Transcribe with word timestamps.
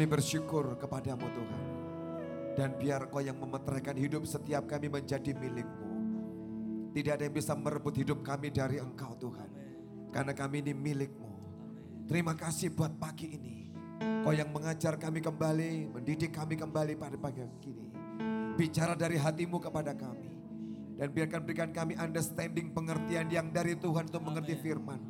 Kami 0.00 0.16
bersyukur 0.16 0.80
kepadamu 0.80 1.28
Tuhan. 1.28 1.62
Dan 2.56 2.72
biar 2.80 3.12
kau 3.12 3.20
yang 3.20 3.36
memeteraikan 3.36 3.92
hidup 4.00 4.24
setiap 4.24 4.64
kami 4.64 4.88
menjadi 4.88 5.36
milikmu. 5.36 5.92
Tidak 6.96 7.20
ada 7.20 7.28
yang 7.28 7.36
bisa 7.36 7.52
merebut 7.52 8.00
hidup 8.00 8.24
kami 8.24 8.48
dari 8.48 8.80
engkau 8.80 9.12
Tuhan. 9.20 9.52
Karena 10.08 10.32
kami 10.32 10.64
ini 10.64 10.72
milikmu. 10.72 11.32
Terima 12.08 12.32
kasih 12.32 12.72
buat 12.72 12.96
pagi 12.96 13.28
ini. 13.28 13.76
Kau 14.24 14.32
yang 14.32 14.48
mengajar 14.48 14.96
kami 14.96 15.20
kembali, 15.20 15.92
mendidik 15.92 16.32
kami 16.32 16.56
kembali 16.56 16.96
pada 16.96 17.20
pagi 17.20 17.44
ini. 17.68 17.92
Bicara 18.56 18.96
dari 18.96 19.20
hatimu 19.20 19.60
kepada 19.60 19.92
kami. 19.92 20.32
Dan 20.96 21.12
biarkan 21.12 21.44
berikan 21.44 21.76
kami 21.76 22.00
understanding 22.00 22.72
pengertian 22.72 23.28
yang 23.28 23.52
dari 23.52 23.76
Tuhan 23.76 24.08
untuk 24.08 24.24
mengerti 24.24 24.56
firmanmu. 24.64 25.09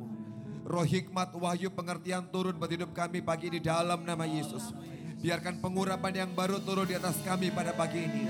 Roh 0.71 0.87
hikmat, 0.87 1.35
wahyu, 1.35 1.67
pengertian 1.67 2.23
turun 2.31 2.55
buat 2.55 2.71
hidup 2.71 2.95
kami 2.95 3.19
pagi 3.19 3.51
ini 3.51 3.59
dalam 3.59 4.07
nama 4.07 4.23
Yesus. 4.23 4.71
Biarkan 5.19 5.59
pengurapan 5.59 6.23
yang 6.23 6.31
baru 6.31 6.63
turun 6.63 6.87
di 6.87 6.95
atas 6.95 7.19
kami 7.27 7.51
pada 7.51 7.75
pagi 7.75 8.07
ini. 8.07 8.23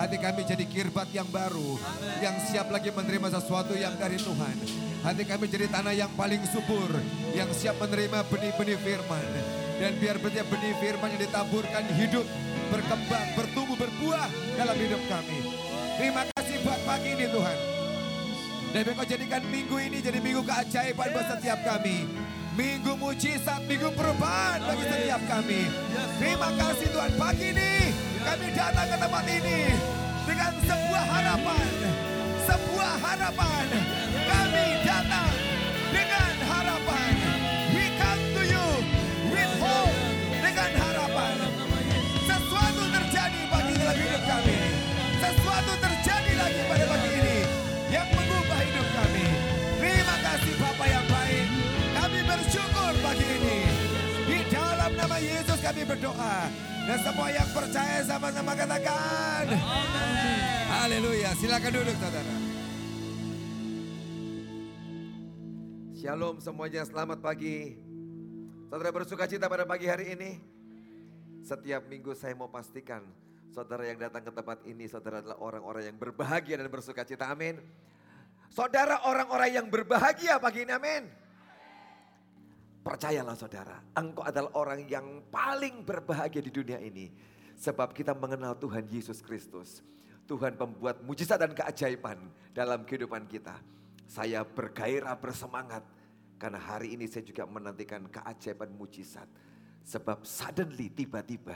Hati 0.00 0.16
kami 0.16 0.40
jadi 0.48 0.64
kirbat 0.64 1.12
yang 1.12 1.28
baru. 1.28 1.76
Yang 2.24 2.48
siap 2.48 2.72
lagi 2.72 2.88
menerima 2.88 3.36
sesuatu 3.36 3.76
yang 3.76 3.92
dari 4.00 4.16
Tuhan. 4.16 4.56
Hati 5.04 5.28
kami 5.28 5.52
jadi 5.52 5.68
tanah 5.68 5.92
yang 5.92 6.08
paling 6.16 6.40
subur. 6.48 6.96
Yang 7.36 7.60
siap 7.60 7.76
menerima 7.76 8.24
benih-benih 8.24 8.80
firman. 8.80 9.28
Dan 9.76 9.92
biar 10.00 10.16
benih 10.16 10.48
benih 10.48 10.72
firman 10.80 11.12
yang 11.12 11.28
ditaburkan 11.28 11.84
hidup, 11.92 12.24
berkembang, 12.72 13.28
bertumbuh, 13.36 13.76
berbuah 13.76 14.32
dalam 14.56 14.80
hidup 14.80 15.02
kami. 15.12 15.44
Terima 16.00 16.24
kasih 16.40 16.56
buat 16.64 16.80
pagi 16.88 17.20
ini 17.20 17.28
Tuhan. 17.28 17.71
Dan 18.72 18.88
kau 18.96 19.04
jadikan 19.04 19.44
minggu 19.52 19.76
ini 19.76 20.00
jadi 20.00 20.16
minggu 20.16 20.40
keajaiban 20.48 21.12
buat 21.12 21.28
setiap 21.28 21.60
kami. 21.60 22.08
Minggu 22.56 22.96
mujizat, 22.96 23.60
minggu 23.68 23.92
perubahan 23.92 24.64
bagi 24.64 24.84
setiap 24.88 25.20
kami. 25.28 25.68
Terima 26.16 26.48
kasih 26.56 26.88
Tuhan 26.88 27.12
pagi 27.20 27.52
ini 27.52 27.72
kami 28.24 28.48
datang 28.56 28.88
ke 28.88 28.96
tempat 28.96 29.24
ini 29.28 29.60
dengan 30.24 30.52
sebuah 30.64 31.04
harapan. 31.04 31.66
Sebuah 32.48 32.92
harapan. 32.96 33.66
Kami 34.24 34.66
datang 34.88 35.31
kami 55.72 55.88
berdoa. 55.88 56.36
Dan 56.84 56.98
semua 57.00 57.28
yang 57.32 57.48
percaya 57.48 58.04
sama-sama 58.04 58.52
katakan. 58.52 59.44
Haleluya. 60.68 61.32
Silakan 61.40 61.72
duduk 61.72 61.96
saudara. 61.96 62.36
Shalom 65.96 66.36
semuanya, 66.44 66.84
selamat 66.84 67.24
pagi. 67.24 67.80
Saudara 68.68 68.92
bersuka 68.92 69.24
cita 69.24 69.48
pada 69.48 69.64
pagi 69.64 69.88
hari 69.88 70.12
ini. 70.12 70.36
Setiap 71.40 71.88
minggu 71.88 72.12
saya 72.12 72.36
mau 72.36 72.52
pastikan 72.52 73.08
saudara 73.48 73.88
yang 73.88 73.96
datang 73.96 74.28
ke 74.28 74.32
tempat 74.36 74.60
ini, 74.68 74.84
saudara 74.92 75.24
adalah 75.24 75.40
orang-orang 75.40 75.88
yang 75.88 75.96
berbahagia 75.96 76.60
dan 76.60 76.68
bersuka 76.68 77.00
cita. 77.08 77.32
Amin. 77.32 77.56
Saudara 78.52 79.08
orang-orang 79.08 79.56
yang 79.56 79.66
berbahagia 79.72 80.36
pagi 80.36 80.68
ini, 80.68 80.72
amin. 80.76 81.21
Percayalah 82.82 83.38
saudara, 83.38 83.78
engkau 83.94 84.26
adalah 84.26 84.50
orang 84.58 84.82
yang 84.90 85.22
paling 85.30 85.86
berbahagia 85.86 86.42
di 86.42 86.50
dunia 86.50 86.82
ini. 86.82 87.14
Sebab 87.54 87.94
kita 87.94 88.10
mengenal 88.10 88.58
Tuhan 88.58 88.90
Yesus 88.90 89.22
Kristus. 89.22 89.86
Tuhan 90.26 90.58
pembuat 90.58 90.98
mujizat 91.06 91.38
dan 91.38 91.54
keajaiban 91.54 92.18
dalam 92.50 92.82
kehidupan 92.82 93.30
kita. 93.30 93.54
Saya 94.10 94.42
bergairah 94.42 95.14
bersemangat. 95.14 95.86
Karena 96.42 96.58
hari 96.58 96.98
ini 96.98 97.06
saya 97.06 97.22
juga 97.22 97.46
menantikan 97.46 98.02
keajaiban 98.10 98.74
mujizat. 98.74 99.30
Sebab 99.86 100.26
suddenly 100.26 100.90
tiba-tiba 100.90 101.54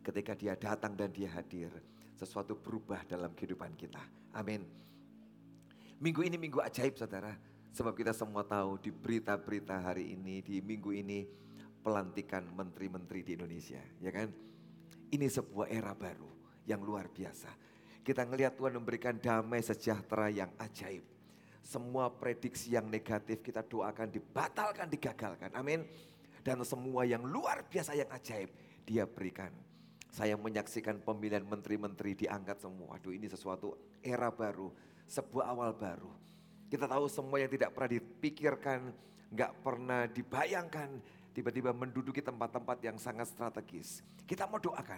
ketika 0.00 0.32
dia 0.32 0.56
datang 0.56 0.96
dan 0.96 1.12
dia 1.12 1.28
hadir. 1.36 1.68
Sesuatu 2.16 2.56
berubah 2.56 3.04
dalam 3.04 3.36
kehidupan 3.36 3.76
kita. 3.76 4.00
Amin. 4.32 4.64
Minggu 6.00 6.24
ini 6.24 6.40
minggu 6.40 6.64
ajaib 6.64 6.96
saudara. 6.96 7.51
Sebab 7.72 7.96
kita 7.96 8.12
semua 8.12 8.44
tahu 8.44 8.76
di 8.76 8.92
berita-berita 8.92 9.80
hari 9.80 10.12
ini, 10.12 10.44
di 10.44 10.60
minggu 10.60 10.92
ini 10.92 11.24
pelantikan 11.80 12.44
menteri-menteri 12.52 13.24
di 13.24 13.32
Indonesia. 13.34 13.80
Ya 13.98 14.12
kan? 14.12 14.28
Ini 15.08 15.26
sebuah 15.28 15.72
era 15.72 15.96
baru 15.96 16.28
yang 16.68 16.84
luar 16.84 17.08
biasa. 17.08 17.48
Kita 18.04 18.28
ngelihat 18.28 18.60
Tuhan 18.60 18.76
memberikan 18.76 19.16
damai 19.16 19.64
sejahtera 19.64 20.28
yang 20.28 20.52
ajaib. 20.60 21.00
Semua 21.62 22.10
prediksi 22.10 22.74
yang 22.74 22.90
negatif 22.90 23.40
kita 23.40 23.62
doakan 23.62 24.10
dibatalkan, 24.10 24.90
digagalkan. 24.90 25.50
Amin. 25.54 25.86
Dan 26.42 26.60
semua 26.66 27.06
yang 27.06 27.22
luar 27.22 27.62
biasa 27.70 27.94
yang 27.94 28.10
ajaib 28.10 28.50
dia 28.82 29.06
berikan. 29.06 29.54
Saya 30.12 30.36
menyaksikan 30.36 31.00
pemilihan 31.00 31.46
menteri-menteri 31.46 32.12
diangkat 32.12 32.60
semua. 32.60 33.00
Aduh 33.00 33.14
ini 33.14 33.30
sesuatu 33.30 33.78
era 34.04 34.28
baru, 34.28 34.68
sebuah 35.08 35.54
awal 35.54 35.72
baru. 35.72 36.12
Kita 36.72 36.88
tahu 36.88 37.04
semua 37.04 37.36
yang 37.36 37.52
tidak 37.52 37.76
pernah 37.76 38.00
dipikirkan, 38.00 38.80
nggak 39.28 39.52
pernah 39.60 40.08
dibayangkan, 40.08 40.88
tiba-tiba 41.36 41.76
menduduki 41.76 42.24
tempat-tempat 42.24 42.80
yang 42.80 42.96
sangat 42.96 43.28
strategis. 43.28 44.00
Kita 44.24 44.48
mau 44.48 44.56
doakan 44.56 44.96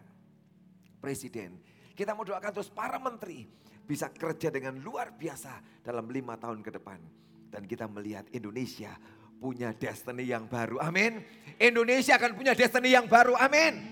presiden, 1.03 1.59
kita 1.99 2.15
mau 2.15 2.23
doakan 2.23 2.55
terus 2.55 2.71
para 2.71 2.95
menteri 3.03 3.43
bisa 3.91 4.07
kerja 4.07 4.55
dengan 4.55 4.79
luar 4.79 5.19
biasa 5.19 5.83
dalam 5.83 6.07
lima 6.15 6.39
tahun 6.39 6.63
ke 6.63 6.79
depan. 6.79 7.03
Dan 7.51 7.67
kita 7.67 7.91
melihat 7.91 8.31
Indonesia 8.31 8.95
punya 9.43 9.75
destiny 9.75 10.31
yang 10.31 10.47
baru, 10.47 10.79
amin. 10.79 11.27
Indonesia 11.59 12.15
akan 12.15 12.39
punya 12.39 12.55
destiny 12.55 12.95
yang 12.95 13.11
baru, 13.11 13.35
amin. 13.35 13.83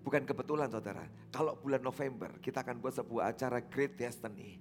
Bukan 0.00 0.24
kebetulan 0.24 0.72
saudara, 0.72 1.04
kalau 1.28 1.60
bulan 1.60 1.84
November 1.84 2.40
kita 2.40 2.64
akan 2.64 2.80
buat 2.80 2.96
sebuah 2.96 3.36
acara 3.36 3.60
Great 3.60 4.00
Destiny 4.00 4.56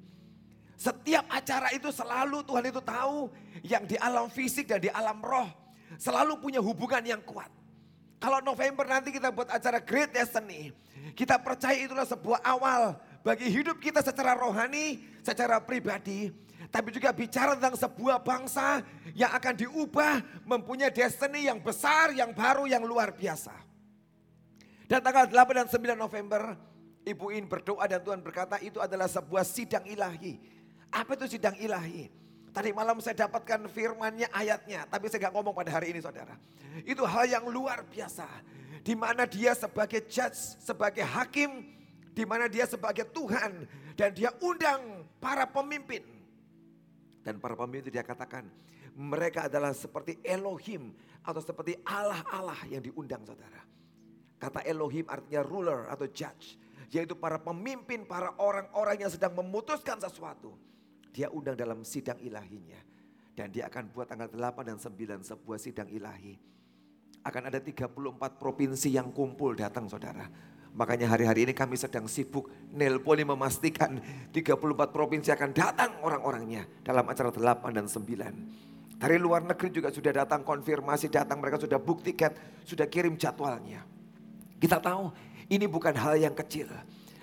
setiap 0.77 1.25
acara 1.33 1.73
itu 1.73 1.89
selalu 1.89 2.45
Tuhan 2.45 2.69
itu 2.69 2.81
tahu 2.85 3.33
yang 3.65 3.89
di 3.89 3.97
alam 3.97 4.29
fisik 4.29 4.69
dan 4.69 4.77
di 4.77 4.93
alam 4.93 5.17
roh. 5.25 5.49
Selalu 5.97 6.37
punya 6.37 6.61
hubungan 6.61 7.01
yang 7.01 7.21
kuat. 7.25 7.49
Kalau 8.21 8.45
November 8.45 8.85
nanti 8.85 9.09
kita 9.09 9.33
buat 9.33 9.49
acara 9.49 9.81
Great 9.81 10.13
Destiny. 10.13 10.69
Kita 11.17 11.41
percaya 11.41 11.73
itulah 11.81 12.05
sebuah 12.05 12.45
awal 12.45 12.93
bagi 13.25 13.49
hidup 13.49 13.81
kita 13.81 14.05
secara 14.05 14.37
rohani, 14.37 15.01
secara 15.25 15.57
pribadi. 15.57 16.29
Tapi 16.69 16.93
juga 16.93 17.09
bicara 17.09 17.57
tentang 17.57 17.73
sebuah 17.73 18.21
bangsa 18.21 18.85
yang 19.17 19.33
akan 19.33 19.53
diubah 19.57 20.45
mempunyai 20.45 20.93
destiny 20.93 21.49
yang 21.49 21.57
besar, 21.57 22.13
yang 22.13 22.37
baru, 22.37 22.69
yang 22.69 22.85
luar 22.85 23.17
biasa. 23.17 23.53
Dan 24.85 25.01
tanggal 25.01 25.25
8 25.25 25.57
dan 25.57 25.67
9 25.71 25.95
November, 25.97 26.41
Ibu 27.07 27.33
In 27.33 27.47
berdoa 27.47 27.87
dan 27.87 28.03
Tuhan 28.03 28.19
berkata 28.19 28.59
itu 28.59 28.83
adalah 28.83 29.07
sebuah 29.07 29.47
sidang 29.47 29.87
ilahi 29.87 30.56
apa 30.91 31.19
itu 31.19 31.37
sidang 31.37 31.55
ilahi? 31.59 32.07
Tadi 32.57 32.73
malam 32.73 32.97
saya 32.97 33.29
dapatkan 33.29 33.69
firmannya 33.69 34.33
ayatnya, 34.33 34.89
tapi 34.89 35.11
saya 35.13 35.29
gak 35.29 35.35
ngomong 35.37 35.53
pada 35.53 35.77
hari 35.77 35.93
ini 35.93 36.01
saudara. 36.01 36.33
Itu 36.89 37.05
hal 37.05 37.29
yang 37.29 37.45
luar 37.45 37.85
biasa. 37.85 38.25
Di 38.81 38.97
mana 38.97 39.29
dia 39.29 39.53
sebagai 39.53 40.01
judge, 40.09 40.57
sebagai 40.57 41.05
hakim, 41.05 41.69
di 42.17 42.25
mana 42.25 42.49
dia 42.49 42.65
sebagai 42.65 43.05
Tuhan. 43.13 43.69
Dan 43.93 44.09
dia 44.17 44.33
undang 44.41 45.05
para 45.21 45.45
pemimpin. 45.45 46.01
Dan 47.21 47.37
para 47.37 47.53
pemimpin 47.53 47.85
itu 47.85 47.91
dia 47.93 48.01
katakan, 48.01 48.49
mereka 48.97 49.45
adalah 49.45 49.77
seperti 49.77 50.17
Elohim 50.25 50.97
atau 51.21 51.41
seperti 51.43 51.77
Allah-Allah 51.85 52.57
yang 52.73 52.81
diundang 52.81 53.21
saudara. 53.21 53.61
Kata 54.41 54.65
Elohim 54.65 55.05
artinya 55.05 55.45
ruler 55.45 55.85
atau 55.93 56.09
judge. 56.09 56.57
Yaitu 56.89 57.13
para 57.13 57.37
pemimpin, 57.37 58.01
para 58.01 58.33
orang-orang 58.41 59.05
yang 59.05 59.11
sedang 59.13 59.37
memutuskan 59.37 60.01
sesuatu 60.01 60.57
dia 61.17 61.33
undang 61.33 61.57
dalam 61.57 61.81
sidang 61.81 62.21
ilahinya. 62.21 62.77
Dan 63.33 63.49
dia 63.49 63.65
akan 63.65 63.89
buat 63.89 64.05
tanggal 64.05 64.29
8 64.29 64.69
dan 64.69 64.77
9 64.77 65.25
sebuah 65.25 65.57
sidang 65.57 65.89
ilahi. 65.89 66.37
Akan 67.25 67.49
ada 67.49 67.57
34 67.57 67.89
provinsi 68.37 68.93
yang 68.93 69.09
kumpul 69.09 69.57
datang 69.57 69.89
saudara. 69.89 70.29
Makanya 70.77 71.09
hari-hari 71.09 71.49
ini 71.49 71.53
kami 71.57 71.73
sedang 71.73 72.05
sibuk 72.05 72.53
nelponi 72.69 73.25
memastikan 73.25 73.97
34 74.29 74.93
provinsi 74.93 75.33
akan 75.33 75.49
datang 75.57 75.97
orang-orangnya 76.05 76.69
dalam 76.85 77.01
acara 77.09 77.33
8 77.33 77.73
dan 77.73 77.89
9. 77.89 78.97
Dari 78.97 79.17
luar 79.17 79.41
negeri 79.45 79.69
juga 79.73 79.89
sudah 79.89 80.13
datang 80.21 80.45
konfirmasi 80.45 81.09
datang 81.09 81.41
mereka 81.41 81.61
sudah 81.61 81.81
book 81.81 82.05
tiket, 82.05 82.37
sudah 82.65 82.85
kirim 82.85 83.17
jadwalnya. 83.17 83.85
Kita 84.57 84.81
tahu 84.81 85.13
ini 85.49 85.65
bukan 85.65 85.93
hal 85.97 86.17
yang 86.17 86.33
kecil. 86.33 86.69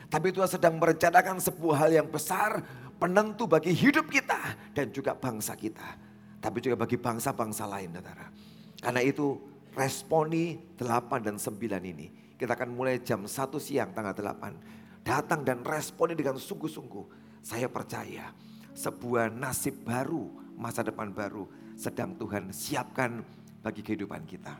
Tapi 0.06 0.30
Tuhan 0.30 0.46
sedang 0.46 0.78
merencanakan 0.78 1.42
sebuah 1.42 1.76
hal 1.86 1.90
yang 1.90 2.06
besar 2.06 2.62
penentu 2.98 3.44
bagi 3.50 3.74
hidup 3.74 4.08
kita 4.08 4.72
dan 4.72 4.90
juga 4.94 5.14
bangsa 5.14 5.54
kita. 5.58 5.98
Tapi 6.40 6.60
juga 6.60 6.76
bagi 6.84 7.00
bangsa-bangsa 7.00 7.64
lain 7.64 7.96
saudara. 7.96 8.28
Karena 8.76 9.00
itu 9.00 9.40
responi 9.72 10.60
8 10.76 11.24
dan 11.24 11.36
9 11.40 11.56
ini. 11.84 12.36
Kita 12.36 12.52
akan 12.52 12.76
mulai 12.76 13.00
jam 13.00 13.24
1 13.24 13.32
siang 13.56 13.96
tanggal 13.96 14.12
8. 14.12 15.04
Datang 15.04 15.40
dan 15.40 15.64
responi 15.64 16.12
dengan 16.12 16.36
sungguh-sungguh. 16.36 17.36
Saya 17.44 17.68
percaya 17.68 18.32
sebuah 18.76 19.32
nasib 19.32 19.84
baru, 19.84 20.28
masa 20.56 20.84
depan 20.84 21.12
baru 21.12 21.48
sedang 21.74 22.14
Tuhan 22.18 22.50
siapkan 22.50 23.22
bagi 23.62 23.80
kehidupan 23.80 24.26
kita. 24.28 24.58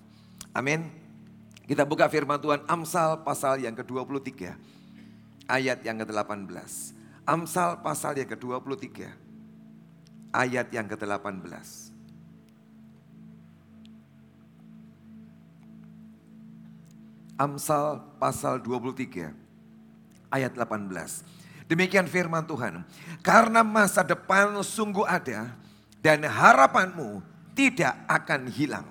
Amin. 0.54 0.88
Kita 1.64 1.88
buka 1.88 2.12
firman 2.12 2.38
Tuhan 2.38 2.60
Amsal 2.69 3.25
pasal 3.25 3.64
yang 3.64 3.72
ke-23 3.72 4.52
ayat 5.48 5.81
yang 5.81 5.96
ke-18. 6.00 6.94
Amsal 7.25 7.81
pasal 7.81 8.21
yang 8.21 8.29
ke-23 8.37 9.09
ayat 10.29 10.69
yang 10.69 10.85
ke-18. 10.85 11.41
Amsal 17.41 18.05
pasal 18.21 18.61
23 18.61 19.32
ayat 20.29 20.53
18. 20.53 21.65
Demikian 21.65 22.05
firman 22.12 22.44
Tuhan. 22.44 22.85
Karena 23.25 23.65
masa 23.65 24.05
depan 24.05 24.53
sungguh 24.61 25.09
ada 25.09 25.49
dan 26.05 26.29
harapanmu 26.29 27.25
tidak 27.56 28.05
akan 28.05 28.53
hilang. 28.53 28.85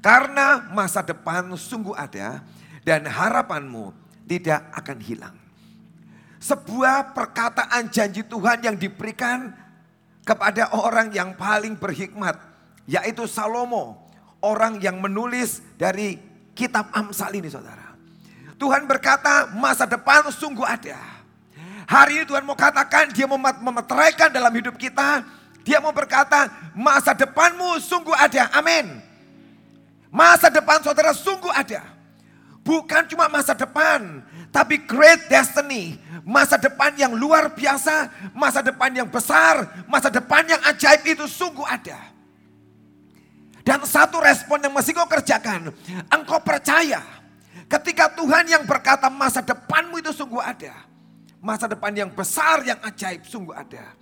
Karena 0.00 0.72
masa 0.72 1.04
depan 1.04 1.52
sungguh 1.52 1.92
ada 1.92 2.40
dan 2.80 3.04
harapanmu 3.04 3.92
tidak 4.24 4.64
akan 4.72 4.98
hilang. 5.04 5.43
Sebuah 6.44 7.16
perkataan 7.16 7.88
janji 7.88 8.20
Tuhan 8.20 8.60
yang 8.60 8.76
diberikan 8.76 9.48
kepada 10.28 10.76
orang 10.76 11.08
yang 11.08 11.32
paling 11.32 11.72
berhikmat, 11.72 12.36
yaitu 12.84 13.24
Salomo, 13.24 14.04
orang 14.44 14.76
yang 14.76 15.00
menulis 15.00 15.64
dari 15.80 16.20
kitab 16.52 16.92
Amsal 16.92 17.32
ini 17.32 17.48
saudara. 17.48 17.96
Tuhan 18.60 18.84
berkata 18.84 19.56
masa 19.56 19.88
depan 19.88 20.28
sungguh 20.28 20.68
ada. 20.68 21.00
Hari 21.88 22.20
ini 22.20 22.24
Tuhan 22.28 22.44
mau 22.44 22.56
katakan 22.56 23.08
dia 23.16 23.24
memeteraikan 23.64 24.28
dalam 24.28 24.52
hidup 24.52 24.76
kita. 24.76 25.24
Dia 25.64 25.80
mau 25.80 25.96
berkata 25.96 26.52
masa 26.76 27.16
depanmu 27.16 27.80
sungguh 27.80 28.12
ada. 28.12 28.52
Amin. 28.52 29.00
Masa 30.12 30.52
depan 30.52 30.84
saudara 30.84 31.16
sungguh 31.16 31.48
ada. 31.48 31.93
Bukan 32.64 33.04
cuma 33.12 33.28
masa 33.28 33.52
depan, 33.52 34.24
tapi 34.48 34.80
great 34.88 35.28
destiny. 35.28 36.00
Masa 36.24 36.56
depan 36.56 36.96
yang 36.96 37.12
luar 37.12 37.52
biasa, 37.52 38.08
masa 38.32 38.64
depan 38.64 38.88
yang 38.88 39.04
besar, 39.04 39.84
masa 39.84 40.08
depan 40.08 40.48
yang 40.48 40.62
ajaib 40.72 41.04
itu 41.04 41.28
sungguh 41.28 41.68
ada. 41.68 42.00
Dan 43.60 43.84
satu 43.84 44.16
respon 44.16 44.64
yang 44.64 44.72
mesti 44.72 44.96
kau 44.96 45.04
kerjakan. 45.04 45.68
Engkau 46.08 46.40
percaya 46.40 47.04
ketika 47.68 48.08
Tuhan 48.16 48.48
yang 48.48 48.64
berkata 48.64 49.12
masa 49.12 49.44
depanmu 49.44 50.00
itu 50.00 50.16
sungguh 50.16 50.40
ada. 50.40 50.72
Masa 51.44 51.68
depan 51.68 51.92
yang 51.92 52.08
besar 52.08 52.64
yang 52.64 52.80
ajaib 52.80 53.28
sungguh 53.28 53.52
ada. 53.52 53.92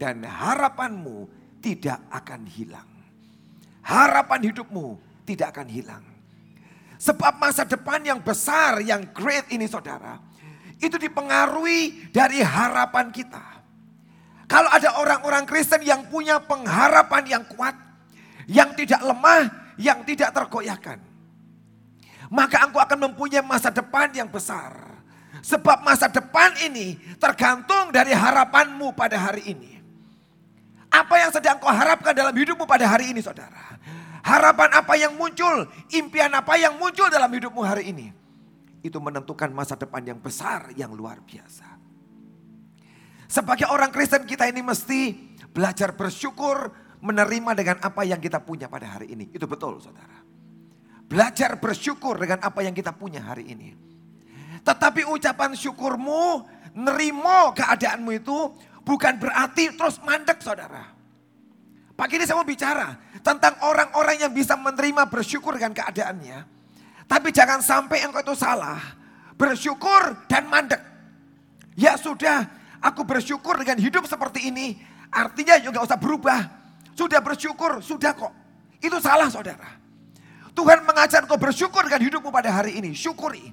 Dan 0.00 0.24
harapanmu 0.24 1.28
tidak 1.60 2.00
akan 2.08 2.48
hilang. 2.48 2.88
Harapan 3.84 4.48
hidupmu 4.48 4.96
tidak 5.28 5.52
akan 5.52 5.68
hilang. 5.68 6.04
Sebab 7.00 7.40
masa 7.40 7.64
depan 7.64 8.04
yang 8.04 8.20
besar, 8.20 8.84
yang 8.84 9.08
great 9.16 9.48
ini 9.48 9.64
saudara. 9.64 10.20
Itu 10.76 11.00
dipengaruhi 11.00 12.12
dari 12.12 12.44
harapan 12.44 13.08
kita. 13.08 13.64
Kalau 14.44 14.68
ada 14.68 15.00
orang-orang 15.00 15.48
Kristen 15.48 15.80
yang 15.80 16.04
punya 16.12 16.36
pengharapan 16.44 17.24
yang 17.24 17.44
kuat 17.48 17.72
yang 18.50 18.74
tidak 18.74 18.98
lemah, 19.06 19.46
yang 19.78 20.02
tidak 20.02 20.34
tergoyahkan. 20.34 20.98
Maka 22.30 22.66
engkau 22.66 22.82
akan 22.82 22.98
mempunyai 23.10 23.46
masa 23.46 23.70
depan 23.70 24.10
yang 24.10 24.26
besar. 24.26 24.74
Sebab 25.40 25.86
masa 25.86 26.10
depan 26.10 26.52
ini 26.66 26.98
tergantung 27.16 27.94
dari 27.94 28.10
harapanmu 28.10 28.92
pada 28.92 29.16
hari 29.16 29.54
ini. 29.54 29.78
Apa 30.90 31.22
yang 31.22 31.30
sedang 31.30 31.62
kau 31.62 31.70
harapkan 31.70 32.10
dalam 32.10 32.34
hidupmu 32.34 32.66
pada 32.66 32.90
hari 32.90 33.14
ini 33.14 33.22
saudara? 33.22 33.78
Harapan 34.20 34.70
apa 34.76 34.94
yang 35.00 35.16
muncul, 35.16 35.64
impian 35.96 36.32
apa 36.36 36.60
yang 36.60 36.76
muncul 36.76 37.08
dalam 37.08 37.32
hidupmu 37.32 37.62
hari 37.64 37.88
ini. 37.88 38.12
Itu 38.84 39.00
menentukan 39.00 39.48
masa 39.52 39.76
depan 39.76 40.04
yang 40.04 40.20
besar, 40.20 40.72
yang 40.76 40.92
luar 40.92 41.20
biasa. 41.24 41.80
Sebagai 43.30 43.70
orang 43.70 43.88
Kristen 43.94 44.26
kita 44.26 44.48
ini 44.50 44.60
mesti 44.60 45.14
belajar 45.52 45.96
bersyukur, 45.96 46.72
menerima 47.00 47.50
dengan 47.56 47.76
apa 47.80 48.04
yang 48.04 48.20
kita 48.20 48.44
punya 48.44 48.68
pada 48.68 48.98
hari 48.98 49.12
ini. 49.16 49.32
Itu 49.32 49.48
betul 49.48 49.80
saudara. 49.80 50.20
Belajar 51.08 51.56
bersyukur 51.58 52.20
dengan 52.20 52.44
apa 52.44 52.60
yang 52.62 52.76
kita 52.76 52.92
punya 52.94 53.24
hari 53.24 53.50
ini. 53.50 53.74
Tetapi 54.60 55.08
ucapan 55.08 55.56
syukurmu, 55.56 56.44
nerimo 56.76 57.56
keadaanmu 57.56 58.10
itu 58.14 58.38
bukan 58.84 59.16
berarti 59.16 59.74
terus 59.74 59.98
mandek 60.04 60.38
saudara. 60.44 60.92
Pagi 61.96 62.16
ini 62.16 62.24
saya 62.24 62.40
mau 62.40 62.48
bicara 62.48 62.96
tentang 63.20 63.56
orang-orang 63.64 64.28
yang 64.28 64.32
bisa 64.32 64.56
menerima 64.56 65.08
bersyukur 65.08 65.56
dengan 65.56 65.76
keadaannya. 65.76 66.38
Tapi 67.04 67.28
jangan 67.34 67.60
sampai 67.60 68.06
engkau 68.06 68.22
itu 68.22 68.34
salah. 68.38 68.78
Bersyukur 69.34 70.28
dan 70.30 70.46
mandek. 70.46 70.78
Ya 71.74 71.96
sudah, 71.96 72.46
aku 72.78 73.02
bersyukur 73.02 73.56
dengan 73.58 73.80
hidup 73.80 74.04
seperti 74.04 74.52
ini. 74.52 74.78
Artinya 75.10 75.58
juga 75.58 75.82
usah 75.82 75.98
berubah. 75.98 76.40
Sudah 76.94 77.18
bersyukur, 77.24 77.80
sudah 77.80 78.12
kok. 78.12 78.32
Itu 78.78 79.00
salah 79.02 79.32
saudara. 79.32 79.80
Tuhan 80.52 80.84
mengajar 80.84 81.24
kau 81.24 81.40
bersyukur 81.40 81.86
dengan 81.86 82.04
hidupmu 82.04 82.28
pada 82.28 82.52
hari 82.52 82.76
ini. 82.76 82.92
Syukuri. 82.92 83.48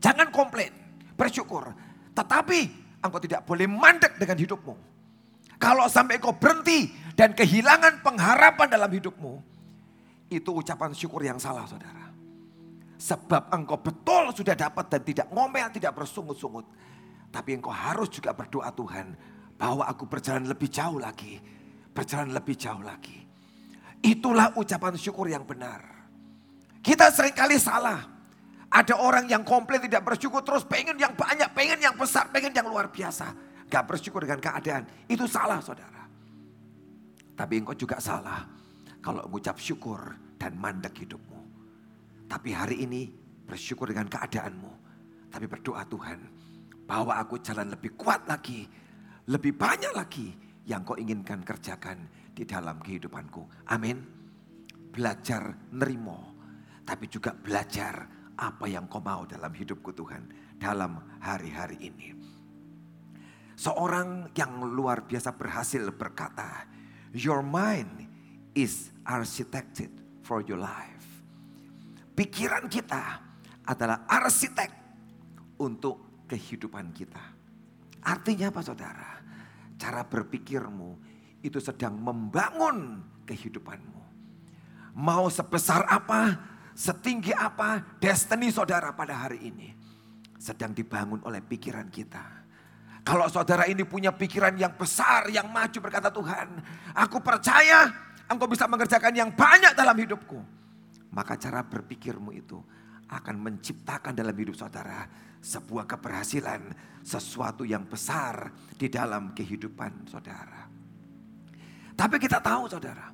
Jangan 0.00 0.32
komplain. 0.32 0.72
Bersyukur. 1.14 1.70
Tetapi 2.16 2.58
engkau 3.00 3.20
tidak 3.20 3.46
boleh 3.46 3.68
mandek 3.70 4.16
dengan 4.16 4.36
hidupmu. 4.36 4.74
Kalau 5.60 5.86
sampai 5.92 6.16
kau 6.16 6.32
berhenti 6.34 6.88
dan 7.20 7.36
kehilangan 7.36 8.00
pengharapan 8.00 8.68
dalam 8.72 8.88
hidupmu. 8.88 9.34
Itu 10.32 10.56
ucapan 10.56 10.96
syukur 10.96 11.20
yang 11.20 11.36
salah 11.36 11.68
saudara. 11.68 12.08
Sebab 12.96 13.52
engkau 13.52 13.76
betul 13.76 14.32
sudah 14.32 14.56
dapat 14.56 14.88
dan 14.88 15.04
tidak 15.04 15.28
ngomel, 15.28 15.68
tidak 15.68 15.92
bersungut-sungut. 15.92 16.64
Tapi 17.28 17.60
engkau 17.60 17.72
harus 17.74 18.08
juga 18.08 18.32
berdoa 18.32 18.72
Tuhan. 18.72 19.12
Bahwa 19.60 19.84
aku 19.84 20.08
berjalan 20.08 20.48
lebih 20.48 20.72
jauh 20.72 20.96
lagi 20.96 21.36
berjalan 21.90 22.32
lebih 22.32 22.56
jauh 22.56 22.80
lagi. 22.80 23.18
Itulah 24.00 24.56
ucapan 24.56 24.96
syukur 24.96 25.28
yang 25.28 25.44
benar. 25.44 25.84
Kita 26.80 27.12
sering 27.12 27.36
kali 27.36 27.60
salah. 27.60 28.00
Ada 28.70 28.96
orang 28.96 29.26
yang 29.28 29.44
komplain 29.44 29.82
tidak 29.84 30.06
bersyukur 30.06 30.40
terus 30.46 30.64
pengen 30.64 30.96
yang 30.96 31.12
banyak, 31.12 31.50
pengen 31.52 31.82
yang 31.82 31.92
besar, 31.98 32.30
pengen 32.30 32.54
yang 32.54 32.64
luar 32.70 32.88
biasa. 32.88 33.34
Gak 33.68 33.84
bersyukur 33.84 34.24
dengan 34.24 34.40
keadaan. 34.40 34.86
Itu 35.10 35.28
salah 35.28 35.60
saudara. 35.60 35.99
Tapi 37.40 37.64
engkau 37.64 37.72
juga 37.72 37.96
salah 37.96 38.44
kalau 39.00 39.24
mengucap 39.24 39.56
syukur 39.56 39.96
dan 40.36 40.60
mandek 40.60 40.92
hidupmu. 41.08 41.40
Tapi 42.28 42.52
hari 42.52 42.84
ini 42.84 43.08
bersyukur 43.48 43.88
dengan 43.88 44.12
keadaanmu. 44.12 44.72
Tapi 45.32 45.48
berdoa 45.48 45.88
Tuhan, 45.88 46.20
bahwa 46.84 47.16
aku 47.16 47.40
jalan 47.40 47.72
lebih 47.72 47.96
kuat 47.96 48.28
lagi, 48.28 48.68
lebih 49.32 49.56
banyak 49.56 49.94
lagi 49.96 50.28
yang 50.68 50.84
kau 50.84 51.00
inginkan 51.00 51.40
kerjakan 51.40 52.04
di 52.36 52.44
dalam 52.44 52.76
kehidupanku. 52.76 53.72
Amin. 53.72 54.04
Belajar 54.92 55.70
nerimo, 55.72 56.36
tapi 56.84 57.08
juga 57.08 57.32
belajar 57.32 58.04
apa 58.36 58.68
yang 58.68 58.84
kau 58.84 59.00
mau 59.00 59.24
dalam 59.24 59.54
hidupku 59.54 59.96
Tuhan, 59.96 60.28
dalam 60.60 60.98
hari-hari 61.24 61.88
ini. 61.88 62.12
Seorang 63.56 64.34
yang 64.36 64.60
luar 64.60 65.06
biasa 65.06 65.38
berhasil 65.38 65.88
berkata, 65.94 66.79
Your 67.10 67.42
mind 67.42 68.06
is 68.54 68.90
architected 69.02 69.90
for 70.22 70.42
your 70.46 70.62
life. 70.62 71.06
Pikiran 72.14 72.70
kita 72.70 73.22
adalah 73.66 74.06
arsitek 74.06 74.70
untuk 75.58 76.26
kehidupan 76.30 76.94
kita. 76.94 77.24
Artinya 78.00 78.48
apa 78.54 78.60
saudara? 78.62 79.20
cara 79.80 80.04
berpikirmu 80.04 81.00
itu 81.40 81.56
sedang 81.56 81.96
membangun 81.96 83.00
kehidupanmu. 83.24 84.04
Mau 85.00 85.32
sebesar 85.32 85.88
apa, 85.88 86.36
setinggi 86.76 87.32
apa, 87.32 87.96
destiny 87.96 88.52
saudara 88.52 88.92
pada 88.92 89.24
hari 89.24 89.48
ini 89.48 89.72
sedang 90.36 90.76
dibangun 90.76 91.24
oleh 91.24 91.40
pikiran 91.40 91.88
kita. 91.88 92.39
Kalau 93.00 93.26
saudara 93.32 93.64
ini 93.64 93.82
punya 93.82 94.12
pikiran 94.12 94.52
yang 94.54 94.76
besar, 94.76 95.26
yang 95.32 95.48
maju 95.48 95.78
berkata 95.80 96.12
Tuhan, 96.12 96.48
aku 96.92 97.18
percaya 97.24 97.88
engkau 98.28 98.46
bisa 98.46 98.68
mengerjakan 98.68 99.12
yang 99.16 99.30
banyak 99.32 99.72
dalam 99.72 99.96
hidupku. 99.96 100.38
Maka 101.10 101.34
cara 101.40 101.64
berpikirmu 101.64 102.30
itu 102.36 102.60
akan 103.10 103.36
menciptakan 103.40 104.14
dalam 104.14 104.36
hidup 104.36 104.54
saudara 104.54 105.08
sebuah 105.40 105.88
keberhasilan, 105.88 106.70
sesuatu 107.02 107.64
yang 107.66 107.88
besar 107.88 108.52
di 108.76 108.86
dalam 108.86 109.32
kehidupan 109.32 110.06
saudara. 110.06 110.68
Tapi 111.96 112.16
kita 112.20 112.38
tahu 112.38 112.70
saudara, 112.70 113.10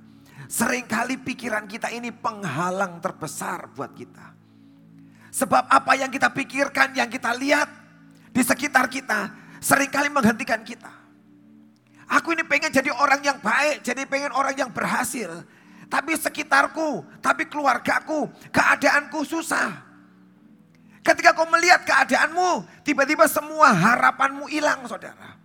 Seringkali 0.46 1.26
pikiran 1.26 1.66
kita 1.66 1.90
ini 1.90 2.14
penghalang 2.14 3.02
terbesar 3.02 3.66
buat 3.74 3.90
kita. 3.96 4.36
Sebab 5.34 5.66
apa 5.66 5.92
yang 5.98 6.12
kita 6.12 6.30
pikirkan, 6.30 6.94
yang 6.94 7.10
kita 7.10 7.34
lihat 7.34 7.66
di 8.30 8.42
sekitar 8.46 8.86
kita, 8.86 9.32
sering 9.60 9.90
kali 9.90 10.08
menghentikan 10.08 10.60
kita. 10.62 10.92
Aku 12.06 12.30
ini 12.30 12.46
pengen 12.46 12.70
jadi 12.70 12.94
orang 12.94 13.18
yang 13.22 13.38
baik, 13.42 13.82
jadi 13.82 14.06
pengen 14.06 14.30
orang 14.30 14.54
yang 14.54 14.70
berhasil. 14.70 15.42
Tapi 15.86 16.14
sekitarku, 16.14 17.02
tapi 17.18 17.46
keluargaku, 17.50 18.30
keadaanku 18.54 19.26
susah. 19.26 19.86
Ketika 21.02 21.34
kau 21.34 21.46
melihat 21.46 21.86
keadaanmu, 21.86 22.82
tiba-tiba 22.82 23.30
semua 23.30 23.70
harapanmu 23.70 24.50
hilang 24.50 24.82
saudara. 24.90 25.38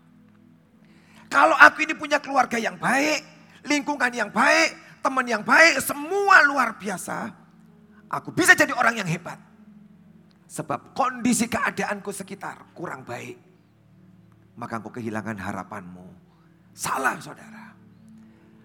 Kalau 1.29 1.53
aku 1.53 1.85
ini 1.85 1.93
punya 1.93 2.17
keluarga 2.17 2.57
yang 2.57 2.77
baik, 2.81 3.21
lingkungan 3.69 4.09
yang 4.09 4.33
baik, 4.33 4.73
teman 5.05 5.25
yang 5.25 5.45
baik, 5.45 5.77
semua 5.81 6.41
luar 6.45 6.77
biasa. 6.77 7.29
Aku 8.09 8.33
bisa 8.33 8.57
jadi 8.57 8.73
orang 8.73 9.01
yang 9.01 9.09
hebat. 9.09 9.37
Sebab 10.49 10.97
kondisi 10.97 11.45
keadaanku 11.47 12.09
sekitar 12.11 12.73
kurang 12.73 13.05
baik. 13.05 13.50
Maka 14.59 14.79
engkau 14.79 14.91
kehilangan 14.91 15.37
harapanmu. 15.39 16.07
Salah 16.75 17.19
saudara. 17.19 17.71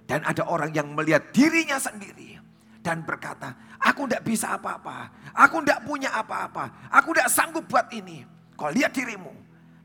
Dan 0.07 0.23
ada 0.23 0.47
orang 0.47 0.71
yang 0.71 0.95
melihat 0.95 1.35
dirinya 1.35 1.79
sendiri. 1.79 2.39
Dan 2.79 3.03
berkata, 3.03 3.51
aku 3.83 4.07
tidak 4.07 4.23
bisa 4.23 4.55
apa-apa. 4.55 5.11
Aku 5.35 5.59
tidak 5.67 5.83
punya 5.83 6.15
apa-apa. 6.15 6.91
Aku 6.95 7.11
tidak 7.11 7.31
sanggup 7.35 7.67
buat 7.67 7.91
ini. 7.91 8.23
Kau 8.55 8.71
lihat 8.71 8.95
dirimu. 8.95 9.35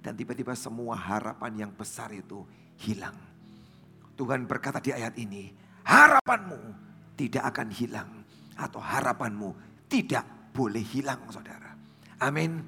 Dan 0.02 0.14
tiba-tiba 0.14 0.54
semua 0.54 0.94
harapan 0.94 1.66
yang 1.66 1.72
besar 1.74 2.14
itu 2.14 2.46
hilang. 2.78 3.18
Tuhan 4.14 4.46
berkata 4.46 4.78
di 4.78 4.94
ayat 4.94 5.18
ini, 5.18 5.50
harapanmu 5.82 6.62
tidak 7.18 7.50
akan 7.54 7.70
hilang. 7.74 8.10
Atau 8.54 8.78
harapanmu 8.78 9.58
tidak 9.90 10.54
boleh 10.54 10.86
hilang 10.86 11.26
saudara. 11.34 11.74
Amin. 12.22 12.62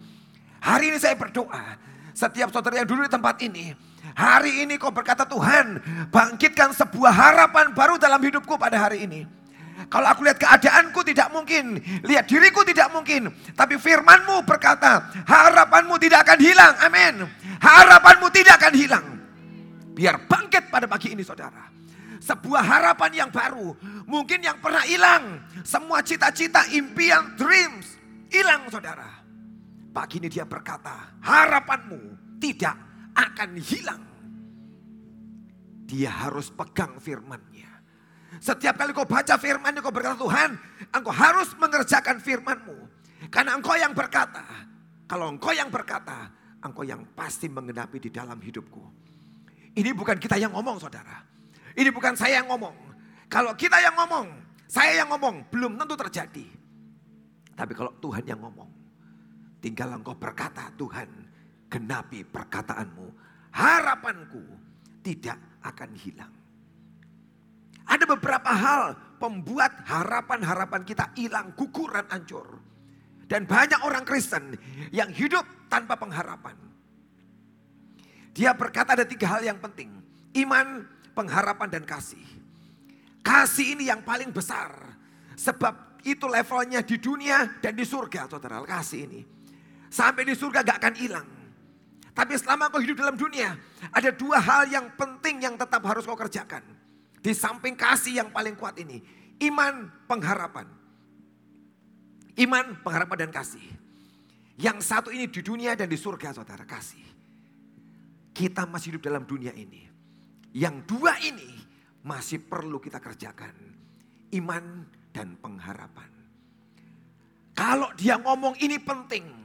Hari 0.65 0.89
ini 0.89 0.97
saya 0.97 1.13
berdoa. 1.13 1.92
Setiap 2.13 2.53
saudara 2.53 2.81
yang 2.81 2.87
dulu 2.87 3.05
di 3.05 3.11
tempat 3.11 3.41
ini. 3.41 3.73
Hari 4.13 4.67
ini 4.67 4.77
kau 4.77 4.93
berkata 4.93 5.25
Tuhan 5.25 5.81
bangkitkan 6.13 6.69
sebuah 6.77 7.09
harapan 7.09 7.73
baru 7.73 7.97
dalam 7.97 8.21
hidupku 8.21 8.55
pada 8.61 8.77
hari 8.77 9.09
ini. 9.09 9.25
Kalau 9.89 10.05
aku 10.05 10.21
lihat 10.25 10.37
keadaanku 10.37 11.01
tidak 11.01 11.33
mungkin. 11.33 11.81
Lihat 12.05 12.29
diriku 12.29 12.61
tidak 12.61 12.93
mungkin. 12.93 13.33
Tapi 13.57 13.81
firmanmu 13.81 14.45
berkata 14.45 15.09
harapanmu 15.25 15.97
tidak 15.97 16.29
akan 16.29 16.39
hilang. 16.39 16.73
Amin. 16.85 17.25
Harapanmu 17.57 18.29
tidak 18.29 18.61
akan 18.61 18.73
hilang. 18.77 19.05
Biar 19.93 20.29
bangkit 20.29 20.69
pada 20.69 20.85
pagi 20.85 21.13
ini 21.13 21.25
saudara. 21.25 21.69
Sebuah 22.21 22.63
harapan 22.63 23.25
yang 23.25 23.29
baru. 23.33 23.73
Mungkin 24.05 24.45
yang 24.45 24.61
pernah 24.61 24.85
hilang. 24.85 25.41
Semua 25.65 26.05
cita-cita, 26.05 26.69
impian, 26.71 27.33
dreams. 27.35 27.97
Hilang 28.29 28.69
saudara. 28.69 29.22
Pagi 29.93 30.17
ini 30.17 30.25
dia 30.25 30.41
berkata, 30.41 31.21
harapanmu 31.21 32.01
tidak 32.41 32.73
akan 33.13 33.61
hilang. 33.61 34.01
Dia 35.85 36.09
harus 36.09 36.49
pegang 36.49 36.97
firmannya. 36.97 37.69
Setiap 38.41 38.73
kali 38.73 38.97
kau 38.97 39.05
baca 39.05 39.37
firman 39.37 39.77
kau 39.77 39.93
berkata 39.93 40.17
Tuhan, 40.17 40.57
engkau 40.89 41.13
harus 41.13 41.53
mengerjakan 41.61 42.17
firmanmu. 42.17 42.89
Karena 43.29 43.53
engkau 43.53 43.77
yang 43.77 43.93
berkata, 43.93 44.41
kalau 45.05 45.29
engkau 45.29 45.53
yang 45.53 45.69
berkata, 45.69 46.33
engkau 46.65 46.81
yang 46.81 47.05
pasti 47.13 47.45
mengenapi 47.45 48.01
di 48.01 48.09
dalam 48.09 48.41
hidupku. 48.41 48.81
Ini 49.77 49.93
bukan 49.93 50.17
kita 50.17 50.41
yang 50.41 50.57
ngomong 50.57 50.81
saudara. 50.81 51.21
Ini 51.77 51.93
bukan 51.93 52.17
saya 52.17 52.41
yang 52.41 52.49
ngomong. 52.49 52.73
Kalau 53.29 53.53
kita 53.53 53.77
yang 53.77 53.93
ngomong, 53.93 54.27
saya 54.65 55.05
yang 55.05 55.09
ngomong, 55.13 55.53
belum 55.53 55.77
tentu 55.77 55.93
terjadi. 55.97 56.45
Tapi 57.53 57.73
kalau 57.77 57.93
Tuhan 58.01 58.25
yang 58.25 58.41
ngomong, 58.41 58.82
Tinggal 59.63 59.95
engkau 59.95 60.11
berkata 60.19 60.67
Tuhan 60.75 61.07
genapi 61.71 62.27
perkataanmu. 62.27 63.07
Harapanku 63.55 64.43
tidak 64.99 65.39
akan 65.63 65.91
hilang. 65.95 66.33
Ada 67.87 68.03
beberapa 68.03 68.51
hal 68.51 68.83
pembuat 69.23 69.87
harapan-harapan 69.87 70.83
kita 70.83 71.15
hilang, 71.15 71.55
guguran, 71.55 72.03
hancur. 72.11 72.59
Dan 73.23 73.47
banyak 73.47 73.79
orang 73.87 74.03
Kristen 74.03 74.59
yang 74.91 75.07
hidup 75.15 75.47
tanpa 75.71 75.95
pengharapan. 75.95 76.59
Dia 78.35 78.51
berkata 78.51 78.99
ada 78.99 79.07
tiga 79.07 79.31
hal 79.31 79.47
yang 79.47 79.63
penting. 79.63 79.95
Iman, 80.35 80.83
pengharapan, 81.15 81.71
dan 81.71 81.83
kasih. 81.87 82.25
Kasih 83.23 83.79
ini 83.79 83.87
yang 83.87 84.03
paling 84.03 84.33
besar. 84.35 84.75
Sebab 85.39 86.03
itu 86.03 86.27
levelnya 86.27 86.83
di 86.83 86.99
dunia 86.99 87.61
dan 87.63 87.77
di 87.77 87.87
surga 87.87 88.27
saudara. 88.27 88.59
Kasih 88.67 89.07
ini. 89.07 89.21
Sampai 89.93 90.25
di 90.25 90.33
surga 90.33 90.65
gak 90.65 90.81
akan 90.81 90.95
hilang. 90.97 91.27
Tapi 92.17 92.33
selama 92.37 92.73
kau 92.73 92.81
hidup 92.81 92.97
dalam 92.97 93.13
dunia, 93.13 93.53
ada 93.93 94.09
dua 94.09 94.41
hal 94.41 94.65
yang 94.69 94.89
penting 94.97 95.45
yang 95.45 95.53
tetap 95.53 95.85
harus 95.85 96.01
kau 96.05 96.17
kerjakan. 96.17 96.65
Di 97.21 97.29
samping 97.33 97.77
kasih 97.77 98.25
yang 98.25 98.29
paling 98.33 98.57
kuat 98.57 98.73
ini, 98.81 99.01
iman, 99.45 99.89
pengharapan. 100.09 100.65
Iman, 102.37 102.81
pengharapan 102.81 103.29
dan 103.29 103.31
kasih. 103.33 103.65
Yang 104.57 104.81
satu 104.81 105.09
ini 105.13 105.29
di 105.29 105.41
dunia 105.45 105.77
dan 105.77 105.85
di 105.89 105.97
surga 105.97 106.33
saudara, 106.33 106.65
kasih. 106.65 107.05
Kita 108.33 108.65
masih 108.65 108.97
hidup 108.97 109.13
dalam 109.13 109.29
dunia 109.29 109.53
ini. 109.53 109.85
Yang 110.57 110.89
dua 110.89 111.21
ini 111.21 111.49
masih 112.01 112.41
perlu 112.41 112.81
kita 112.81 112.97
kerjakan. 112.97 113.53
Iman 114.33 114.89
dan 115.13 115.37
pengharapan. 115.37 116.09
Kalau 117.53 117.93
dia 117.93 118.17
ngomong 118.17 118.57
ini 118.57 118.81
penting, 118.81 119.42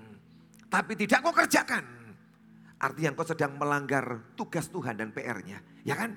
tapi 0.68 0.92
tidak 0.94 1.25
kau 1.25 1.32
kerjakan. 1.32 1.84
Artinya 2.78 3.10
kau 3.16 3.26
sedang 3.26 3.58
melanggar 3.58 4.37
tugas 4.38 4.70
Tuhan 4.70 4.94
dan 4.94 5.10
PR-nya. 5.10 5.58
Ya 5.82 5.98
kan? 5.98 6.14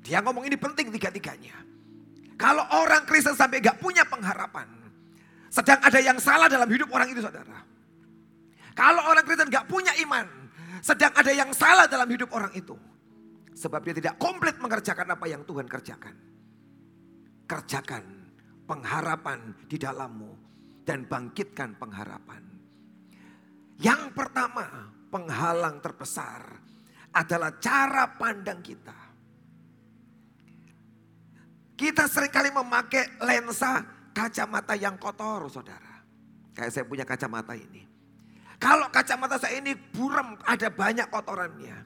Dia 0.00 0.24
ngomong 0.24 0.46
ini 0.46 0.56
penting 0.56 0.88
tiga-tiganya. 0.88 1.52
Kalau 2.38 2.64
orang 2.70 3.02
Kristen 3.04 3.34
sampai 3.34 3.58
gak 3.58 3.82
punya 3.82 4.06
pengharapan. 4.06 4.70
Sedang 5.50 5.82
ada 5.82 5.98
yang 5.98 6.16
salah 6.22 6.46
dalam 6.46 6.70
hidup 6.70 6.88
orang 6.94 7.10
itu 7.10 7.18
saudara. 7.18 7.60
Kalau 8.78 9.02
orang 9.10 9.26
Kristen 9.26 9.50
gak 9.50 9.66
punya 9.66 9.92
iman. 10.06 10.24
Sedang 10.78 11.10
ada 11.12 11.34
yang 11.34 11.50
salah 11.50 11.90
dalam 11.90 12.06
hidup 12.06 12.30
orang 12.30 12.54
itu. 12.54 12.78
Sebab 13.58 13.82
dia 13.82 13.94
tidak 13.98 14.14
komplit 14.22 14.54
mengerjakan 14.62 15.18
apa 15.18 15.26
yang 15.26 15.42
Tuhan 15.42 15.66
kerjakan. 15.66 16.14
Kerjakan 17.50 18.04
pengharapan 18.70 19.52
di 19.66 19.76
dalammu. 19.76 20.32
Dan 20.86 21.04
bangkitkan 21.04 21.76
pengharapan. 21.76 22.47
Yang 23.78 24.10
pertama, 24.10 24.90
penghalang 25.08 25.78
terbesar 25.78 26.58
adalah 27.14 27.54
cara 27.62 28.10
pandang 28.18 28.58
kita. 28.58 28.98
Kita 31.78 32.10
sering 32.10 32.34
kali 32.34 32.50
memakai 32.50 33.22
lensa 33.22 33.86
kacamata 34.10 34.74
yang 34.74 34.98
kotor, 34.98 35.46
saudara. 35.46 36.02
Kayak 36.50 36.74
saya 36.74 36.84
punya 36.90 37.06
kacamata 37.06 37.54
ini. 37.54 37.86
Kalau 38.58 38.90
kacamata 38.90 39.38
saya 39.38 39.62
ini 39.62 39.78
buram, 39.78 40.34
ada 40.42 40.66
banyak 40.74 41.06
kotorannya. 41.06 41.78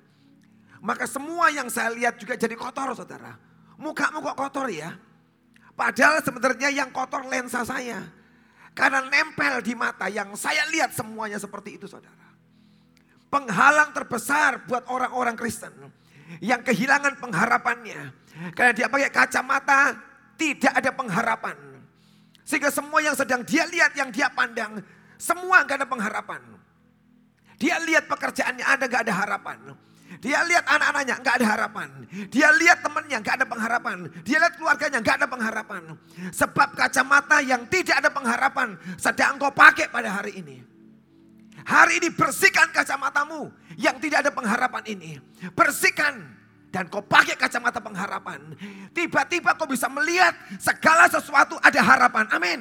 Maka 0.80 1.04
semua 1.04 1.52
yang 1.52 1.68
saya 1.68 1.92
lihat 1.92 2.16
juga 2.16 2.40
jadi 2.40 2.56
kotor, 2.56 2.96
saudara. 2.96 3.36
Mukamu 3.76 4.24
kok 4.24 4.36
kotor 4.40 4.72
ya? 4.72 4.96
Padahal 5.76 6.24
sebenarnya 6.24 6.72
yang 6.72 6.88
kotor 6.88 7.28
lensa 7.28 7.60
saya. 7.60 8.00
Karena 8.72 9.04
nempel 9.04 9.60
di 9.60 9.76
mata 9.76 10.08
yang 10.08 10.32
saya 10.32 10.64
lihat 10.72 10.96
semuanya 10.96 11.36
seperti 11.36 11.76
itu 11.76 11.84
saudara. 11.84 12.24
Penghalang 13.28 13.92
terbesar 13.92 14.64
buat 14.64 14.88
orang-orang 14.88 15.36
Kristen. 15.36 15.72
Yang 16.40 16.72
kehilangan 16.72 17.20
pengharapannya. 17.20 18.00
Karena 18.56 18.72
dia 18.72 18.88
pakai 18.88 19.12
kacamata 19.12 19.92
tidak 20.40 20.72
ada 20.72 20.90
pengharapan. 20.92 21.56
Sehingga 22.42 22.72
semua 22.72 22.98
yang 23.04 23.14
sedang 23.14 23.44
dia 23.44 23.68
lihat, 23.68 23.92
yang 23.94 24.08
dia 24.08 24.32
pandang. 24.32 24.80
Semua 25.20 25.62
gak 25.62 25.84
ada 25.84 25.88
pengharapan. 25.88 26.42
Dia 27.60 27.78
lihat 27.78 28.10
pekerjaannya 28.10 28.64
ada 28.66 28.84
gak 28.90 29.06
ada 29.06 29.14
harapan. 29.14 29.58
Dia 30.22 30.38
lihat 30.46 30.62
anak-anaknya 30.70 31.18
nggak 31.18 31.34
ada 31.42 31.46
harapan. 31.50 31.88
Dia 32.30 32.54
lihat 32.54 32.78
temannya 32.78 33.18
nggak 33.18 33.36
ada 33.42 33.46
pengharapan. 33.50 33.96
Dia 34.22 34.38
lihat 34.38 34.54
keluarganya 34.54 34.98
nggak 35.02 35.16
ada 35.18 35.26
pengharapan. 35.26 35.82
Sebab 36.30 36.68
kacamata 36.78 37.42
yang 37.42 37.66
tidak 37.66 37.98
ada 37.98 38.10
pengharapan 38.14 38.78
sedang 38.94 39.34
engkau 39.34 39.50
pakai 39.50 39.90
pada 39.90 40.14
hari 40.14 40.38
ini. 40.38 40.62
Hari 41.66 41.98
ini 41.98 42.14
bersihkan 42.14 42.70
kacamatamu 42.70 43.50
yang 43.74 43.98
tidak 43.98 44.22
ada 44.22 44.30
pengharapan 44.30 44.82
ini. 44.94 45.18
Bersihkan 45.58 46.22
dan 46.70 46.86
kau 46.86 47.02
pakai 47.02 47.34
kacamata 47.34 47.82
pengharapan. 47.82 48.54
Tiba-tiba 48.94 49.58
kau 49.58 49.66
bisa 49.66 49.90
melihat 49.90 50.38
segala 50.62 51.10
sesuatu 51.10 51.58
ada 51.58 51.82
harapan. 51.82 52.30
Amin. 52.30 52.60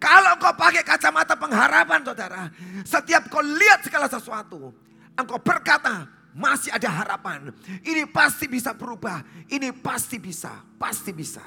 Kalau 0.00 0.40
kau 0.40 0.56
pakai 0.56 0.80
kacamata 0.80 1.36
pengharapan 1.36 2.00
saudara. 2.08 2.48
Setiap 2.88 3.28
kau 3.28 3.44
lihat 3.44 3.84
segala 3.84 4.08
sesuatu. 4.08 4.72
Engkau 5.12 5.38
berkata 5.44 6.23
masih 6.34 6.74
ada 6.74 6.90
harapan. 6.90 7.54
Ini 7.80 8.10
pasti 8.10 8.50
bisa 8.50 8.74
berubah. 8.74 9.22
Ini 9.48 9.70
pasti 9.78 10.18
bisa, 10.18 10.62
pasti 10.76 11.14
bisa. 11.14 11.42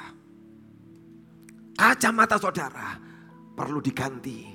Kacamata 1.77 2.41
saudara 2.41 2.97
perlu 3.53 3.77
diganti 3.83 4.49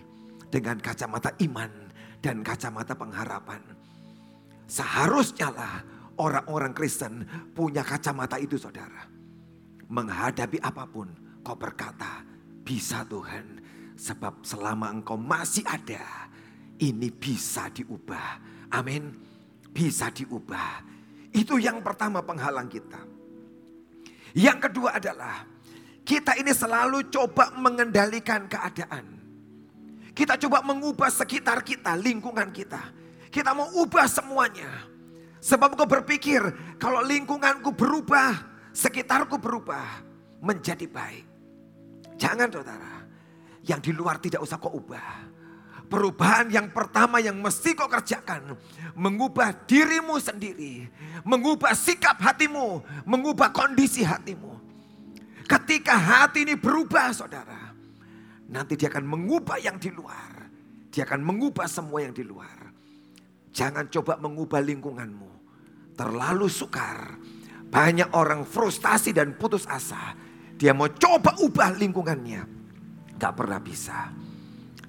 dengan 0.50 0.80
kacamata 0.82 1.38
iman 1.46 1.70
dan 2.18 2.42
kacamata 2.42 2.98
pengharapan. 2.98 3.62
Seharusnya 4.66 5.52
lah 5.52 5.76
orang-orang 6.18 6.72
Kristen 6.74 7.22
punya 7.54 7.86
kacamata 7.86 8.40
itu 8.40 8.58
saudara. 8.58 9.06
Menghadapi 9.92 10.58
apa 10.64 10.88
pun 10.88 11.12
kau 11.44 11.54
berkata, 11.54 12.24
bisa 12.64 13.04
Tuhan. 13.06 13.60
Sebab 13.92 14.42
selama 14.42 14.88
engkau 14.88 15.20
masih 15.20 15.62
ada, 15.68 16.26
ini 16.80 17.12
bisa 17.12 17.68
diubah. 17.70 18.40
Amin. 18.72 19.31
Bisa 19.72 20.12
diubah. 20.12 20.84
Itu 21.32 21.56
yang 21.56 21.80
pertama 21.80 22.20
penghalang 22.20 22.68
kita. 22.68 23.00
Yang 24.36 24.68
kedua 24.68 25.00
adalah 25.00 25.48
kita 26.04 26.36
ini 26.36 26.52
selalu 26.52 27.08
coba 27.08 27.56
mengendalikan 27.56 28.44
keadaan. 28.48 29.04
Kita 30.12 30.36
coba 30.36 30.60
mengubah 30.60 31.08
sekitar 31.08 31.64
kita, 31.64 31.96
lingkungan 31.96 32.52
kita. 32.52 32.80
Kita 33.32 33.56
mau 33.56 33.72
ubah 33.80 34.04
semuanya. 34.04 34.68
Sebab 35.40 35.74
kau 35.74 35.88
berpikir 35.88 36.44
kalau 36.76 37.00
lingkunganku 37.00 37.72
berubah, 37.72 38.36
sekitarku 38.76 39.40
berubah 39.40 40.04
menjadi 40.44 40.84
baik. 40.84 41.26
Jangan 42.20 42.52
saudara, 42.52 42.94
yang 43.64 43.80
di 43.80 43.90
luar 43.96 44.20
tidak 44.20 44.44
usah 44.44 44.60
kau 44.60 44.76
ubah. 44.76 45.31
Perubahan 45.92 46.48
yang 46.48 46.72
pertama 46.72 47.20
yang 47.20 47.36
mesti 47.36 47.76
kau 47.76 47.84
kerjakan. 47.84 48.56
Mengubah 48.96 49.52
dirimu 49.68 50.16
sendiri. 50.16 50.88
Mengubah 51.20 51.76
sikap 51.76 52.16
hatimu. 52.16 52.80
Mengubah 53.04 53.52
kondisi 53.52 54.00
hatimu. 54.00 54.56
Ketika 55.44 55.92
hati 55.92 56.48
ini 56.48 56.56
berubah 56.56 57.12
saudara. 57.12 57.76
Nanti 58.48 58.80
dia 58.80 58.88
akan 58.88 59.04
mengubah 59.04 59.60
yang 59.60 59.76
di 59.76 59.92
luar. 59.92 60.48
Dia 60.88 61.04
akan 61.04 61.20
mengubah 61.20 61.68
semua 61.68 62.08
yang 62.08 62.16
di 62.16 62.24
luar. 62.24 62.72
Jangan 63.52 63.92
coba 63.92 64.16
mengubah 64.16 64.64
lingkunganmu. 64.64 65.30
Terlalu 65.92 66.48
sukar. 66.48 67.20
Banyak 67.68 68.16
orang 68.16 68.48
frustasi 68.48 69.12
dan 69.12 69.36
putus 69.36 69.68
asa. 69.68 70.16
Dia 70.56 70.72
mau 70.72 70.88
coba 70.88 71.36
ubah 71.36 71.76
lingkungannya. 71.76 72.48
Gak 73.20 73.32
pernah 73.36 73.60
bisa. 73.60 74.08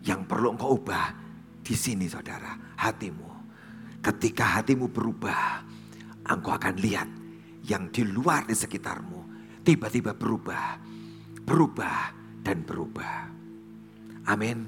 Yang 0.04 0.22
perlu 0.28 0.56
engkau 0.56 0.76
ubah 0.76 1.16
di 1.64 1.76
sini 1.76 2.12
saudara. 2.12 2.76
Hatimu. 2.80 3.30
Ketika 4.04 4.60
hatimu 4.60 4.92
berubah. 4.92 5.64
Engkau 6.24 6.56
akan 6.56 6.76
lihat 6.80 7.08
yang 7.68 7.92
di 7.92 8.04
luar 8.04 8.48
di 8.48 8.56
sekitarmu 8.56 9.24
tiba-tiba 9.64 10.12
berubah, 10.12 10.78
berubah 11.48 12.12
dan 12.44 12.62
berubah. 12.68 13.32
Amin. 14.28 14.68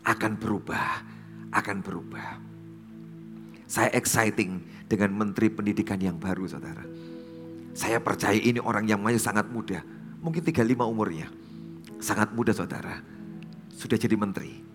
Akan 0.00 0.40
berubah, 0.40 1.04
akan 1.52 1.76
berubah. 1.84 2.40
Saya 3.68 3.92
exciting 3.92 4.64
dengan 4.88 5.12
Menteri 5.14 5.52
Pendidikan 5.52 6.00
yang 6.00 6.16
baru 6.16 6.48
saudara. 6.48 6.82
Saya 7.76 8.02
percaya 8.02 8.34
ini 8.34 8.58
orang 8.58 8.88
yang 8.88 8.98
masih 8.98 9.22
sangat 9.22 9.46
muda. 9.46 9.84
Mungkin 10.24 10.42
35 10.42 10.88
umurnya. 10.88 11.28
Sangat 12.00 12.32
muda 12.34 12.50
saudara. 12.50 12.98
Sudah 13.70 14.00
jadi 14.00 14.16
menteri. 14.18 14.69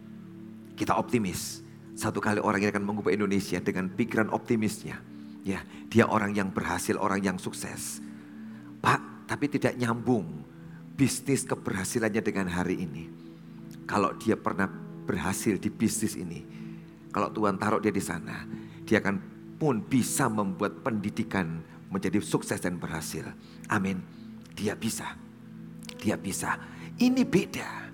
Kita 0.76 1.00
optimis. 1.00 1.64
Satu 1.96 2.20
kali 2.20 2.44
orang 2.44 2.60
ini 2.60 2.70
akan 2.70 2.84
mengubah 2.84 3.16
Indonesia 3.16 3.58
dengan 3.64 3.88
pikiran 3.88 4.28
optimisnya. 4.36 5.00
Ya, 5.48 5.64
dia 5.88 6.06
orang 6.12 6.36
yang 6.36 6.52
berhasil, 6.52 7.00
orang 7.00 7.24
yang 7.24 7.38
sukses. 7.40 8.04
Pak, 8.84 9.30
tapi 9.32 9.48
tidak 9.48 9.80
nyambung 9.80 10.44
bisnis 11.00 11.48
keberhasilannya 11.48 12.20
dengan 12.20 12.52
hari 12.52 12.84
ini. 12.84 13.08
Kalau 13.88 14.12
dia 14.20 14.36
pernah 14.36 14.68
berhasil 15.06 15.56
di 15.56 15.70
bisnis 15.70 16.18
ini, 16.18 16.42
kalau 17.16 17.32
Tuhan 17.32 17.56
taruh 17.56 17.80
dia 17.80 17.94
di 17.94 18.02
sana, 18.02 18.44
dia 18.84 19.00
akan 19.00 19.16
pun 19.56 19.80
bisa 19.80 20.28
membuat 20.28 20.84
pendidikan 20.84 21.64
menjadi 21.88 22.20
sukses 22.20 22.60
dan 22.60 22.76
berhasil. 22.76 23.24
Amin. 23.72 24.04
Dia 24.52 24.76
bisa. 24.76 25.16
Dia 26.02 26.20
bisa. 26.20 26.60
Ini 27.00 27.24
beda. 27.24 27.85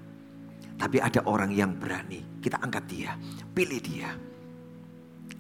Tapi 0.81 0.97
ada 0.97 1.21
orang 1.29 1.53
yang 1.53 1.77
berani. 1.77 2.41
Kita 2.41 2.57
angkat 2.57 2.89
dia. 2.89 3.13
Pilih 3.53 3.77
dia. 3.77 4.09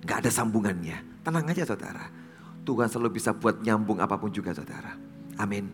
Gak 0.05 0.21
ada 0.21 0.29
sambungannya. 0.29 1.25
Tenang 1.25 1.49
aja 1.49 1.65
saudara. 1.65 2.05
Tuhan 2.61 2.85
selalu 2.85 3.17
bisa 3.17 3.33
buat 3.33 3.57
nyambung 3.65 3.97
apa 3.97 4.21
pun 4.21 4.29
juga 4.29 4.53
saudara. 4.53 4.93
Amin. 5.41 5.65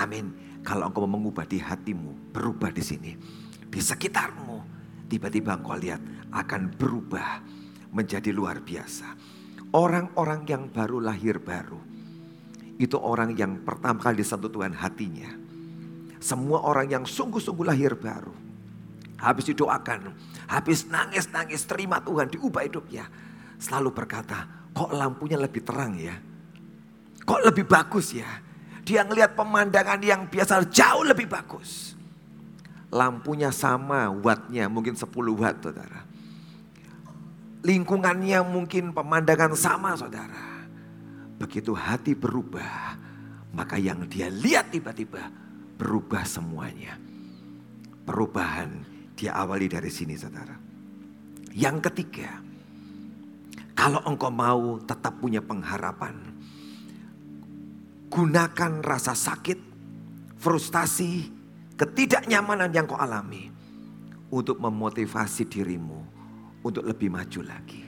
Amin. 0.00 0.32
Kalau 0.64 0.88
engkau 0.88 1.04
mengubah 1.04 1.44
di 1.44 1.60
hatimu, 1.60 2.32
berubah 2.32 2.72
di 2.72 2.80
sini. 2.80 3.12
Di 3.68 3.80
sekitarmu, 3.84 4.64
tiba-tiba 5.12 5.60
engkau 5.60 5.76
lihat 5.76 6.00
akan 6.32 6.72
berubah 6.72 7.44
menjadi 7.92 8.32
luar 8.32 8.64
biasa. 8.64 9.12
Orang-orang 9.76 10.48
yang 10.48 10.72
baru 10.72 11.04
lahir 11.04 11.36
baru, 11.40 11.80
itu 12.80 12.96
orang 12.96 13.36
yang 13.36 13.60
pertama 13.60 14.00
kali 14.00 14.24
disentuh 14.24 14.48
Tuhan 14.48 14.72
hatinya. 14.72 15.28
Semua 16.20 16.64
orang 16.64 16.88
yang 16.88 17.04
sungguh-sungguh 17.04 17.66
lahir 17.68 17.96
baru, 17.96 18.32
habis 19.22 19.46
didoakan, 19.54 20.10
habis 20.50 20.90
nangis-nangis 20.90 21.62
terima 21.64 22.02
Tuhan, 22.02 22.26
diubah 22.26 22.66
hidupnya. 22.66 23.06
Selalu 23.62 23.94
berkata, 23.94 24.68
kok 24.74 24.90
lampunya 24.90 25.38
lebih 25.38 25.62
terang 25.62 25.94
ya? 25.94 26.18
Kok 27.22 27.40
lebih 27.46 27.64
bagus 27.70 28.18
ya? 28.18 28.26
Dia 28.82 29.06
ngelihat 29.06 29.38
pemandangan 29.38 30.02
yang 30.02 30.26
biasa 30.26 30.66
jauh 30.66 31.06
lebih 31.06 31.30
bagus. 31.30 31.94
Lampunya 32.90 33.54
sama 33.54 34.10
wattnya 34.10 34.66
mungkin 34.66 34.98
10 34.98 35.06
watt 35.38 35.62
saudara. 35.62 36.02
Lingkungannya 37.62 38.42
mungkin 38.42 38.90
pemandangan 38.90 39.54
sama 39.54 39.94
saudara. 39.94 40.66
Begitu 41.38 41.70
hati 41.78 42.18
berubah, 42.18 42.98
maka 43.54 43.78
yang 43.78 44.02
dia 44.10 44.26
lihat 44.26 44.74
tiba-tiba 44.74 45.30
berubah 45.78 46.26
semuanya. 46.26 46.98
Perubahan 48.02 48.91
dia 49.22 49.38
awali 49.38 49.70
dari 49.70 49.86
sini 49.86 50.18
saudara. 50.18 50.58
Yang 51.54 51.86
ketiga, 51.86 52.42
kalau 53.78 54.02
engkau 54.02 54.34
mau 54.34 54.82
tetap 54.82 55.22
punya 55.22 55.38
pengharapan, 55.38 56.18
gunakan 58.10 58.72
rasa 58.82 59.14
sakit, 59.14 59.62
frustasi, 60.42 61.30
ketidaknyamanan 61.78 62.74
yang 62.74 62.90
kau 62.90 62.98
alami 62.98 63.46
untuk 64.34 64.58
memotivasi 64.58 65.46
dirimu 65.46 66.02
untuk 66.66 66.82
lebih 66.82 67.14
maju 67.14 67.46
lagi. 67.46 67.84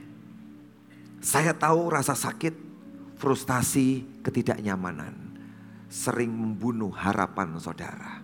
Saya 1.18 1.50
tahu 1.50 1.90
rasa 1.90 2.14
sakit, 2.14 2.54
frustasi, 3.18 4.22
ketidaknyamanan 4.22 5.18
sering 5.90 6.30
membunuh 6.30 6.94
harapan 6.94 7.58
saudara. 7.58 8.22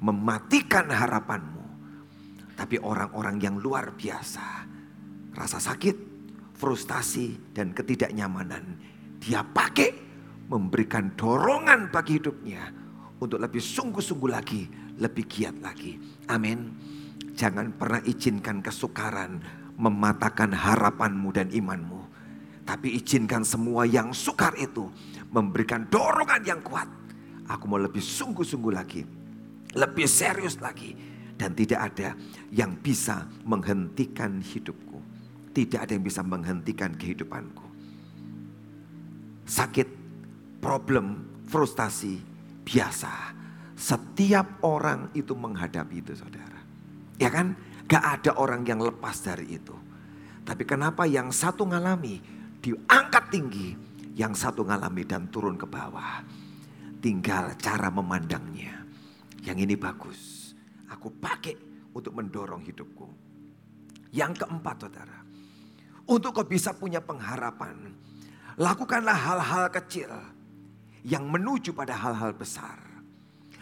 Mematikan 0.00 0.88
harapanmu. 0.88 1.55
Tapi 2.56 2.80
orang-orang 2.80 3.36
yang 3.38 3.60
luar 3.60 3.92
biasa, 3.92 4.64
rasa 5.36 5.60
sakit, 5.60 5.96
frustasi, 6.56 7.52
dan 7.52 7.76
ketidaknyamanan 7.76 8.96
dia 9.20 9.44
pakai 9.44 9.90
memberikan 10.46 11.12
dorongan 11.18 11.90
bagi 11.90 12.22
hidupnya 12.22 12.70
untuk 13.18 13.42
lebih 13.42 13.60
sungguh-sungguh 13.60 14.30
lagi, 14.30 14.62
lebih 15.00 15.24
giat 15.26 15.56
lagi. 15.60 15.98
Amin. 16.30 16.72
Jangan 17.36 17.76
pernah 17.76 18.00
izinkan 18.06 18.64
kesukaran 18.64 19.40
mematahkan 19.76 20.52
harapanmu 20.56 21.28
dan 21.32 21.52
imanmu. 21.52 22.00
Tapi 22.66 22.98
izinkan 22.98 23.46
semua 23.46 23.86
yang 23.86 24.10
sukar 24.10 24.56
itu 24.58 24.90
memberikan 25.30 25.86
dorongan 25.86 26.42
yang 26.42 26.60
kuat. 26.64 26.88
Aku 27.46 27.70
mau 27.70 27.78
lebih 27.78 28.02
sungguh-sungguh 28.02 28.72
lagi, 28.74 29.06
lebih 29.74 30.06
serius 30.10 30.58
lagi. 30.58 30.94
Dan 31.36 31.52
tidak 31.52 31.92
ada 31.92 32.16
yang 32.48 32.80
bisa 32.80 33.28
menghentikan 33.44 34.40
hidupku. 34.40 34.98
Tidak 35.52 35.80
ada 35.84 35.92
yang 35.92 36.04
bisa 36.04 36.24
menghentikan 36.24 36.96
kehidupanku. 36.96 37.64
Sakit 39.46 39.88
problem, 40.60 41.22
frustasi 41.46 42.18
biasa. 42.66 43.36
Setiap 43.76 44.64
orang 44.64 45.12
itu 45.12 45.36
menghadapi 45.36 46.00
itu 46.00 46.16
saudara. 46.16 46.60
Ya 47.20 47.30
kan? 47.30 47.54
Gak 47.86 48.02
ada 48.02 48.32
orang 48.42 48.66
yang 48.66 48.82
lepas 48.82 49.22
dari 49.22 49.54
itu. 49.54 49.76
Tapi 50.42 50.66
kenapa 50.66 51.06
yang 51.06 51.30
satu 51.30 51.62
ngalami 51.62 52.18
diangkat 52.58 53.24
tinggi, 53.30 53.68
yang 54.18 54.34
satu 54.34 54.66
ngalami 54.66 55.06
dan 55.06 55.30
turun 55.30 55.54
ke 55.54 55.68
bawah. 55.68 56.24
Tinggal 56.98 57.54
cara 57.60 57.92
memandangnya. 57.92 58.82
Yang 59.46 59.58
ini 59.62 59.74
bagus. 59.78 60.35
Aku 60.96 61.12
pakai 61.20 61.54
untuk 61.92 62.16
mendorong 62.16 62.64
hidupku. 62.64 63.06
Yang 64.16 64.44
keempat 64.44 64.76
saudara. 64.88 65.18
Untuk 66.08 66.32
kau 66.32 66.46
bisa 66.48 66.72
punya 66.72 67.04
pengharapan. 67.04 67.92
Lakukanlah 68.56 69.12
hal-hal 69.12 69.68
kecil 69.68 70.08
yang 71.04 71.28
menuju 71.28 71.76
pada 71.76 71.92
hal-hal 71.92 72.32
besar. 72.32 72.80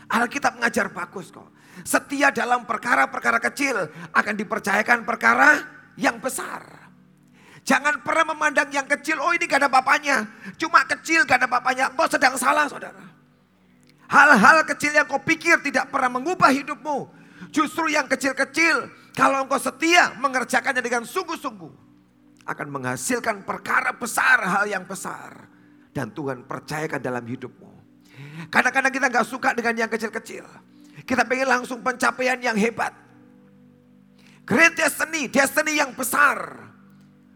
Alkitab 0.06 0.60
mengajar 0.60 0.92
bagus 0.94 1.34
kok. 1.34 1.50
Setia 1.82 2.30
dalam 2.30 2.62
perkara-perkara 2.62 3.42
kecil 3.50 3.74
akan 4.14 4.34
dipercayakan 4.38 5.02
perkara 5.02 5.58
yang 5.98 6.22
besar. 6.22 6.62
Jangan 7.64 8.04
pernah 8.04 8.36
memandang 8.36 8.68
yang 8.70 8.84
kecil, 8.84 9.18
oh 9.18 9.32
ini 9.32 9.48
gak 9.48 9.64
ada 9.64 9.72
bapaknya. 9.72 10.28
Cuma 10.60 10.84
kecil 10.84 11.24
gak 11.24 11.42
ada 11.42 11.48
bapaknya, 11.48 11.90
engkau 11.90 12.06
sedang 12.06 12.36
salah 12.36 12.68
saudara. 12.68 13.00
Hal-hal 14.04 14.68
kecil 14.68 14.92
yang 14.92 15.08
kau 15.08 15.18
pikir 15.18 15.64
tidak 15.64 15.88
pernah 15.88 16.12
mengubah 16.12 16.52
hidupmu. 16.52 17.23
Justru 17.54 17.86
yang 17.86 18.10
kecil-kecil, 18.10 18.90
kalau 19.14 19.46
engkau 19.46 19.62
setia 19.62 20.10
mengerjakannya 20.18 20.82
dengan 20.82 21.06
sungguh-sungguh. 21.06 21.86
Akan 22.50 22.66
menghasilkan 22.68 23.46
perkara 23.46 23.94
besar, 23.94 24.42
hal 24.42 24.66
yang 24.66 24.82
besar. 24.82 25.46
Dan 25.94 26.10
Tuhan 26.10 26.50
percayakan 26.50 26.98
dalam 26.98 27.22
hidupmu. 27.22 27.70
Kadang-kadang 28.50 28.90
kita 28.90 29.06
gak 29.06 29.26
suka 29.30 29.54
dengan 29.54 29.86
yang 29.86 29.90
kecil-kecil. 29.90 30.42
Kita 31.06 31.22
pengen 31.22 31.46
langsung 31.46 31.78
pencapaian 31.78 32.42
yang 32.42 32.58
hebat. 32.58 32.90
Great 34.42 34.74
destiny, 34.74 35.30
destiny 35.30 35.78
yang 35.78 35.94
besar 35.94 36.68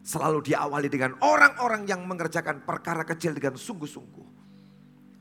selalu 0.03 0.51
diawali 0.51 0.91
dengan 0.91 1.15
orang-orang 1.23 1.87
yang 1.87 2.03
mengerjakan 2.05 2.67
perkara 2.67 3.07
kecil 3.07 3.39
dengan 3.39 3.55
sungguh-sungguh. 3.55 4.29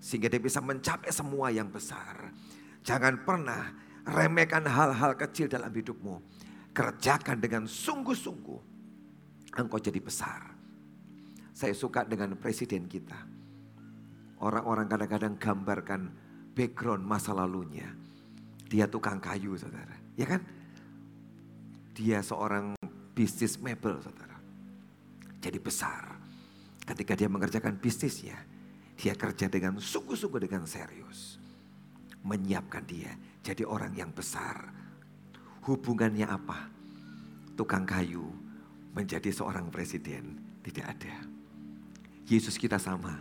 Sehingga 0.02 0.28
dia 0.28 0.42
bisa 0.42 0.60
mencapai 0.60 1.14
semua 1.14 1.54
yang 1.54 1.70
besar. 1.70 2.34
Jangan 2.88 3.24
pernah 3.28 3.72
remehkan 4.08 4.64
hal-hal 4.64 5.14
kecil 5.20 5.52
dalam 5.52 5.70
hidupmu. 5.70 6.16
Kerjakan 6.72 7.38
dengan 7.44 7.68
sungguh-sungguh. 7.68 8.62
Engkau 9.58 9.82
jadi 9.82 10.00
besar. 10.00 10.54
Saya 11.52 11.74
suka 11.74 12.06
dengan 12.06 12.38
presiden 12.38 12.86
kita. 12.86 13.18
Orang-orang 14.38 14.86
kadang-kadang 14.86 15.34
gambarkan 15.42 16.02
background 16.54 17.02
masa 17.02 17.34
lalunya. 17.34 17.90
Dia 18.70 18.86
tukang 18.86 19.18
kayu 19.18 19.58
saudara. 19.58 19.98
Ya 20.14 20.30
kan? 20.30 20.46
Dia 21.98 22.22
seorang 22.22 22.78
bisnis 23.18 23.58
mebel 23.58 23.98
saudara 24.06 24.28
jadi 25.48 25.64
besar. 25.64 26.18
Ketika 26.88 27.16
dia 27.16 27.32
mengerjakan 27.32 27.80
bisnisnya, 27.80 28.36
dia 29.00 29.14
kerja 29.16 29.48
dengan 29.48 29.80
sungguh-sungguh 29.80 30.44
dengan 30.44 30.68
serius. 30.68 31.40
Menyiapkan 32.28 32.84
dia 32.84 33.16
jadi 33.48 33.64
orang 33.64 33.96
yang 33.96 34.12
besar. 34.12 34.76
Hubungannya 35.64 36.28
apa? 36.28 36.68
Tukang 37.56 37.88
kayu 37.88 38.28
menjadi 38.92 39.32
seorang 39.32 39.72
presiden. 39.72 40.36
Tidak 40.60 40.84
ada. 40.84 41.16
Yesus 42.28 42.60
kita 42.60 42.76
sama. 42.76 43.16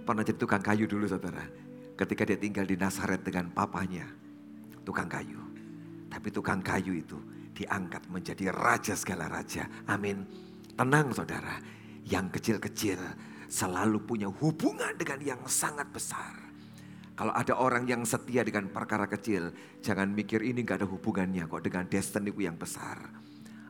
Pernah 0.00 0.24
jadi 0.24 0.40
tukang 0.40 0.64
kayu 0.64 0.88
dulu 0.88 1.04
saudara. 1.04 1.44
Ketika 1.92 2.24
dia 2.24 2.40
tinggal 2.40 2.64
di 2.64 2.80
Nazaret 2.80 3.20
dengan 3.20 3.52
papanya. 3.52 4.08
Tukang 4.80 5.12
kayu. 5.12 5.40
Tapi 6.08 6.28
tukang 6.32 6.64
kayu 6.64 6.96
itu 6.96 7.20
diangkat 7.52 8.08
menjadi 8.08 8.48
raja 8.48 8.96
segala 8.96 9.28
raja. 9.28 9.68
Amin 9.84 10.24
Tenang 10.80 11.12
saudara, 11.12 11.60
yang 12.08 12.32
kecil-kecil 12.32 12.96
selalu 13.52 14.00
punya 14.00 14.32
hubungan 14.32 14.96
dengan 14.96 15.20
yang 15.20 15.42
sangat 15.44 15.92
besar. 15.92 16.49
Kalau 17.20 17.36
ada 17.36 17.52
orang 17.60 17.84
yang 17.84 18.00
setia 18.08 18.40
dengan 18.40 18.72
perkara 18.72 19.04
kecil, 19.04 19.52
jangan 19.84 20.08
mikir 20.08 20.40
ini 20.40 20.64
gak 20.64 20.80
ada 20.80 20.88
hubungannya 20.88 21.44
kok 21.44 21.60
dengan 21.60 21.84
destiny 21.84 22.32
yang 22.40 22.56
besar. 22.56 22.96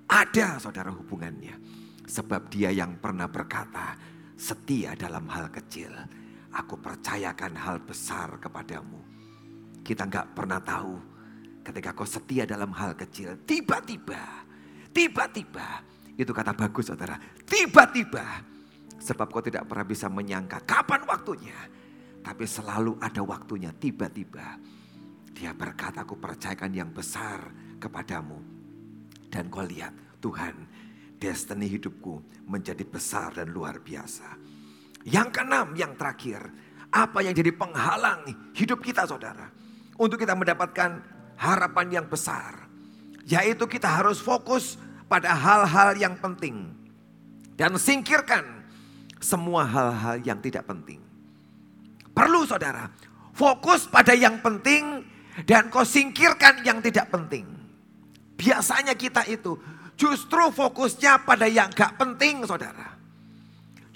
Ada 0.07 0.63
saudara 0.63 0.95
hubungannya. 0.95 1.59
Sebab 2.07 2.47
dia 2.47 2.71
yang 2.71 3.03
pernah 3.03 3.27
berkata, 3.27 3.99
setia 4.39 4.95
dalam 4.95 5.27
hal 5.27 5.51
kecil. 5.51 5.91
Aku 6.63 6.79
percayakan 6.79 7.59
hal 7.59 7.83
besar 7.83 8.39
kepadamu. 8.39 9.03
Kita 9.83 10.07
gak 10.07 10.31
pernah 10.31 10.63
tahu 10.63 10.95
ketika 11.67 11.91
kau 11.91 12.07
setia 12.07 12.47
dalam 12.47 12.71
hal 12.71 12.95
kecil. 12.95 13.35
Tiba-tiba, 13.43 14.47
tiba-tiba 14.95 15.83
itu 16.15 16.31
kata 16.31 16.55
bagus 16.55 16.87
saudara. 16.87 17.19
Tiba-tiba. 17.43 18.47
Sebab 19.03 19.27
kau 19.27 19.43
tidak 19.43 19.67
pernah 19.67 19.91
bisa 19.91 20.07
menyangka 20.07 20.63
kapan 20.63 21.03
waktunya. 21.03 21.80
Tapi 22.21 22.45
selalu 22.45 23.01
ada 23.01 23.25
waktunya 23.25 23.73
tiba-tiba. 23.73 24.61
Dia 25.33 25.57
berkata 25.57 26.05
aku 26.05 26.21
percayakan 26.21 26.73
yang 26.73 26.91
besar 26.93 27.49
kepadamu. 27.81 28.39
Dan 29.31 29.49
kau 29.49 29.65
lihat 29.65 30.21
Tuhan 30.21 30.55
destiny 31.17 31.69
hidupku 31.69 32.45
menjadi 32.49 32.85
besar 32.85 33.37
dan 33.37 33.53
luar 33.53 33.81
biasa. 33.81 34.37
Yang 35.05 35.29
keenam, 35.41 35.73
yang 35.77 35.93
terakhir. 35.97 36.41
Apa 36.91 37.23
yang 37.23 37.33
jadi 37.33 37.55
penghalang 37.55 38.53
hidup 38.53 38.83
kita 38.83 39.07
saudara. 39.07 39.49
Untuk 39.97 40.21
kita 40.21 40.37
mendapatkan 40.37 41.01
harapan 41.41 41.87
yang 42.03 42.07
besar. 42.11 42.69
Yaitu 43.25 43.65
kita 43.65 43.87
harus 43.87 44.21
fokus 44.21 44.77
pada 45.09 45.33
hal-hal 45.33 45.97
yang 45.97 46.19
penting. 46.21 46.75
Dan 47.57 47.77
singkirkan 47.81 48.65
semua 49.21 49.65
hal-hal 49.69 50.21
yang 50.25 50.41
tidak 50.41 50.65
penting. 50.69 51.10
Perlu 52.21 52.45
saudara, 52.45 52.85
fokus 53.33 53.89
pada 53.89 54.13
yang 54.13 54.45
penting 54.45 55.01
dan 55.49 55.73
kau 55.73 55.89
singkirkan 55.89 56.61
yang 56.69 56.85
tidak 56.85 57.09
penting. 57.09 57.49
Biasanya 58.37 58.93
kita 58.93 59.25
itu 59.25 59.57
justru 59.97 60.53
fokusnya 60.53 61.25
pada 61.25 61.49
yang 61.49 61.73
gak 61.73 61.97
penting 61.97 62.45
saudara. 62.45 62.93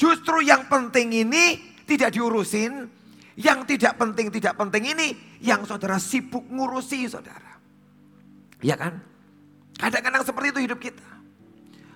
Justru 0.01 0.41
yang 0.41 0.65
penting 0.73 1.13
ini 1.13 1.77
tidak 1.85 2.17
diurusin, 2.17 2.89
yang 3.37 3.69
tidak 3.69 4.01
penting 4.01 4.33
tidak 4.33 4.57
penting 4.57 4.97
ini 4.97 5.13
yang 5.45 5.61
saudara 5.69 6.01
sibuk 6.01 6.49
ngurusi 6.49 7.05
saudara. 7.05 7.61
Ya 8.65 8.81
kan? 8.81 9.05
Kadang-kadang 9.77 10.25
seperti 10.25 10.49
itu 10.49 10.61
hidup 10.65 10.81
kita. 10.81 11.09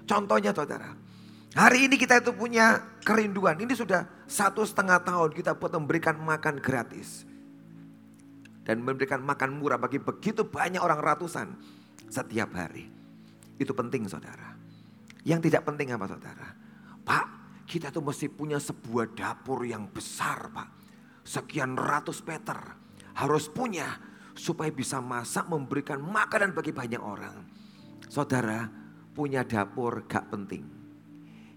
Contohnya 0.04 0.52
saudara. 0.52 0.92
Hari 1.56 1.88
ini 1.88 1.96
kita 1.96 2.20
itu 2.20 2.36
punya 2.36 2.76
kerinduan. 3.00 3.56
Ini 3.56 3.72
sudah 3.72 4.04
satu 4.28 4.68
setengah 4.68 5.00
tahun 5.00 5.32
kita 5.32 5.56
buat 5.56 5.72
memberikan 5.80 6.20
makan 6.20 6.60
gratis. 6.60 7.24
Dan 8.68 8.84
memberikan 8.84 9.24
makan 9.24 9.56
murah 9.56 9.80
bagi 9.80 9.96
begitu 9.96 10.44
banyak 10.44 10.76
orang 10.76 11.00
ratusan 11.00 11.56
setiap 12.12 12.52
hari. 12.52 12.84
Itu 13.56 13.72
penting 13.72 14.04
saudara. 14.04 14.52
Yang 15.24 15.48
tidak 15.48 15.64
penting 15.64 15.88
apa 15.96 16.04
saudara? 16.04 16.52
Pak, 17.00 17.26
kita 17.64 17.88
tuh 17.88 18.04
mesti 18.04 18.28
punya 18.28 18.60
sebuah 18.60 19.16
dapur 19.16 19.64
yang 19.64 19.88
besar 19.88 20.52
pak. 20.52 20.68
Sekian 21.24 21.80
ratus 21.80 22.20
meter. 22.28 22.60
Harus 23.16 23.48
punya 23.48 23.96
supaya 24.36 24.68
bisa 24.68 25.00
masak 25.00 25.48
memberikan 25.48 25.98
makanan 25.98 26.52
bagi 26.52 26.76
banyak 26.76 27.00
orang. 27.00 27.40
Saudara, 28.06 28.68
punya 29.16 29.42
dapur 29.48 30.06
gak 30.06 30.28
penting. 30.28 30.77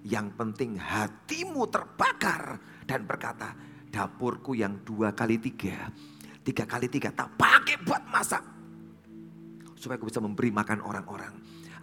Yang 0.02 0.34
penting 0.34 0.82
hatimu 0.82 1.70
terbakar 1.70 2.58
dan 2.90 3.06
berkata, 3.06 3.54
dapurku 3.94 4.58
yang 4.58 4.82
dua 4.82 5.14
kali 5.14 5.38
tiga, 5.38 5.94
tiga 6.42 6.66
kali 6.66 6.90
tiga 6.90 7.14
tak 7.14 7.38
pakai 7.38 7.78
buat 7.86 8.02
masak. 8.10 8.42
Supaya 9.78 9.98
aku 9.98 10.10
bisa 10.10 10.22
memberi 10.22 10.50
makan 10.50 10.82
orang-orang. 10.82 11.34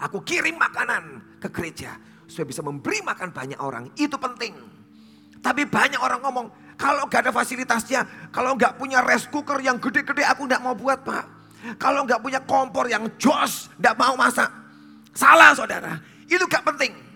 Aku 0.03 0.23
kirim 0.23 0.59
makanan 0.59 1.39
ke 1.43 1.51
gereja 1.51 1.99
supaya 2.29 2.47
bisa 2.47 2.63
memberi 2.63 3.03
makan 3.03 3.35
banyak 3.35 3.59
orang. 3.59 3.91
Itu 3.99 4.15
penting. 4.21 4.55
Tapi 5.39 5.67
banyak 5.67 5.99
orang 5.99 6.21
ngomong, 6.23 6.47
kalau 6.79 7.07
gak 7.07 7.27
ada 7.27 7.33
fasilitasnya, 7.35 8.31
kalau 8.35 8.55
gak 8.59 8.79
punya 8.79 9.03
rice 9.03 9.27
cooker 9.31 9.59
yang 9.63 9.79
gede-gede 9.79 10.27
aku 10.27 10.47
gak 10.47 10.63
mau 10.63 10.75
buat 10.75 11.03
pak. 11.03 11.39
Kalau 11.75 12.07
nggak 12.07 12.23
punya 12.23 12.39
kompor 12.47 12.87
yang 12.87 13.19
jos, 13.19 13.67
nggak 13.83 13.99
mau 13.99 14.15
masak. 14.15 14.47
Salah 15.11 15.51
saudara, 15.59 15.99
itu 16.31 16.47
gak 16.47 16.63
penting. 16.63 17.08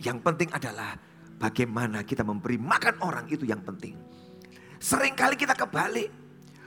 Yang 0.00 0.18
penting 0.24 0.48
adalah 0.52 0.96
bagaimana 1.40 2.04
kita 2.04 2.24
memberi 2.24 2.60
makan 2.60 3.00
orang 3.00 3.26
itu 3.28 3.44
yang 3.48 3.60
penting. 3.64 3.96
Seringkali 4.80 5.36
kita 5.36 5.56
kebalik. 5.56 6.12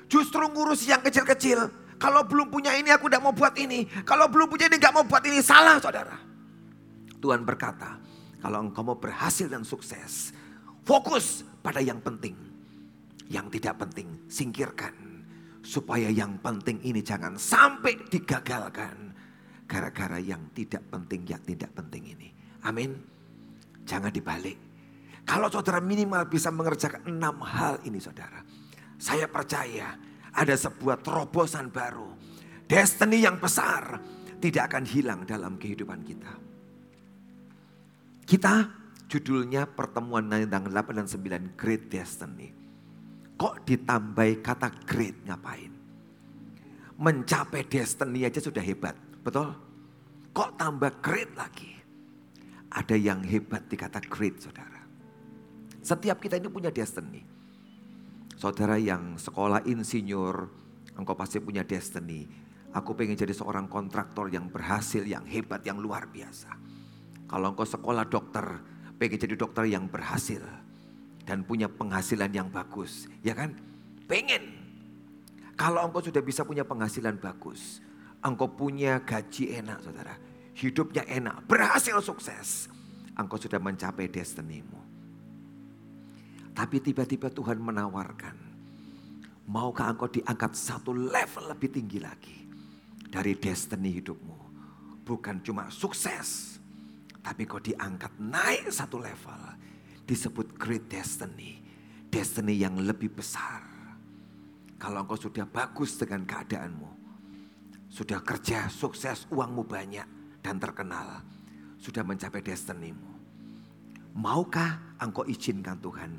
Justru 0.10 0.42
ngurus 0.50 0.90
yang 0.90 1.06
kecil-kecil. 1.06 1.70
Kalau 2.02 2.26
belum 2.26 2.50
punya 2.50 2.74
ini 2.74 2.90
aku 2.90 3.12
gak 3.12 3.22
mau 3.22 3.36
buat 3.36 3.54
ini. 3.60 3.86
Kalau 4.08 4.26
belum 4.26 4.50
punya 4.50 4.66
ini 4.66 4.82
gak 4.82 4.96
mau 4.96 5.06
buat 5.06 5.22
ini. 5.22 5.38
Salah 5.44 5.78
saudara. 5.78 6.18
Tuhan 7.20 7.44
berkata, 7.46 8.00
kalau 8.40 8.64
engkau 8.64 8.82
mau 8.88 8.98
berhasil 8.98 9.52
dan 9.52 9.68
sukses, 9.68 10.32
fokus 10.88 11.44
pada 11.60 11.84
yang 11.84 12.00
penting. 12.00 12.34
Yang 13.30 13.60
tidak 13.60 13.86
penting, 13.86 14.08
singkirkan. 14.26 14.96
Supaya 15.62 16.10
yang 16.10 16.40
penting 16.42 16.82
ini 16.82 17.04
jangan 17.04 17.38
sampai 17.38 18.00
digagalkan. 18.10 19.14
Gara-gara 19.70 20.18
yang 20.18 20.50
tidak 20.58 20.82
penting, 20.90 21.30
yang 21.30 21.44
tidak 21.46 21.70
penting 21.78 22.18
ini. 22.18 22.34
Amin. 22.66 23.09
Jangan 23.90 24.14
dibalik. 24.14 24.58
Kalau 25.26 25.50
saudara 25.50 25.82
minimal 25.82 26.30
bisa 26.30 26.54
mengerjakan 26.54 27.10
enam 27.10 27.42
hal 27.42 27.82
ini 27.90 27.98
saudara. 27.98 28.46
Saya 29.02 29.26
percaya 29.26 29.98
ada 30.30 30.54
sebuah 30.54 31.02
terobosan 31.02 31.74
baru. 31.74 32.14
Destiny 32.70 33.26
yang 33.26 33.42
besar 33.42 33.98
tidak 34.38 34.70
akan 34.70 34.86
hilang 34.86 35.26
dalam 35.26 35.58
kehidupan 35.58 36.06
kita. 36.06 36.34
Kita 38.30 38.70
judulnya 39.10 39.66
pertemuan 39.66 40.30
tanggal 40.30 40.70
8 40.70 41.02
dan 41.02 41.08
9 41.10 41.58
Great 41.58 41.90
Destiny. 41.90 42.54
Kok 43.42 43.66
ditambahi 43.66 44.46
kata 44.46 44.70
great 44.86 45.26
ngapain? 45.26 45.80
mencapai 47.00 47.64
destiny 47.64 48.28
aja 48.28 48.44
sudah 48.44 48.60
hebat. 48.60 48.94
Betul? 49.24 49.56
Kok 50.36 50.60
tambah 50.60 50.92
great 51.00 51.32
lagi? 51.34 51.79
Ada 52.70 52.94
yang 52.94 53.26
hebat 53.26 53.66
dikata 53.66 53.98
great 54.06 54.38
saudara. 54.38 54.86
Setiap 55.82 56.22
kita 56.22 56.38
ini 56.38 56.50
punya 56.54 56.70
destiny. 56.70 57.26
Saudara 58.38 58.78
yang 58.78 59.18
sekolah 59.18 59.66
insinyur, 59.66 60.48
engkau 60.96 61.16
pasti 61.18 61.42
punya 61.42 61.66
destiny. 61.66 62.30
Aku 62.70 62.94
pengen 62.94 63.18
jadi 63.18 63.34
seorang 63.34 63.66
kontraktor 63.66 64.30
yang 64.30 64.48
berhasil, 64.54 65.02
yang 65.02 65.26
hebat, 65.26 65.66
yang 65.66 65.82
luar 65.82 66.06
biasa. 66.06 66.54
Kalau 67.26 67.52
engkau 67.52 67.66
sekolah 67.66 68.06
dokter, 68.06 68.62
pengen 69.02 69.18
jadi 69.18 69.34
dokter 69.34 69.66
yang 69.66 69.90
berhasil. 69.90 70.46
Dan 71.26 71.46
punya 71.46 71.70
penghasilan 71.70 72.30
yang 72.30 72.50
bagus, 72.54 73.10
ya 73.26 73.34
kan? 73.34 73.58
Pengen. 74.06 74.56
Kalau 75.58 75.84
engkau 75.86 76.02
sudah 76.02 76.22
bisa 76.22 76.46
punya 76.46 76.64
penghasilan 76.64 77.18
bagus, 77.18 77.82
engkau 78.22 78.50
punya 78.50 79.02
gaji 79.02 79.58
enak 79.58 79.82
saudara. 79.84 80.29
Hidupnya 80.58 81.06
enak, 81.08 81.46
berhasil 81.46 82.00
sukses. 82.02 82.68
Engkau 83.16 83.36
sudah 83.36 83.60
mencapai 83.60 84.08
destinimu. 84.08 84.80
Tapi 86.56 86.84
tiba-tiba 86.84 87.32
Tuhan 87.32 87.56
menawarkan, 87.60 88.36
maukah 89.48 89.96
engkau 89.96 90.12
diangkat 90.12 90.52
satu 90.56 90.92
level 90.92 91.56
lebih 91.56 91.72
tinggi 91.72 92.00
lagi 92.04 92.38
dari 93.08 93.36
destiny 93.40 93.96
hidupmu. 93.96 94.38
Bukan 95.08 95.40
cuma 95.40 95.72
sukses, 95.72 96.60
tapi 97.24 97.48
kau 97.48 97.64
diangkat 97.64 98.12
naik 98.20 98.68
satu 98.70 99.00
level. 99.00 99.42
Disebut 100.04 100.60
great 100.60 100.92
destiny. 100.92 101.64
Destiny 102.10 102.60
yang 102.60 102.76
lebih 102.76 103.14
besar. 103.14 103.62
Kalau 104.76 105.06
engkau 105.06 105.16
sudah 105.16 105.46
bagus 105.46 105.96
dengan 105.96 106.26
keadaanmu, 106.26 106.92
sudah 107.88 108.20
kerja, 108.20 108.68
sukses, 108.68 109.30
uangmu 109.32 109.64
banyak 109.64 110.19
dan 110.40 110.58
terkenal, 110.58 111.24
sudah 111.80 112.04
mencapai 112.04 112.44
destinimu. 112.44 113.12
Maukah 114.20 114.98
engkau 115.00 115.24
izinkan 115.30 115.80
Tuhan 115.80 116.12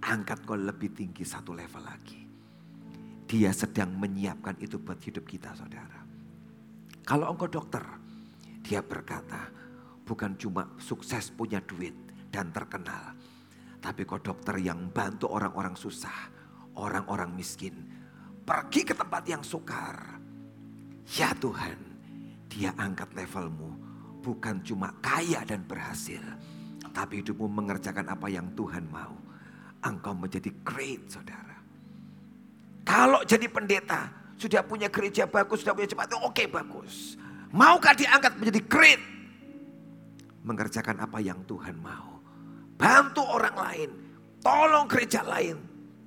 angkat 0.00 0.44
kau 0.48 0.56
lebih 0.56 0.92
tinggi 0.96 1.24
satu 1.24 1.52
level 1.52 1.84
lagi. 1.84 2.20
Dia 3.30 3.54
sedang 3.54 3.94
menyiapkan 3.94 4.58
itu 4.58 4.80
buat 4.82 4.98
hidup 4.98 5.22
kita 5.22 5.54
saudara. 5.54 6.02
Kalau 7.06 7.30
engkau 7.30 7.46
dokter, 7.46 7.84
dia 8.60 8.82
berkata 8.82 9.48
bukan 10.02 10.34
cuma 10.34 10.66
sukses 10.82 11.30
punya 11.30 11.62
duit 11.62 11.94
dan 12.34 12.50
terkenal. 12.50 13.14
Tapi 13.80 14.04
kau 14.04 14.20
dokter 14.20 14.60
yang 14.60 14.92
bantu 14.92 15.30
orang-orang 15.30 15.72
susah, 15.78 16.28
orang-orang 16.76 17.32
miskin. 17.32 17.72
Pergi 18.44 18.82
ke 18.82 18.92
tempat 18.92 19.24
yang 19.24 19.40
sukar. 19.46 20.20
Ya 21.16 21.32
Tuhan, 21.38 21.78
dia 22.50 22.74
angkat 22.74 23.14
levelmu. 23.14 23.78
Bukan 24.20 24.60
cuma 24.66 24.92
kaya 25.00 25.46
dan 25.46 25.64
berhasil. 25.64 26.20
Tapi 26.90 27.22
hidupmu 27.22 27.46
mengerjakan 27.46 28.10
apa 28.10 28.26
yang 28.26 28.50
Tuhan 28.58 28.84
mau. 28.90 29.14
Engkau 29.80 30.12
menjadi 30.12 30.50
great 30.60 31.08
saudara. 31.08 31.56
Kalau 32.84 33.22
jadi 33.24 33.46
pendeta, 33.48 34.12
sudah 34.36 34.60
punya 34.66 34.90
gereja 34.90 35.24
bagus, 35.24 35.62
sudah 35.62 35.72
punya 35.72 35.88
jemaat, 35.88 36.10
oke 36.20 36.34
okay, 36.34 36.46
bagus. 36.50 37.16
Maukah 37.54 37.94
diangkat 37.96 38.36
menjadi 38.36 38.60
great? 38.66 39.00
Mengerjakan 40.44 41.00
apa 41.00 41.22
yang 41.22 41.40
Tuhan 41.46 41.78
mau. 41.80 42.18
Bantu 42.76 43.24
orang 43.24 43.56
lain, 43.56 43.90
tolong 44.40 44.84
gereja 44.90 45.24
lain, 45.24 45.56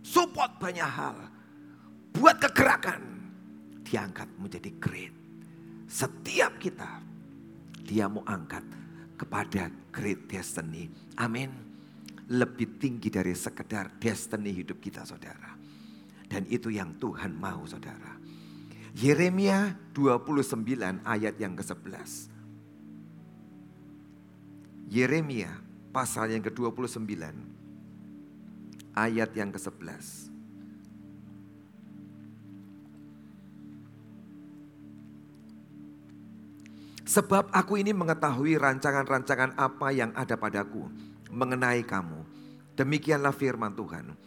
support 0.06 0.60
banyak 0.60 0.86
hal. 0.86 1.18
Buat 2.14 2.42
kegerakan, 2.42 3.02
diangkat 3.86 4.30
menjadi 4.38 4.70
great. 4.78 5.23
Setiap 5.94 6.58
kita, 6.58 7.06
dia 7.86 8.10
mau 8.10 8.26
angkat 8.26 8.66
kepada 9.14 9.70
great 9.94 10.26
destiny. 10.26 10.90
Amin. 11.22 11.54
Lebih 12.34 12.82
tinggi 12.82 13.14
dari 13.14 13.38
sekedar 13.38 14.02
destiny 14.02 14.58
hidup 14.58 14.82
kita 14.82 15.06
saudara. 15.06 15.54
Dan 16.26 16.50
itu 16.50 16.74
yang 16.74 16.98
Tuhan 16.98 17.38
mau 17.38 17.62
saudara. 17.70 18.18
Yeremia 18.98 19.78
29 19.94 21.06
ayat 21.06 21.38
yang 21.38 21.54
ke-11. 21.54 22.34
Yeremia 24.90 25.62
pasal 25.94 26.34
yang 26.34 26.42
ke-29 26.42 27.22
ayat 28.98 29.30
yang 29.38 29.54
ke-11. 29.54 30.33
Sebab 37.14 37.54
aku 37.54 37.78
ini 37.78 37.94
mengetahui 37.94 38.58
rancangan-rancangan 38.58 39.54
apa 39.54 39.94
yang 39.94 40.10
ada 40.18 40.34
padaku 40.34 40.90
mengenai 41.30 41.86
kamu. 41.86 42.26
Demikianlah 42.74 43.30
firman 43.30 43.78
Tuhan. 43.78 44.18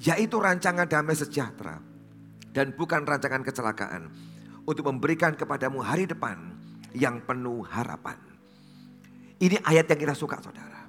Yaitu 0.00 0.40
rancangan 0.40 0.88
damai 0.88 1.12
sejahtera 1.12 1.76
dan 2.56 2.72
bukan 2.72 3.04
rancangan 3.04 3.44
kecelakaan. 3.44 4.08
Untuk 4.64 4.88
memberikan 4.88 5.36
kepadamu 5.36 5.84
hari 5.84 6.08
depan 6.08 6.56
yang 6.96 7.20
penuh 7.28 7.60
harapan. 7.68 8.16
Ini 9.36 9.60
ayat 9.60 9.92
yang 9.92 10.00
kita 10.08 10.16
suka 10.16 10.40
saudara. 10.40 10.88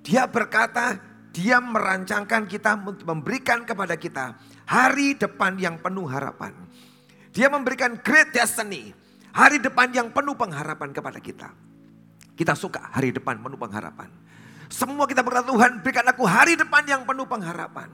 Dia 0.00 0.24
berkata 0.32 0.96
dia 1.28 1.60
merancangkan 1.60 2.48
kita 2.48 2.80
untuk 2.80 3.04
memberikan 3.04 3.68
kepada 3.68 4.00
kita 4.00 4.32
hari 4.64 5.12
depan 5.12 5.60
yang 5.60 5.76
penuh 5.76 6.08
harapan. 6.08 6.56
Dia 7.36 7.52
memberikan 7.52 8.00
great 8.00 8.32
destiny 8.32 8.96
Hari 9.30 9.62
depan 9.62 9.94
yang 9.94 10.10
penuh 10.10 10.34
pengharapan 10.34 10.90
kepada 10.90 11.18
kita. 11.22 11.48
Kita 12.34 12.56
suka 12.56 12.90
hari 12.90 13.12
depan 13.14 13.38
penuh 13.38 13.60
pengharapan. 13.60 14.08
Semua 14.70 15.04
kita 15.04 15.20
berkata 15.20 15.50
Tuhan 15.50 15.82
berikan 15.82 16.06
aku 16.06 16.22
hari 16.24 16.54
depan 16.54 16.86
yang 16.86 17.02
penuh 17.02 17.26
pengharapan. 17.26 17.90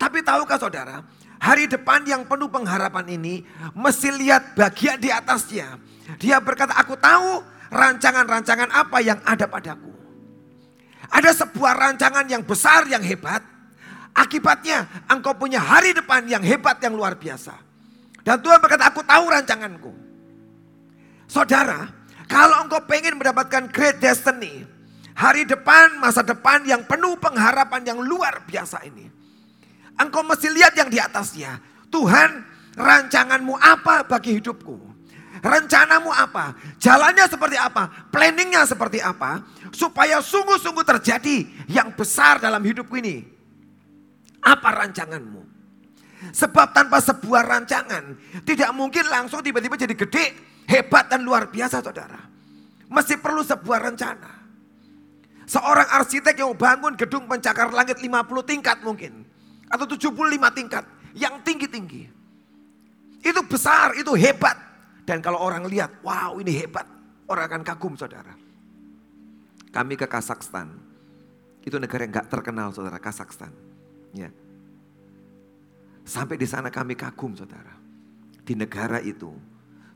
Tapi 0.00 0.24
tahukah 0.24 0.56
saudara, 0.56 1.04
hari 1.36 1.68
depan 1.68 2.00
yang 2.08 2.24
penuh 2.24 2.48
pengharapan 2.48 3.04
ini 3.20 3.44
mesti 3.76 4.08
lihat 4.08 4.56
bagian 4.56 4.96
di 4.96 5.12
atasnya. 5.12 5.76
Dia 6.16 6.40
berkata, 6.40 6.72
aku 6.80 6.96
tahu 6.96 7.44
rancangan-rancangan 7.68 8.72
apa 8.72 8.98
yang 9.04 9.20
ada 9.28 9.44
padaku. 9.44 9.92
Ada 11.12 11.36
sebuah 11.44 11.72
rancangan 11.76 12.24
yang 12.32 12.42
besar, 12.42 12.88
yang 12.88 13.04
hebat. 13.04 13.44
Akibatnya 14.16 14.88
engkau 15.06 15.36
punya 15.36 15.62
hari 15.62 15.94
depan 15.94 16.26
yang 16.26 16.42
hebat, 16.42 16.80
yang 16.80 16.96
luar 16.96 17.14
biasa. 17.14 17.54
Dan 18.24 18.40
Tuhan 18.40 18.58
berkata, 18.58 18.88
aku 18.88 19.04
tahu 19.04 19.24
rancanganku. 19.30 19.92
Saudara, 21.30 21.86
kalau 22.26 22.66
engkau 22.66 22.82
pengen 22.90 23.14
mendapatkan 23.14 23.70
great 23.70 24.02
destiny, 24.02 24.66
hari 25.14 25.46
depan, 25.46 26.02
masa 26.02 26.26
depan 26.26 26.66
yang 26.66 26.82
penuh 26.82 27.14
pengharapan 27.22 27.86
yang 27.86 28.02
luar 28.02 28.42
biasa 28.50 28.82
ini. 28.82 29.06
Engkau 29.94 30.26
mesti 30.26 30.50
lihat 30.50 30.74
yang 30.74 30.90
di 30.90 30.98
atasnya. 30.98 31.62
Tuhan, 31.86 32.42
rancanganmu 32.74 33.54
apa 33.62 34.02
bagi 34.10 34.42
hidupku? 34.42 34.90
Rencanamu 35.38 36.10
apa? 36.10 36.58
Jalannya 36.82 37.30
seperti 37.30 37.54
apa? 37.54 38.10
Planningnya 38.10 38.66
seperti 38.66 38.98
apa? 38.98 39.46
Supaya 39.70 40.18
sungguh-sungguh 40.18 40.82
terjadi 40.82 41.46
yang 41.70 41.94
besar 41.94 42.42
dalam 42.42 42.60
hidupku 42.66 42.98
ini. 42.98 43.22
Apa 44.42 44.82
rancanganmu? 44.82 45.46
Sebab 46.34 46.74
tanpa 46.74 46.98
sebuah 47.00 47.46
rancangan, 47.46 48.18
tidak 48.42 48.70
mungkin 48.76 49.08
langsung 49.08 49.40
tiba-tiba 49.40 49.78
jadi 49.80 49.96
gede, 49.96 50.49
hebat 50.68 51.08
dan 51.08 51.24
luar 51.24 51.48
biasa 51.48 51.80
saudara. 51.80 52.20
Masih 52.90 53.22
perlu 53.22 53.46
sebuah 53.46 53.86
rencana. 53.86 54.40
Seorang 55.46 55.88
arsitek 55.98 56.38
yang 56.42 56.54
bangun 56.54 56.94
gedung 56.94 57.26
pencakar 57.26 57.70
langit 57.74 57.98
50 57.98 58.06
tingkat 58.46 58.78
mungkin. 58.82 59.26
Atau 59.70 59.86
75 59.86 60.14
tingkat. 60.54 60.84
Yang 61.14 61.34
tinggi-tinggi. 61.42 62.02
Itu 63.22 63.40
besar, 63.46 63.94
itu 63.98 64.14
hebat. 64.14 64.54
Dan 65.02 65.18
kalau 65.18 65.42
orang 65.42 65.66
lihat, 65.66 66.02
wow 66.06 66.38
ini 66.38 66.54
hebat. 66.54 66.86
Orang 67.26 67.50
akan 67.50 67.62
kagum 67.66 67.94
saudara. 67.98 68.34
Kami 69.70 69.94
ke 69.94 70.06
Kazakhstan. 70.06 70.70
Itu 71.62 71.78
negara 71.78 72.06
yang 72.06 72.14
gak 72.14 72.30
terkenal 72.30 72.74
saudara, 72.74 72.98
Kazakhstan. 72.98 73.50
Ya. 74.14 74.30
Sampai 76.06 76.34
di 76.38 76.46
sana 76.46 76.70
kami 76.70 76.98
kagum 76.98 77.34
saudara. 77.38 77.74
Di 78.42 78.58
negara 78.58 78.98
itu 78.98 79.30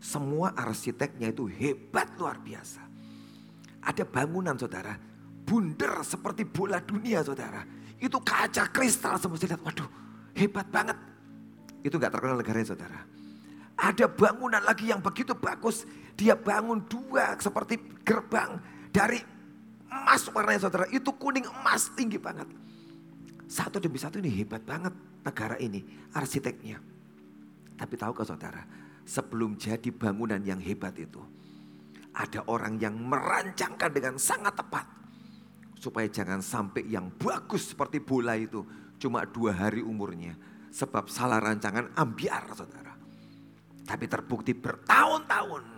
semua 0.05 0.53
arsiteknya 0.53 1.33
itu 1.33 1.49
hebat 1.49 2.13
luar 2.21 2.37
biasa. 2.37 2.85
Ada 3.81 4.05
bangunan 4.05 4.53
saudara, 4.53 4.93
bundar 5.49 6.05
seperti 6.05 6.45
bola 6.45 6.77
dunia 6.85 7.25
saudara. 7.25 7.65
Itu 7.97 8.21
kaca 8.21 8.69
kristal 8.69 9.17
semua 9.17 9.41
saya 9.41 9.57
lihat, 9.57 9.65
waduh 9.65 9.89
hebat 10.37 10.69
banget. 10.69 11.01
Itu 11.81 11.97
gak 11.97 12.13
terkenal 12.13 12.37
negaranya 12.37 12.69
saudara. 12.69 13.01
Ada 13.81 14.05
bangunan 14.13 14.61
lagi 14.61 14.93
yang 14.93 15.01
begitu 15.01 15.33
bagus. 15.33 15.89
Dia 16.15 16.37
bangun 16.37 16.85
dua 16.85 17.41
seperti 17.41 17.81
gerbang 18.05 18.61
dari 18.93 19.25
emas 19.89 20.29
warnanya 20.29 20.69
saudara. 20.69 20.85
Itu 20.93 21.17
kuning 21.17 21.49
emas 21.49 21.89
tinggi 21.97 22.21
banget. 22.21 22.47
Satu 23.49 23.81
demi 23.81 23.97
satu 23.97 24.21
ini 24.21 24.29
hebat 24.33 24.65
banget 24.69 24.93
negara 25.25 25.57
ini 25.57 25.81
arsiteknya. 26.13 26.81
Tapi 27.75 27.95
tahu 27.99 28.15
tahukah 28.15 28.25
saudara, 28.25 28.63
sebelum 29.05 29.61
jadi 29.61 29.93
bangunan 29.93 30.41
yang 30.41 30.59
hebat 30.61 30.97
itu. 30.97 31.21
Ada 32.15 32.47
orang 32.49 32.81
yang 32.81 32.97
merancangkan 32.97 33.91
dengan 33.93 34.15
sangat 34.17 34.57
tepat. 34.57 34.87
Supaya 35.77 36.09
jangan 36.09 36.41
sampai 36.41 36.89
yang 36.89 37.13
bagus 37.21 37.77
seperti 37.77 38.01
bola 38.01 38.39
itu 38.39 38.65
cuma 38.97 39.25
dua 39.29 39.53
hari 39.53 39.85
umurnya. 39.85 40.33
Sebab 40.73 41.07
salah 41.13 41.39
rancangan 41.39 41.93
ambiar 41.95 42.51
saudara. 42.57 42.95
Tapi 43.85 44.05
terbukti 44.09 44.57
bertahun-tahun 44.57 45.75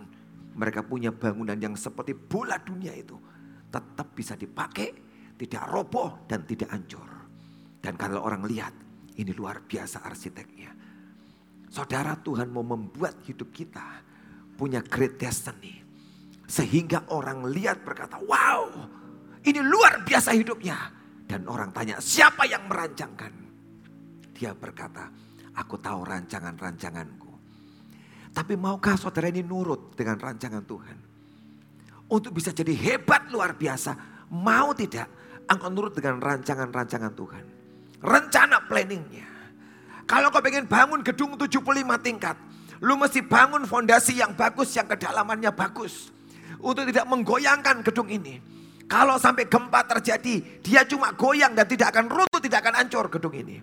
mereka 0.57 0.81
punya 0.81 1.13
bangunan 1.13 1.59
yang 1.59 1.77
seperti 1.77 2.17
bola 2.17 2.57
dunia 2.57 2.95
itu. 2.97 3.13
Tetap 3.69 4.17
bisa 4.17 4.33
dipakai, 4.33 4.89
tidak 5.37 5.63
roboh 5.69 6.25
dan 6.25 6.47
tidak 6.49 6.73
hancur. 6.73 7.05
Dan 7.77 7.93
kalau 7.93 8.25
orang 8.25 8.41
lihat, 8.47 8.73
ini 9.21 9.29
luar 9.37 9.61
biasa 9.61 10.01
arsiteknya. 10.01 10.73
Saudara 11.67 12.15
Tuhan 12.15 12.47
mau 12.51 12.63
membuat 12.63 13.21
hidup 13.27 13.51
kita 13.51 14.03
punya 14.55 14.79
great 14.81 15.19
destiny. 15.19 15.83
Sehingga 16.47 17.11
orang 17.11 17.43
lihat 17.51 17.83
berkata, 17.83 18.17
wow 18.23 18.71
ini 19.47 19.63
luar 19.63 20.03
biasa 20.03 20.35
hidupnya. 20.35 20.75
Dan 21.27 21.47
orang 21.47 21.71
tanya, 21.71 21.99
siapa 22.03 22.43
yang 22.47 22.67
merancangkan? 22.67 23.31
Dia 24.35 24.51
berkata, 24.55 25.07
aku 25.55 25.75
tahu 25.79 26.03
rancangan-rancanganku. 26.03 27.31
Tapi 28.31 28.53
maukah 28.59 28.95
saudara 28.99 29.31
ini 29.31 29.43
nurut 29.43 29.95
dengan 29.95 30.19
rancangan 30.19 30.63
Tuhan? 30.63 30.97
Untuk 32.07 32.31
bisa 32.31 32.55
jadi 32.55 32.71
hebat 32.71 33.27
luar 33.31 33.55
biasa. 33.55 33.95
Mau 34.31 34.71
tidak 34.71 35.07
engkau 35.47 35.71
nurut 35.71 35.95
dengan 35.95 36.19
rancangan-rancangan 36.19 37.13
Tuhan. 37.15 37.45
Rencana 38.03 38.67
planningnya. 38.67 39.27
Kalau 40.07 40.31
kau 40.31 40.39
pengen 40.39 40.63
bangun 40.65 41.03
gedung 41.03 41.35
75 41.35 41.61
tingkat. 41.99 42.39
Lu 42.79 42.95
mesti 42.95 43.25
bangun 43.25 43.67
fondasi 43.67 44.21
yang 44.21 44.37
bagus, 44.37 44.71
yang 44.77 44.85
kedalamannya 44.85 45.49
bagus 45.51 46.13
untuk 46.61 46.85
tidak 46.89 47.05
menggoyangkan 47.09 47.85
gedung 47.85 48.09
ini. 48.09 48.37
Kalau 48.87 49.19
sampai 49.19 49.51
gempa 49.51 49.83
terjadi, 49.83 50.63
dia 50.63 50.87
cuma 50.87 51.11
goyang 51.11 51.51
dan 51.51 51.67
tidak 51.67 51.91
akan 51.91 52.07
runtuh, 52.07 52.39
tidak 52.39 52.63
akan 52.63 52.75
hancur 52.79 53.11
gedung 53.11 53.35
ini. 53.35 53.59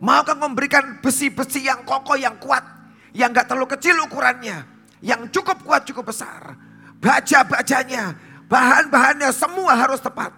Maukah 0.00 0.38
memberikan 0.38 1.02
besi-besi 1.02 1.68
yang 1.68 1.84
kokoh, 1.84 2.16
yang 2.16 2.40
kuat, 2.40 2.62
yang 3.12 3.34
gak 3.34 3.50
terlalu 3.50 3.68
kecil 3.76 3.98
ukurannya, 4.08 4.64
yang 5.04 5.28
cukup 5.28 5.60
kuat, 5.60 5.84
cukup 5.84 6.08
besar. 6.08 6.56
Baja-bajanya, 7.02 8.16
bahan-bahannya 8.48 9.28
semua 9.34 9.76
harus 9.76 10.00
tepat. 10.00 10.32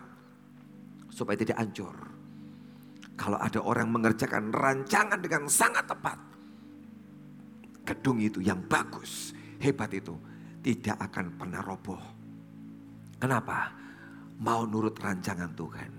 Supaya 1.13 1.37
tidak 1.39 1.61
hancur. 1.61 2.10
Kalau 3.21 3.37
ada 3.37 3.61
orang 3.61 3.93
mengerjakan 3.93 4.49
rancangan 4.49 5.21
dengan 5.21 5.45
sangat 5.45 5.85
tepat. 5.85 6.17
Gedung 7.85 8.17
itu 8.17 8.41
yang 8.41 8.65
bagus, 8.65 9.37
hebat 9.61 9.93
itu 9.93 10.17
tidak 10.65 10.97
akan 11.05 11.37
pernah 11.37 11.61
roboh. 11.61 12.01
Kenapa? 13.21 13.77
Mau 14.41 14.65
nurut 14.65 14.97
rancangan 14.97 15.53
Tuhan. 15.53 15.93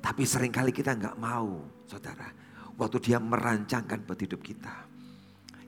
Tapi 0.00 0.22
sering 0.24 0.48
kali 0.48 0.72
kita 0.72 0.96
nggak 0.96 1.20
mau, 1.20 1.68
saudara. 1.84 2.32
Waktu 2.80 2.96
dia 3.04 3.20
merancangkan 3.20 4.08
buat 4.08 4.16
hidup 4.16 4.40
kita. 4.40 4.72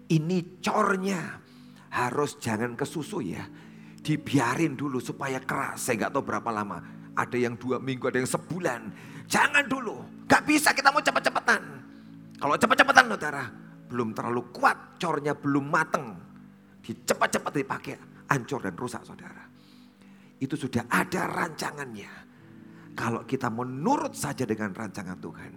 Ini 0.08 0.64
cornya 0.64 1.44
harus 1.92 2.40
jangan 2.40 2.72
kesusu 2.72 3.20
ya. 3.20 3.44
Dibiarin 4.00 4.80
dulu 4.80 4.96
supaya 4.96 5.44
keras. 5.44 5.84
Saya 5.84 6.08
nggak 6.08 6.12
tahu 6.16 6.24
berapa 6.24 6.48
lama. 6.48 6.80
Ada 7.12 7.36
yang 7.36 7.60
dua 7.60 7.76
minggu, 7.76 8.08
ada 8.08 8.16
yang 8.16 8.30
sebulan. 8.32 8.80
Jangan 9.28 9.68
dulu. 9.68 10.17
Gak 10.28 10.42
bisa 10.44 10.76
kita 10.76 10.92
mau 10.92 11.00
cepet-cepetan. 11.00 11.62
Kalau 12.38 12.54
cepet-cepetan 12.54 13.06
saudara. 13.08 13.44
Belum 13.88 14.12
terlalu 14.12 14.52
kuat, 14.52 15.00
cornya 15.00 15.32
belum 15.32 15.64
mateng 15.64 16.28
cepat-cepat 16.94 17.52
dipakai, 17.52 17.94
hancur 18.32 18.60
dan 18.64 18.74
rusak 18.78 19.02
saudara. 19.04 19.44
Itu 20.38 20.54
sudah 20.54 20.86
ada 20.88 21.26
rancangannya. 21.28 22.12
Kalau 22.94 23.22
kita 23.26 23.50
menurut 23.50 24.14
saja 24.14 24.46
dengan 24.46 24.74
rancangan 24.74 25.18
Tuhan, 25.18 25.52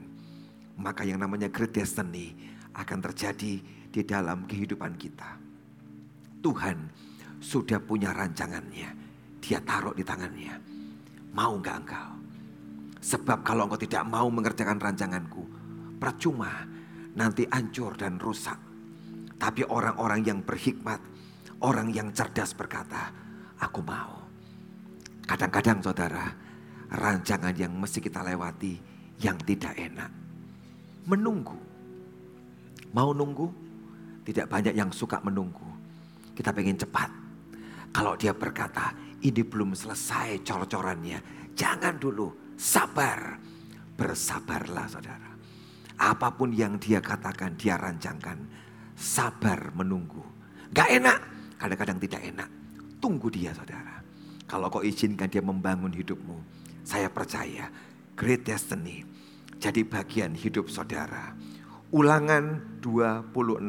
maka 0.81 1.05
yang 1.05 1.21
namanya 1.21 1.49
great 1.49 1.73
destiny 1.73 2.33
akan 2.73 2.99
terjadi 3.11 3.53
di 3.91 4.01
dalam 4.05 4.45
kehidupan 4.45 4.97
kita. 4.97 5.37
Tuhan 6.41 6.77
sudah 7.41 7.77
punya 7.81 8.13
rancangannya. 8.13 8.89
Dia 9.41 9.57
taruh 9.61 9.93
di 9.93 10.05
tangannya. 10.05 10.53
Mau 11.33 11.57
nggak 11.57 11.77
engkau? 11.85 12.20
Sebab 13.01 13.41
kalau 13.41 13.65
engkau 13.65 13.81
tidak 13.81 14.05
mau 14.05 14.29
mengerjakan 14.29 14.77
rancanganku, 14.77 15.43
percuma 15.97 16.69
nanti 17.17 17.49
hancur 17.49 17.97
dan 17.97 18.21
rusak. 18.21 18.57
Tapi 19.41 19.65
orang-orang 19.65 20.21
yang 20.21 20.39
berhikmat 20.45 21.01
Orang 21.61 21.93
yang 21.93 22.09
cerdas 22.09 22.57
berkata, 22.57 23.13
aku 23.61 23.85
mau. 23.85 24.25
Kadang-kadang 25.29 25.77
saudara, 25.77 26.25
rancangan 26.89 27.53
yang 27.53 27.69
mesti 27.77 28.01
kita 28.01 28.25
lewati 28.25 28.81
yang 29.21 29.37
tidak 29.45 29.77
enak. 29.77 30.09
Menunggu. 31.05 31.53
Mau 32.97 33.13
nunggu? 33.13 33.45
Tidak 34.25 34.49
banyak 34.49 34.73
yang 34.73 34.89
suka 34.89 35.21
menunggu. 35.21 35.69
Kita 36.33 36.49
pengen 36.49 36.81
cepat. 36.81 37.13
Kalau 37.93 38.17
dia 38.17 38.33
berkata, 38.33 38.97
ini 39.21 39.45
belum 39.45 39.77
selesai 39.77 40.41
cor-corannya. 40.41 41.21
Jangan 41.53 42.01
dulu, 42.01 42.33
sabar. 42.61 43.41
Bersabarlah 43.97 44.85
saudara. 44.85 45.33
Apa 45.97 46.33
pun 46.33 46.53
yang 46.53 46.77
dia 46.77 47.01
katakan, 47.01 47.57
dia 47.57 47.77
rancangkan. 47.77 48.37
Sabar 48.93 49.73
menunggu. 49.73 50.21
Gak 50.73 50.89
enak, 51.01 51.19
kadang-kadang 51.57 51.97
tidak 52.01 52.21
enak. 52.21 52.49
Tunggu 53.01 53.33
dia 53.33 53.53
saudara. 53.53 54.01
Kalau 54.45 54.69
kau 54.69 54.85
izinkan 54.85 55.29
dia 55.29 55.41
membangun 55.41 55.93
hidupmu. 55.93 56.37
Saya 56.85 57.09
percaya 57.09 57.69
great 58.17 58.45
destiny 58.45 59.05
jadi 59.61 59.85
bagian 59.85 60.33
hidup 60.33 60.73
saudara. 60.73 61.37
Ulangan 61.93 62.81
26 62.81 63.61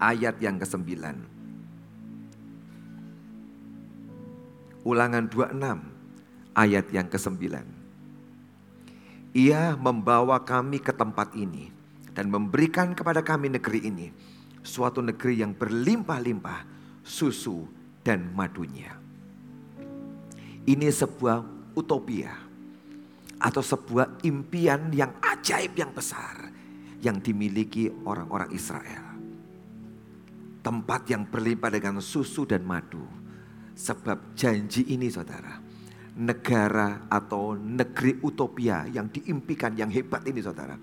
ayat 0.00 0.40
yang 0.40 0.56
ke-9. 0.56 0.88
Ulangan 4.88 5.28
26 5.28 5.95
ayat 6.56 6.88
yang 6.88 7.06
ke-9. 7.12 7.36
Ia 9.36 9.76
membawa 9.76 10.40
kami 10.40 10.80
ke 10.80 10.96
tempat 10.96 11.36
ini 11.36 11.68
dan 12.16 12.32
memberikan 12.32 12.96
kepada 12.96 13.20
kami 13.20 13.52
negeri 13.52 13.84
ini 13.84 14.08
suatu 14.64 15.04
negeri 15.04 15.44
yang 15.44 15.52
berlimpah-limpah 15.52 16.64
susu 17.04 17.68
dan 18.00 18.32
madunya. 18.32 18.96
Ini 20.66 20.88
sebuah 20.88 21.44
utopia 21.76 22.32
atau 23.36 23.60
sebuah 23.60 24.24
impian 24.24 24.88
yang 24.96 25.12
ajaib 25.20 25.76
yang 25.76 25.92
besar 25.92 26.48
yang 27.04 27.20
dimiliki 27.20 27.92
orang-orang 28.08 28.50
Israel. 28.56 29.04
Tempat 30.64 31.06
yang 31.12 31.28
berlimpah 31.28 31.70
dengan 31.70 32.02
susu 32.02 32.48
dan 32.48 32.66
madu. 32.66 33.04
Sebab 33.76 34.32
janji 34.32 34.88
ini 34.88 35.12
saudara, 35.12 35.60
negara 36.16 37.08
atau 37.12 37.52
negeri 37.52 38.24
utopia 38.24 38.88
yang 38.88 39.12
diimpikan 39.12 39.76
yang 39.76 39.92
hebat 39.92 40.24
ini 40.24 40.40
saudara, 40.40 40.76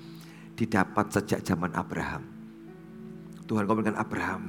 didapat 0.53 1.09
sejak 1.09 1.41
zaman 1.41 1.73
Abraham 1.73 2.33
Tuhan 3.43 3.67
kau 3.67 3.75
berikan 3.75 3.99
Abraham, 3.99 4.43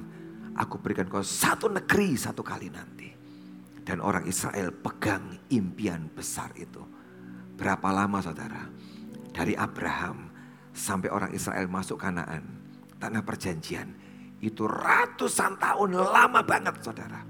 aku 0.54 0.78
berikan 0.78 1.10
kau 1.10 1.22
satu 1.22 1.66
negeri 1.66 2.14
satu 2.14 2.40
kali 2.40 2.70
nanti. 2.70 3.10
Dan 3.84 4.00
orang 4.00 4.24
Israel 4.24 4.72
pegang 4.72 5.44
impian 5.52 6.08
besar 6.08 6.48
itu. 6.56 6.80
Berapa 7.52 7.92
lama 7.92 8.16
saudara? 8.24 8.64
Dari 9.28 9.52
Abraham 9.52 10.32
sampai 10.72 11.12
orang 11.12 11.36
Israel 11.36 11.68
masuk 11.68 12.00
Kanaan, 12.00 12.48
tanah 12.96 13.20
perjanjian. 13.20 13.92
Itu 14.40 14.64
ratusan 14.64 15.60
tahun 15.60 16.00
lama 16.00 16.40
banget 16.40 16.80
saudara. 16.80 17.20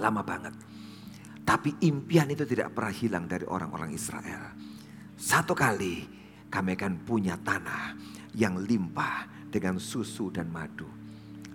Lama 0.00 0.24
banget. 0.24 0.56
Tapi 1.48 1.80
impian 1.88 2.28
itu 2.28 2.44
tidak 2.44 2.76
pernah 2.76 2.92
hilang 2.92 3.24
dari 3.24 3.48
orang-orang 3.48 3.96
Israel. 3.96 4.52
Satu 5.16 5.56
kali 5.56 6.04
kami 6.52 6.76
akan 6.76 7.08
punya 7.08 7.40
tanah 7.40 7.96
yang 8.36 8.60
limpah 8.60 9.48
dengan 9.48 9.80
susu 9.80 10.28
dan 10.28 10.52
madu. 10.52 10.84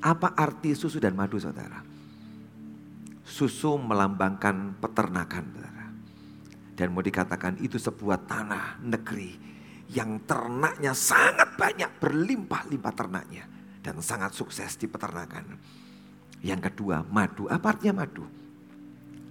Apa 0.01 0.33
arti 0.33 0.73
susu 0.73 0.97
dan 0.97 1.13
madu 1.13 1.37
saudara? 1.37 1.77
Susu 3.21 3.77
melambangkan 3.77 4.81
peternakan 4.81 5.45
saudara. 5.53 5.85
Dan 6.73 6.89
mau 6.89 7.05
dikatakan 7.05 7.61
itu 7.61 7.77
sebuah 7.77 8.25
tanah 8.25 8.81
negeri 8.81 9.37
yang 9.93 10.25
ternaknya 10.25 10.97
sangat 10.97 11.53
banyak 11.53 12.01
berlimpah-limpah 12.01 12.93
ternaknya. 12.97 13.45
Dan 13.77 14.01
sangat 14.01 14.33
sukses 14.33 14.73
di 14.73 14.89
peternakan. 14.89 15.53
Yang 16.41 16.73
kedua 16.73 17.05
madu, 17.05 17.45
apa 17.45 17.77
artinya 17.77 18.01
madu? 18.01 18.42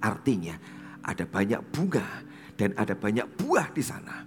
Artinya 0.03 0.59
ada 1.07 1.23
banyak 1.23 1.63
bunga 1.71 2.27
dan 2.59 2.75
ada 2.75 2.99
banyak 2.99 3.27
buah 3.39 3.71
di 3.71 3.83
sana. 3.83 4.27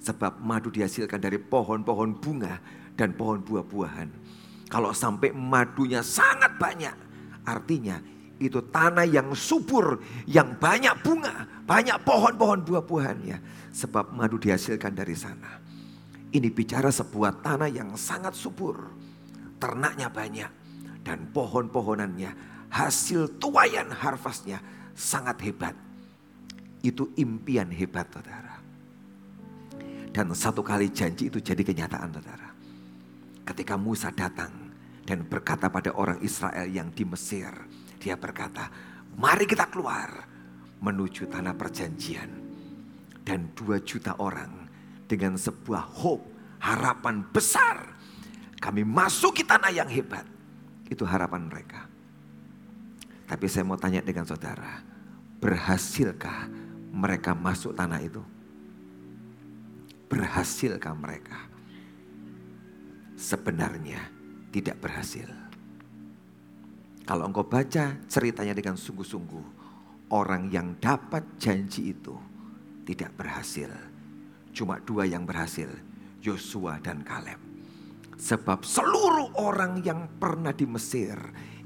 Sebab 0.00 0.40
madu 0.40 0.72
dihasilkan 0.72 1.20
dari 1.20 1.36
pohon-pohon 1.36 2.16
bunga 2.16 2.56
dan 2.96 3.12
pohon 3.12 3.44
buah-buahan. 3.44 4.08
Kalau 4.72 4.96
sampai 4.96 5.36
madunya 5.36 6.00
sangat 6.00 6.56
banyak, 6.56 6.96
artinya 7.44 8.00
itu 8.40 8.64
tanah 8.72 9.04
yang 9.04 9.36
subur, 9.36 10.00
yang 10.24 10.56
banyak 10.56 10.96
bunga, 11.04 11.44
banyak 11.68 12.00
pohon-pohon 12.00 12.64
buah-buahannya. 12.64 13.68
Sebab 13.76 14.16
madu 14.16 14.40
dihasilkan 14.40 14.96
dari 14.96 15.12
sana. 15.12 15.60
Ini 16.32 16.48
bicara 16.48 16.88
sebuah 16.88 17.44
tanah 17.44 17.68
yang 17.68 17.92
sangat 17.98 18.32
subur. 18.32 18.88
Ternaknya 19.60 20.08
banyak. 20.08 20.50
Dan 21.04 21.28
pohon-pohonannya, 21.32 22.32
hasil 22.72 23.36
tuayan 23.36 23.92
harvestnya 23.92 24.60
sangat 24.94 25.38
hebat. 25.44 25.76
Itu 26.80 27.12
impian 27.18 27.68
hebat 27.68 28.08
saudara. 28.08 28.56
Dan 30.10 30.32
satu 30.34 30.64
kali 30.64 30.90
janji 30.90 31.28
itu 31.28 31.38
jadi 31.38 31.60
kenyataan 31.60 32.10
saudara. 32.10 32.48
Ketika 33.44 33.76
Musa 33.76 34.08
datang 34.14 34.70
dan 35.10 35.26
berkata 35.26 35.66
pada 35.66 35.90
orang 35.98 36.22
Israel 36.22 36.70
yang 36.70 36.94
di 36.94 37.02
Mesir. 37.02 37.50
Dia 37.98 38.14
berkata, 38.14 38.70
mari 39.18 39.42
kita 39.42 39.66
keluar 39.66 40.22
menuju 40.78 41.26
tanah 41.26 41.58
perjanjian. 41.58 42.30
Dan 43.26 43.50
dua 43.58 43.82
juta 43.82 44.14
orang 44.22 44.70
dengan 45.10 45.34
sebuah 45.34 45.98
hope, 45.98 46.30
harapan 46.62 47.26
besar. 47.34 47.90
Kami 48.62 48.86
masuk 48.86 49.42
ke 49.42 49.44
tanah 49.44 49.74
yang 49.74 49.90
hebat. 49.90 50.22
Itu 50.86 51.02
harapan 51.02 51.50
mereka. 51.50 51.89
Tapi 53.30 53.46
saya 53.46 53.62
mau 53.62 53.78
tanya 53.78 54.02
dengan 54.02 54.26
saudara, 54.26 54.82
berhasilkah 55.38 56.50
mereka 56.90 57.30
masuk 57.30 57.78
tanah 57.78 58.02
itu? 58.02 58.18
Berhasilkah 60.10 60.94
mereka? 60.98 61.38
Sebenarnya 63.14 64.02
tidak 64.50 64.82
berhasil. 64.82 65.30
Kalau 67.06 67.30
engkau 67.30 67.46
baca 67.46 68.02
ceritanya 68.10 68.50
dengan 68.50 68.74
sungguh-sungguh, 68.74 69.46
orang 70.10 70.50
yang 70.50 70.74
dapat 70.82 71.22
janji 71.38 71.94
itu 71.94 72.18
tidak 72.82 73.14
berhasil 73.14 73.70
Cuma 74.50 74.82
dua 74.82 75.06
yang 75.06 75.22
berhasil, 75.26 75.70
Yosua 76.20 76.82
dan 76.82 77.06
Kaleb. 77.06 77.38
Sebab 78.20 78.66
seluruh 78.66 79.32
orang 79.40 79.80
yang 79.80 80.10
pernah 80.20 80.52
di 80.52 80.68
Mesir 80.68 81.16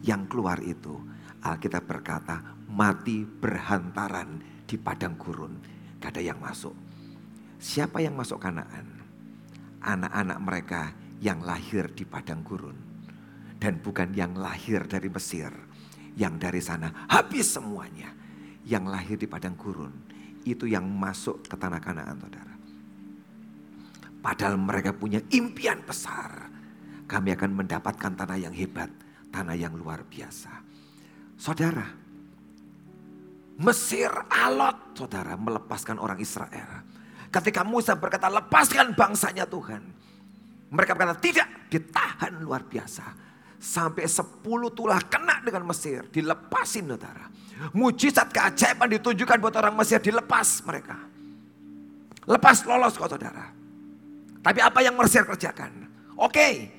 yang 0.04 0.28
keluar 0.30 0.60
itu, 0.62 1.00
Alkitab 1.44 1.84
berkata 1.84 2.40
mati 2.72 3.20
berhantaran 3.28 4.40
di 4.64 4.80
padang 4.80 5.12
gurun. 5.20 5.60
Gak 6.00 6.16
ada 6.16 6.22
yang 6.24 6.40
masuk. 6.40 6.72
Siapa 7.60 8.00
yang 8.00 8.16
masuk 8.16 8.40
Kanaan? 8.40 9.04
Anak-anak 9.84 10.38
mereka 10.40 10.82
yang 11.20 11.44
lahir 11.44 11.92
di 11.92 12.08
padang 12.08 12.40
gurun. 12.40 12.76
Dan 13.60 13.84
bukan 13.84 14.16
yang 14.16 14.32
lahir 14.40 14.88
dari 14.88 15.12
Mesir. 15.12 15.52
Yang 16.16 16.34
dari 16.48 16.60
sana 16.64 16.88
habis 17.12 17.52
semuanya. 17.52 18.08
Yang 18.64 18.84
lahir 18.88 19.16
di 19.20 19.28
padang 19.28 19.56
gurun. 19.60 19.92
Itu 20.48 20.64
yang 20.64 20.88
masuk 20.88 21.44
ke 21.44 21.56
tanah 21.60 21.80
Kanaan 21.84 22.16
saudara. 22.24 22.56
Padahal 24.24 24.56
mereka 24.56 24.96
punya 24.96 25.20
impian 25.28 25.84
besar. 25.84 26.48
Kami 27.04 27.36
akan 27.36 27.52
mendapatkan 27.52 28.16
tanah 28.16 28.40
yang 28.40 28.56
hebat, 28.56 28.88
tanah 29.28 29.52
yang 29.52 29.76
luar 29.76 30.00
biasa. 30.08 30.63
Saudara, 31.34 31.84
Mesir 33.54 34.10
alot 34.30 34.98
saudara 34.98 35.38
melepaskan 35.38 36.02
orang 36.02 36.18
Israel. 36.18 36.82
Ketika 37.30 37.62
Musa 37.62 37.94
berkata 37.94 38.26
lepaskan 38.30 38.94
bangsanya 38.94 39.46
Tuhan. 39.46 39.82
Mereka 40.74 40.94
berkata 40.98 41.18
tidak 41.22 41.70
ditahan 41.70 42.42
luar 42.42 42.66
biasa. 42.66 43.06
Sampai 43.62 44.10
sepuluh 44.10 44.74
tulah 44.74 44.98
kena 45.06 45.38
dengan 45.42 45.70
Mesir. 45.70 46.06
Dilepasin 46.10 46.90
saudara. 46.90 47.30
Mujizat 47.70 48.34
keajaiban 48.34 48.90
ditunjukkan 48.98 49.38
buat 49.38 49.54
orang 49.54 49.74
Mesir 49.78 50.02
dilepas 50.02 50.66
mereka. 50.66 50.98
Lepas 52.26 52.66
lolos 52.66 52.98
kok 52.98 53.06
saudara. 53.06 53.54
Tapi 54.42 54.58
apa 54.58 54.82
yang 54.82 54.98
Mesir 54.98 55.22
kerjakan? 55.22 55.86
Oke, 56.18 56.70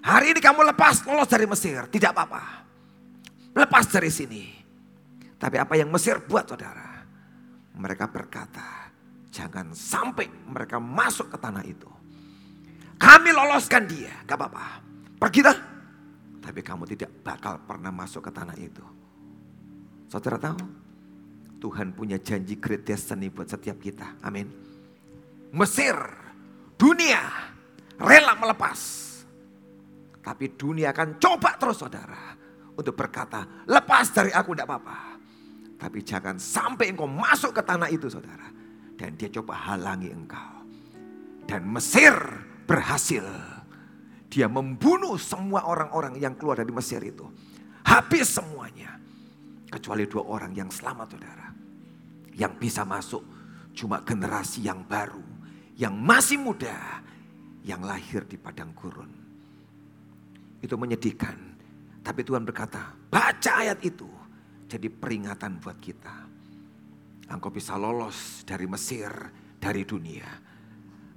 hari 0.00 0.32
ini 0.32 0.40
kamu 0.40 0.64
lepas 0.72 1.04
lolos 1.04 1.28
dari 1.28 1.44
Mesir, 1.44 1.84
tidak 1.92 2.16
apa-apa. 2.16 2.61
Lepas 3.52 3.88
dari 3.92 4.08
sini. 4.08 4.44
Tapi 5.36 5.56
apa 5.58 5.74
yang 5.76 5.90
Mesir 5.90 6.22
buat 6.24 6.48
saudara? 6.48 7.04
Mereka 7.76 8.08
berkata, 8.08 8.92
jangan 9.32 9.74
sampai 9.74 10.28
mereka 10.28 10.78
masuk 10.78 11.32
ke 11.34 11.38
tanah 11.40 11.64
itu. 11.66 11.88
Kami 13.00 13.30
loloskan 13.34 13.88
dia, 13.88 14.12
gak 14.22 14.38
apa-apa. 14.38 14.66
Pergi 15.18 15.40
dah. 15.42 15.58
Tapi 16.42 16.60
kamu 16.62 16.84
tidak 16.94 17.10
bakal 17.26 17.58
pernah 17.66 17.90
masuk 17.90 18.28
ke 18.28 18.30
tanah 18.30 18.54
itu. 18.58 18.84
Saudara 20.06 20.38
tahu? 20.38 20.58
Tuhan 21.58 21.94
punya 21.94 22.18
janji 22.18 22.58
great 22.58 22.82
destiny 22.86 23.30
buat 23.30 23.46
setiap 23.46 23.78
kita. 23.78 24.18
Amin. 24.22 24.50
Mesir 25.54 25.94
Dunia 26.82 27.22
rela 27.94 28.34
melepas. 28.34 28.78
Tapi 30.18 30.50
dunia 30.58 30.90
akan 30.90 31.14
coba 31.22 31.54
terus 31.54 31.78
saudara. 31.78 32.34
Untuk 32.72 32.96
berkata, 32.96 33.64
lepas 33.68 34.08
dari 34.12 34.32
aku 34.32 34.56
tidak 34.56 34.68
apa-apa. 34.68 34.98
Tapi 35.76 35.98
jangan 36.00 36.38
sampai 36.38 36.94
engkau 36.94 37.10
masuk 37.10 37.52
ke 37.58 37.62
tanah 37.62 37.90
itu 37.90 38.08
saudara. 38.08 38.48
Dan 38.96 39.18
dia 39.18 39.28
coba 39.28 39.72
halangi 39.72 40.08
engkau. 40.14 40.62
Dan 41.44 41.66
Mesir 41.68 42.14
berhasil. 42.64 43.26
Dia 44.32 44.48
membunuh 44.48 45.20
semua 45.20 45.68
orang-orang 45.68 46.16
yang 46.16 46.32
keluar 46.38 46.56
dari 46.56 46.72
Mesir 46.72 47.02
itu. 47.04 47.28
Habis 47.84 48.40
semuanya. 48.40 48.96
Kecuali 49.68 50.08
dua 50.08 50.24
orang 50.24 50.52
yang 50.56 50.70
selamat 50.72 51.06
saudara. 51.12 51.48
Yang 52.32 52.52
bisa 52.56 52.88
masuk 52.88 53.24
cuma 53.76 54.00
generasi 54.04 54.64
yang 54.64 54.84
baru 54.84 55.32
yang 55.76 55.94
masih 55.96 56.36
muda 56.36 57.02
yang 57.64 57.80
lahir 57.82 58.26
di 58.26 58.36
padang 58.36 58.74
gurun. 58.76 59.10
Itu 60.60 60.74
menyedihkan. 60.76 61.51
Tapi 62.02 62.20
Tuhan 62.26 62.42
berkata, 62.42 62.94
baca 63.08 63.52
ayat 63.62 63.78
itu 63.82 64.10
jadi 64.66 64.90
peringatan 64.90 65.62
buat 65.62 65.78
kita. 65.78 66.28
Engkau 67.30 67.54
bisa 67.54 67.78
lolos 67.78 68.42
dari 68.42 68.66
Mesir, 68.66 69.10
dari 69.56 69.86
dunia. 69.86 70.26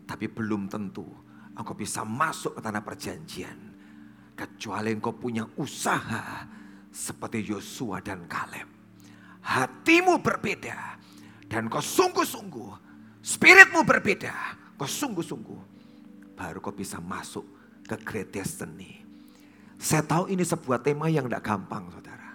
Tapi 0.06 0.30
belum 0.30 0.70
tentu 0.70 1.06
engkau 1.58 1.74
bisa 1.74 2.06
masuk 2.06 2.58
ke 2.58 2.62
tanah 2.62 2.86
perjanjian. 2.86 3.60
Kecuali 4.38 4.94
engkau 4.94 5.16
punya 5.16 5.48
usaha 5.58 6.46
seperti 6.94 7.42
Yosua 7.50 8.04
dan 8.06 8.30
Kaleb. 8.30 8.68
Hatimu 9.42 10.22
berbeda 10.22 10.98
dan 11.50 11.70
kau 11.70 11.82
sungguh-sungguh 11.82 12.86
Spiritmu 13.26 13.82
berbeda. 13.82 14.34
Kau 14.78 14.86
sungguh-sungguh. 14.86 15.62
Baru 16.38 16.62
kau 16.62 16.70
bisa 16.70 17.02
masuk 17.02 17.42
ke 17.90 17.98
great 18.06 18.30
destiny. 18.30 19.02
Saya 19.76 20.02
tahu 20.02 20.32
ini 20.32 20.42
sebuah 20.42 20.82
tema 20.82 21.12
yang 21.12 21.28
tidak 21.28 21.44
gampang 21.46 21.88
saudara. 21.92 22.32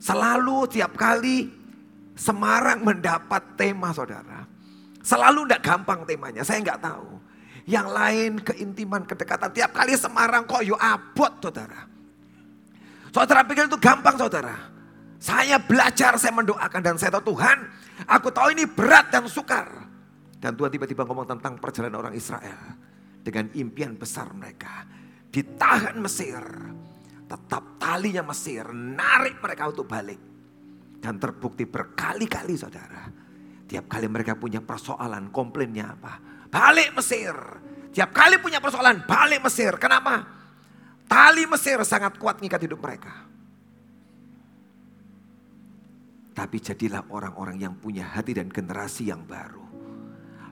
Selalu 0.00 0.56
tiap 0.70 0.92
kali 0.96 1.66
Semarang 2.16 2.80
mendapat 2.80 3.60
tema 3.60 3.92
saudara. 3.92 4.48
Selalu 5.04 5.44
tidak 5.44 5.62
gampang 5.68 6.00
temanya, 6.08 6.40
saya 6.40 6.64
nggak 6.64 6.80
tahu. 6.80 7.20
Yang 7.68 7.88
lain 7.92 8.30
keintiman, 8.40 9.02
kedekatan. 9.04 9.52
Tiap 9.52 9.76
kali 9.76 9.92
Semarang 10.00 10.48
kok 10.48 10.64
yuk 10.64 10.80
abot 10.80 11.28
saudara. 11.44 11.84
Saudara 13.12 13.44
pikir 13.44 13.68
itu 13.68 13.76
gampang 13.76 14.16
saudara. 14.16 14.56
Saya 15.20 15.60
belajar, 15.60 16.16
saya 16.16 16.32
mendoakan 16.36 16.80
dan 16.80 16.96
saya 16.96 17.12
tahu 17.20 17.36
Tuhan. 17.36 17.58
Aku 18.08 18.28
tahu 18.32 18.56
ini 18.56 18.64
berat 18.64 19.12
dan 19.12 19.28
sukar. 19.28 19.68
Dan 20.36 20.56
Tuhan 20.56 20.72
tiba-tiba 20.72 21.04
ngomong 21.04 21.24
tentang 21.24 21.60
perjalanan 21.60 22.00
orang 22.00 22.14
Israel. 22.16 22.76
Dengan 23.20 23.52
impian 23.56 23.92
besar 23.96 24.32
mereka. 24.32 24.88
Ditahan 25.30 25.96
Mesir. 26.00 26.42
Tetap 27.26 27.82
talinya 27.82 28.30
Mesir. 28.30 28.66
Narik 28.70 29.42
mereka 29.42 29.70
untuk 29.70 29.86
balik. 29.90 30.20
Dan 31.02 31.18
terbukti 31.20 31.66
berkali-kali 31.66 32.54
saudara. 32.56 33.06
Tiap 33.66 33.90
kali 33.90 34.06
mereka 34.06 34.38
punya 34.38 34.62
persoalan, 34.62 35.34
komplainnya 35.34 35.98
apa? 35.98 36.22
Balik 36.46 36.94
Mesir. 36.94 37.34
Tiap 37.90 38.14
kali 38.14 38.38
punya 38.38 38.62
persoalan, 38.62 39.02
balik 39.04 39.42
Mesir. 39.42 39.74
Kenapa? 39.76 40.22
Tali 41.06 41.46
Mesir 41.46 41.82
sangat 41.82 42.18
kuat 42.18 42.38
ngikat 42.38 42.62
hidup 42.66 42.78
mereka. 42.82 43.26
Tapi 46.36 46.60
jadilah 46.60 47.08
orang-orang 47.08 47.56
yang 47.56 47.74
punya 47.80 48.12
hati 48.12 48.36
dan 48.36 48.52
generasi 48.52 49.08
yang 49.08 49.24
baru. 49.24 49.64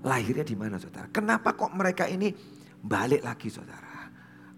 Lahirnya 0.00 0.46
di 0.46 0.56
mana 0.56 0.80
saudara? 0.80 1.12
Kenapa 1.12 1.52
kok 1.52 1.76
mereka 1.76 2.08
ini 2.08 2.32
balik 2.80 3.20
lagi 3.20 3.52
saudara? 3.52 3.93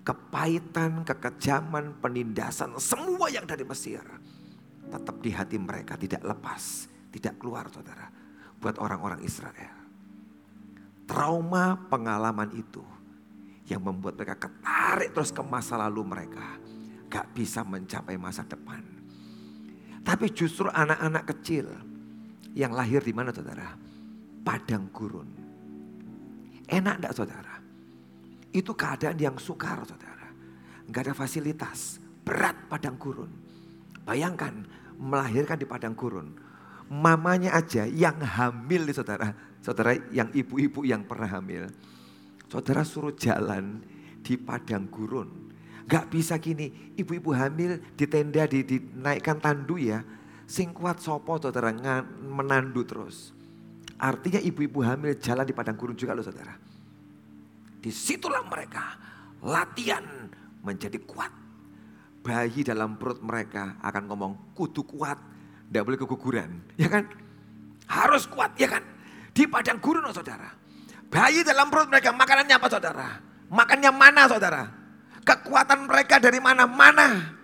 Kepahitan, 0.06 1.02
kekejaman, 1.02 1.98
penindasan, 1.98 2.78
semua 2.78 3.26
yang 3.26 3.42
dari 3.42 3.66
Mesir. 3.66 3.98
Tetap 4.86 5.18
di 5.18 5.34
hati 5.34 5.58
mereka 5.58 5.98
tidak 5.98 6.22
lepas, 6.22 6.86
tidak 7.10 7.42
keluar 7.42 7.66
saudara. 7.74 8.06
Buat 8.62 8.78
orang-orang 8.78 9.26
Israel. 9.26 9.74
Trauma 11.06 11.78
pengalaman 11.86 12.50
itu 12.54 12.82
Yang 13.66 13.82
membuat 13.82 14.14
mereka 14.14 14.46
ketarik 14.46 15.10
terus 15.10 15.34
ke 15.34 15.42
masa 15.42 15.74
lalu 15.74 16.06
mereka. 16.06 16.54
Gak 17.10 17.34
bisa 17.34 17.66
mencapai 17.66 18.14
masa 18.14 18.46
depan. 18.46 18.78
Tapi 20.06 20.30
justru 20.30 20.70
anak-anak 20.70 21.26
kecil 21.34 21.66
yang 22.54 22.70
lahir 22.70 23.02
di 23.02 23.10
mana 23.10 23.34
saudara? 23.34 23.74
Padang 24.46 24.86
gurun. 24.94 25.26
Enak 26.70 26.94
enggak 27.02 27.14
saudara? 27.18 27.55
Itu 28.56 28.72
keadaan 28.72 29.20
yang 29.20 29.36
sukar 29.36 29.84
saudara. 29.84 30.32
Gak 30.88 31.12
ada 31.12 31.12
fasilitas. 31.12 32.00
Berat 32.24 32.56
padang 32.72 32.96
gurun. 32.96 33.28
Bayangkan 34.08 34.64
melahirkan 34.96 35.60
di 35.60 35.68
padang 35.68 35.92
gurun. 35.92 36.32
Mamanya 36.88 37.52
aja 37.52 37.84
yang 37.84 38.16
hamil 38.16 38.88
nih 38.88 38.96
saudara. 38.96 39.36
Saudara 39.60 39.92
yang 40.08 40.32
ibu-ibu 40.32 40.88
yang 40.88 41.04
pernah 41.04 41.28
hamil. 41.28 41.68
Saudara 42.48 42.80
suruh 42.80 43.12
jalan 43.12 43.84
di 44.24 44.40
padang 44.40 44.88
gurun. 44.88 45.52
Gak 45.86 46.10
bisa 46.10 46.40
gini, 46.40 46.96
ibu-ibu 46.96 47.30
hamil 47.36 47.78
di 47.94 48.08
tenda 48.08 48.48
di, 48.48 48.64
dinaikkan 48.64 49.36
tandu 49.36 49.76
ya. 49.76 50.00
Sing 50.48 50.72
kuat 50.72 51.04
sopo 51.04 51.36
saudara 51.36 51.74
menandu 52.24 52.88
terus. 52.88 53.36
Artinya 54.00 54.40
ibu-ibu 54.40 54.80
hamil 54.80 55.12
jalan 55.20 55.44
di 55.44 55.52
padang 55.52 55.76
gurun 55.76 55.98
juga 55.98 56.16
loh 56.16 56.24
saudara. 56.24 56.65
Di 57.86 57.94
situlah 57.94 58.42
mereka 58.50 58.98
latihan 59.46 60.02
menjadi 60.66 60.98
kuat. 61.06 61.30
Bayi 62.18 62.66
dalam 62.66 62.98
perut 62.98 63.22
mereka 63.22 63.78
akan 63.78 64.10
ngomong 64.10 64.32
kudu 64.58 64.82
kuat, 64.82 65.14
tidak 65.70 65.82
boleh 65.86 65.98
keguguran. 66.02 66.50
Ya 66.74 66.90
kan? 66.90 67.06
Harus 67.86 68.26
kuat 68.26 68.58
ya 68.58 68.66
kan? 68.66 68.82
Di 69.30 69.46
padang 69.46 69.78
gurun 69.78 70.02
oh 70.02 70.10
saudara. 70.10 70.50
Bayi 71.06 71.46
dalam 71.46 71.70
perut 71.70 71.86
mereka 71.86 72.10
makanannya 72.10 72.58
apa 72.58 72.66
saudara? 72.66 73.08
Makannya 73.54 73.90
mana 73.94 74.26
saudara? 74.26 74.66
Kekuatan 75.22 75.86
mereka 75.86 76.18
dari 76.18 76.42
mana? 76.42 76.66
Mana? 76.66 77.38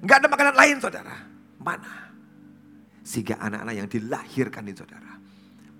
Enggak 0.00 0.24
ada 0.24 0.28
makanan 0.32 0.56
lain 0.56 0.76
saudara. 0.80 1.16
Mana? 1.60 2.16
Sehingga 3.04 3.36
anak-anak 3.44 3.74
yang 3.76 3.88
dilahirkan 3.92 4.64
ini 4.64 4.72
saudara. 4.72 5.12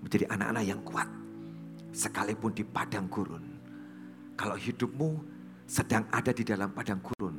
Menjadi 0.05 0.29
anak-anak 0.29 0.63
yang 0.69 0.85
kuat. 0.85 1.09
Sekalipun 1.89 2.53
di 2.53 2.61
padang 2.61 3.09
gurun. 3.09 3.52
Kalau 4.33 4.57
hidupmu 4.57 5.09
sedang 5.69 6.09
ada 6.09 6.33
di 6.33 6.43
dalam 6.45 6.73
padang 6.73 6.99
gurun. 7.01 7.37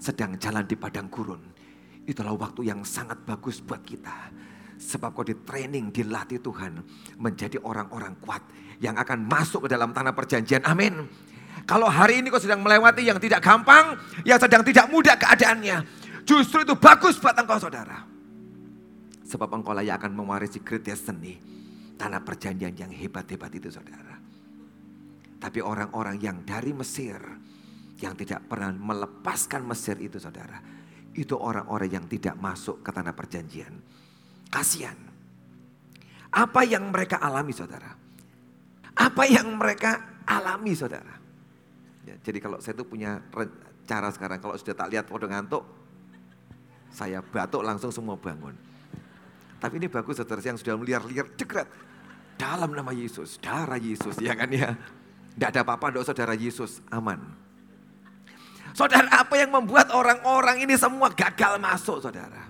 Sedang 0.00 0.34
jalan 0.36 0.66
di 0.66 0.74
padang 0.74 1.06
gurun. 1.12 1.42
Itulah 2.02 2.34
waktu 2.34 2.66
yang 2.66 2.82
sangat 2.82 3.22
bagus 3.22 3.62
buat 3.62 3.86
kita 3.86 4.34
Sebab 4.82 5.14
kau 5.14 5.22
di 5.22 5.38
training, 5.46 5.94
dilatih 5.94 6.42
Tuhan 6.42 6.82
menjadi 7.22 7.62
orang-orang 7.62 8.18
kuat 8.18 8.42
yang 8.82 8.98
akan 8.98 9.30
masuk 9.30 9.70
ke 9.70 9.78
dalam 9.78 9.94
tanah 9.94 10.10
perjanjian. 10.10 10.66
Amin. 10.66 11.06
Kalau 11.62 11.86
hari 11.86 12.18
ini 12.18 12.34
kau 12.34 12.42
sedang 12.42 12.58
melewati 12.58 13.06
yang 13.06 13.22
tidak 13.22 13.46
gampang, 13.46 13.94
yang 14.26 14.42
sedang 14.42 14.66
tidak 14.66 14.90
mudah 14.90 15.14
keadaannya. 15.14 15.86
Justru 16.26 16.66
itu 16.66 16.74
bagus 16.74 17.14
buat 17.22 17.38
engkau 17.38 17.62
saudara. 17.62 18.02
Sebab 19.22 19.48
engkau 19.54 19.70
layak 19.70 20.02
akan 20.02 20.18
mewarisi 20.18 20.58
great 20.58 20.82
destiny. 20.82 21.38
Tanah 21.94 22.18
perjanjian 22.26 22.74
yang 22.74 22.90
hebat-hebat 22.90 23.54
itu 23.54 23.70
saudara. 23.70 24.11
Tapi 25.42 25.58
orang-orang 25.58 26.22
yang 26.22 26.46
dari 26.46 26.70
Mesir, 26.70 27.18
yang 27.98 28.14
tidak 28.14 28.46
pernah 28.46 28.70
melepaskan 28.70 29.66
Mesir 29.66 29.98
itu 29.98 30.22
saudara. 30.22 30.62
Itu 31.18 31.34
orang-orang 31.34 31.90
yang 31.90 32.06
tidak 32.06 32.38
masuk 32.38 32.80
ke 32.80 32.94
tanah 32.94 33.12
perjanjian 33.12 33.74
Kasihan. 34.52 34.96
Apa 36.32 36.62
yang 36.62 36.92
mereka 36.92 37.18
alami 37.18 37.56
saudara? 37.56 37.88
Apa 38.96 39.24
yang 39.24 39.56
mereka 39.56 40.20
alami 40.28 40.76
saudara? 40.76 41.16
Ya, 42.04 42.20
jadi 42.20 42.38
kalau 42.40 42.60
saya 42.60 42.76
tuh 42.76 42.84
punya 42.84 43.20
cara 43.88 44.08
sekarang, 44.12 44.44
kalau 44.44 44.52
sudah 44.60 44.76
tak 44.76 44.92
lihat 44.92 45.08
foto 45.08 45.24
ngantuk, 45.24 45.64
saya 46.92 47.24
batuk 47.24 47.64
langsung 47.64 47.88
semua 47.88 48.20
bangun. 48.20 48.52
Tapi 49.56 49.74
ini 49.80 49.88
bagus 49.88 50.20
saudara 50.20 50.44
yang 50.44 50.60
sudah 50.60 50.76
meliar-liar 50.76 51.26
dekret. 51.32 51.68
Dalam 52.36 52.76
nama 52.76 52.92
Yesus, 52.92 53.40
darah 53.40 53.80
Yesus 53.80 54.16
ya 54.20 54.36
kan 54.36 54.52
ya. 54.52 54.76
Tidak 55.32 55.48
ada 55.48 55.60
apa-apa 55.64 55.96
dok 55.96 56.04
saudara 56.04 56.36
Yesus, 56.36 56.84
aman. 56.92 57.20
Saudara 58.72 59.08
apa 59.12 59.36
yang 59.36 59.52
membuat 59.52 59.92
orang-orang 59.92 60.64
ini 60.64 60.76
semua 60.80 61.12
gagal 61.12 61.60
masuk 61.60 62.00
saudara? 62.00 62.48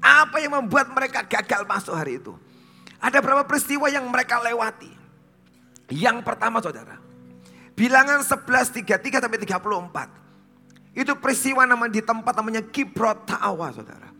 Apa 0.00 0.40
yang 0.40 0.56
membuat 0.56 0.88
mereka 0.92 1.24
gagal 1.24 1.68
masuk 1.68 1.92
hari 1.92 2.20
itu? 2.20 2.32
Ada 2.98 3.20
berapa 3.20 3.44
peristiwa 3.44 3.86
yang 3.92 4.08
mereka 4.08 4.40
lewati? 4.40 4.90
Yang 5.92 6.24
pertama 6.24 6.58
saudara. 6.64 6.98
Bilangan 7.78 8.26
11, 8.26 8.74
33 8.82 9.22
sampai 9.22 9.38
34. 9.38 10.98
Itu 10.98 11.14
peristiwa 11.14 11.62
nama 11.62 11.86
di 11.86 12.02
tempat 12.02 12.34
namanya 12.34 12.58
Kibrot 12.64 13.30
Ta'awa 13.30 13.70
saudara. 13.70 14.10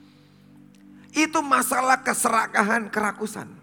Itu 1.11 1.43
masalah 1.43 1.99
keserakahan, 2.07 2.87
kerakusan. 2.87 3.58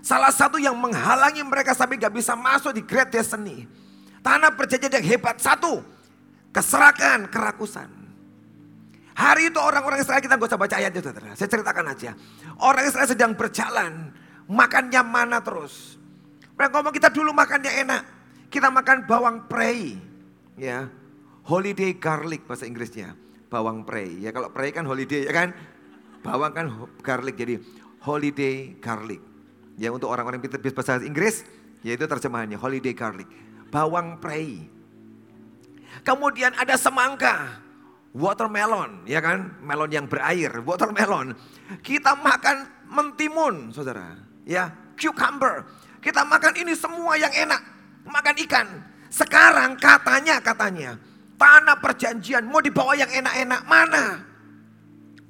Salah 0.00 0.32
satu 0.32 0.56
yang 0.56 0.76
menghalangi 0.76 1.44
mereka 1.44 1.76
sampai 1.76 2.00
gak 2.00 2.16
bisa 2.16 2.32
masuk 2.32 2.72
di 2.72 2.82
Great 2.84 3.12
Destiny. 3.12 3.68
Tanah 4.24 4.52
perjanjian 4.52 5.00
yang 5.00 5.06
hebat. 5.16 5.36
Satu, 5.40 5.84
keserakahan, 6.52 7.28
kerakusan. 7.28 7.88
Hari 9.12 9.52
itu 9.52 9.60
orang-orang 9.60 10.00
Israel 10.00 10.24
kita 10.24 10.40
gak 10.40 10.48
usah 10.48 10.60
baca 10.60 10.76
ayatnya 10.80 11.00
saudara. 11.04 11.36
Saya 11.36 11.48
ceritakan 11.52 11.86
aja. 11.92 12.10
Orang 12.64 12.84
Israel 12.88 13.08
sedang 13.08 13.32
berjalan. 13.36 14.16
Makannya 14.48 15.02
mana 15.04 15.44
terus. 15.44 16.00
Mereka 16.56 16.72
ngomong 16.80 16.94
kita 16.96 17.12
dulu 17.12 17.30
makannya 17.36 17.72
enak. 17.84 18.02
Kita 18.48 18.72
makan 18.72 19.04
bawang 19.04 19.46
prei. 19.46 20.00
Ya. 20.56 20.88
Holiday 21.44 21.96
garlic 22.00 22.48
bahasa 22.48 22.64
Inggrisnya. 22.64 23.12
Bawang 23.52 23.84
prei. 23.84 24.16
Ya 24.24 24.32
kalau 24.32 24.48
prei 24.48 24.72
kan 24.72 24.88
holiday 24.88 25.28
ya 25.28 25.32
kan. 25.32 25.52
Bawang 26.24 26.52
kan 26.56 26.66
garlic. 27.04 27.36
Jadi 27.36 27.60
holiday 28.00 28.76
garlic. 28.80 29.29
Ya 29.80 29.88
untuk 29.88 30.12
orang-orang 30.12 30.44
yang 30.44 30.60
bisa 30.60 30.76
bahasa 30.76 31.00
Inggris. 31.00 31.48
Yaitu 31.80 32.04
terjemahannya 32.04 32.60
holiday 32.60 32.92
garlic. 32.92 33.24
Bawang 33.72 34.20
prei. 34.20 34.68
Kemudian 36.04 36.52
ada 36.60 36.76
semangka 36.76 37.64
watermelon, 38.12 39.06
ya 39.08 39.24
kan? 39.24 39.56
Melon 39.64 39.90
yang 39.90 40.06
berair, 40.06 40.60
watermelon. 40.60 41.32
Kita 41.80 42.18
makan 42.18 42.68
mentimun, 42.90 43.72
saudara. 43.72 44.18
Ya, 44.44 44.74
cucumber. 44.98 45.64
Kita 46.04 46.26
makan 46.26 46.54
ini 46.60 46.76
semua 46.76 47.16
yang 47.16 47.32
enak. 47.32 47.60
Makan 48.04 48.36
ikan. 48.48 48.68
Sekarang 49.10 49.74
katanya, 49.80 50.38
katanya. 50.42 50.96
Tanah 51.40 51.76
perjanjian 51.80 52.44
mau 52.44 52.60
dibawa 52.60 52.92
yang 52.92 53.08
enak-enak. 53.08 53.62
Mana? 53.64 54.04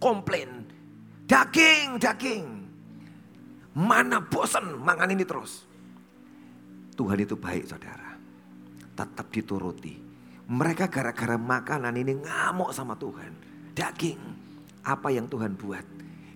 Komplain. 0.02 0.66
Daging, 1.30 2.02
daging. 2.02 2.59
Mana 3.76 4.18
bosan 4.24 4.78
makan 4.80 5.14
ini 5.14 5.22
terus. 5.22 5.66
Tuhan 6.94 7.18
itu 7.22 7.38
baik 7.38 7.64
saudara. 7.70 8.18
Tetap 8.94 9.32
dituruti 9.32 10.10
mereka 10.50 10.90
gara-gara 10.90 11.38
makanan 11.38 11.94
ini 11.94 12.18
ngamuk 12.26 12.74
sama 12.74 12.98
Tuhan. 12.98 13.30
Daging. 13.70 14.18
Apa 14.82 15.14
yang 15.14 15.30
Tuhan 15.30 15.54
buat? 15.54 15.86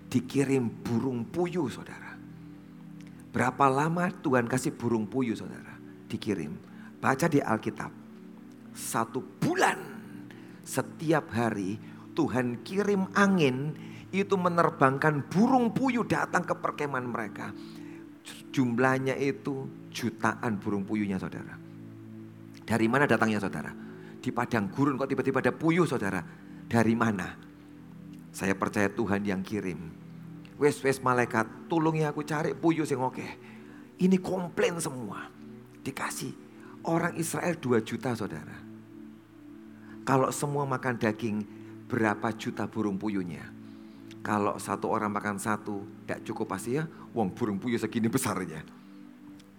Dikirim 0.07 0.71
burung 0.87 1.27
puyuh 1.27 1.67
saudara. 1.67 2.15
Berapa 3.35 3.67
lama 3.67 4.07
Tuhan 4.23 4.47
kasih 4.47 4.71
burung 4.71 5.03
puyuh 5.03 5.35
saudara? 5.35 5.75
Dikirim. 6.07 6.55
Baca 7.03 7.27
di 7.27 7.43
Alkitab. 7.43 7.91
Satu 8.71 9.19
bulan. 9.19 9.83
Setiap 10.63 11.35
hari 11.35 11.75
Tuhan 12.15 12.63
kirim 12.63 13.11
angin 13.19 13.75
itu 14.23 14.39
menerbangkan 14.39 15.27
burung 15.27 15.75
puyuh 15.75 16.07
datang 16.07 16.47
ke 16.47 16.55
perkemahan 16.55 17.07
mereka. 17.09 17.51
Jumlahnya 18.55 19.19
itu 19.19 19.67
jutaan 19.91 20.61
burung 20.61 20.87
puyuhnya 20.87 21.19
saudara. 21.19 21.57
Dari 22.65 22.87
mana 22.87 23.03
datangnya 23.05 23.43
saudara? 23.43 23.85
di 24.25 24.33
padang 24.33 24.73
gurun 24.73 24.97
kok 24.97 25.05
tiba-tiba 25.05 25.37
ada 25.37 25.53
puyuh 25.53 25.85
saudara. 25.85 26.25
Dari 26.65 26.97
mana? 26.97 27.37
Saya 28.33 28.57
percaya 28.57 28.89
Tuhan 28.89 29.21
yang 29.21 29.45
kirim. 29.45 29.93
Wes 30.57 30.81
wes 30.81 30.97
malaikat, 30.97 31.69
tolong 31.69 32.01
aku 32.01 32.25
cari 32.25 32.57
puyuh 32.57 32.89
sing 32.89 32.97
oke. 32.97 33.21
Ini 34.01 34.17
komplain 34.17 34.81
semua. 34.81 35.29
Dikasih. 35.85 36.33
Orang 36.89 37.13
Israel 37.21 37.53
2 37.61 37.85
juta 37.85 38.17
saudara. 38.17 38.57
Kalau 40.05 40.29
semua 40.33 40.65
makan 40.65 40.97
daging, 40.97 41.45
berapa 41.85 42.33
juta 42.33 42.65
burung 42.65 42.97
puyuhnya? 42.97 43.54
Kalau 44.25 44.57
satu 44.57 44.89
orang 44.89 45.13
makan 45.13 45.37
satu, 45.37 45.85
tidak 46.01 46.25
cukup 46.25 46.57
pasti 46.57 46.81
ya. 46.81 46.89
Wong 47.13 47.37
burung 47.37 47.61
puyuh 47.61 47.77
segini 47.77 48.09
besarnya. 48.09 48.65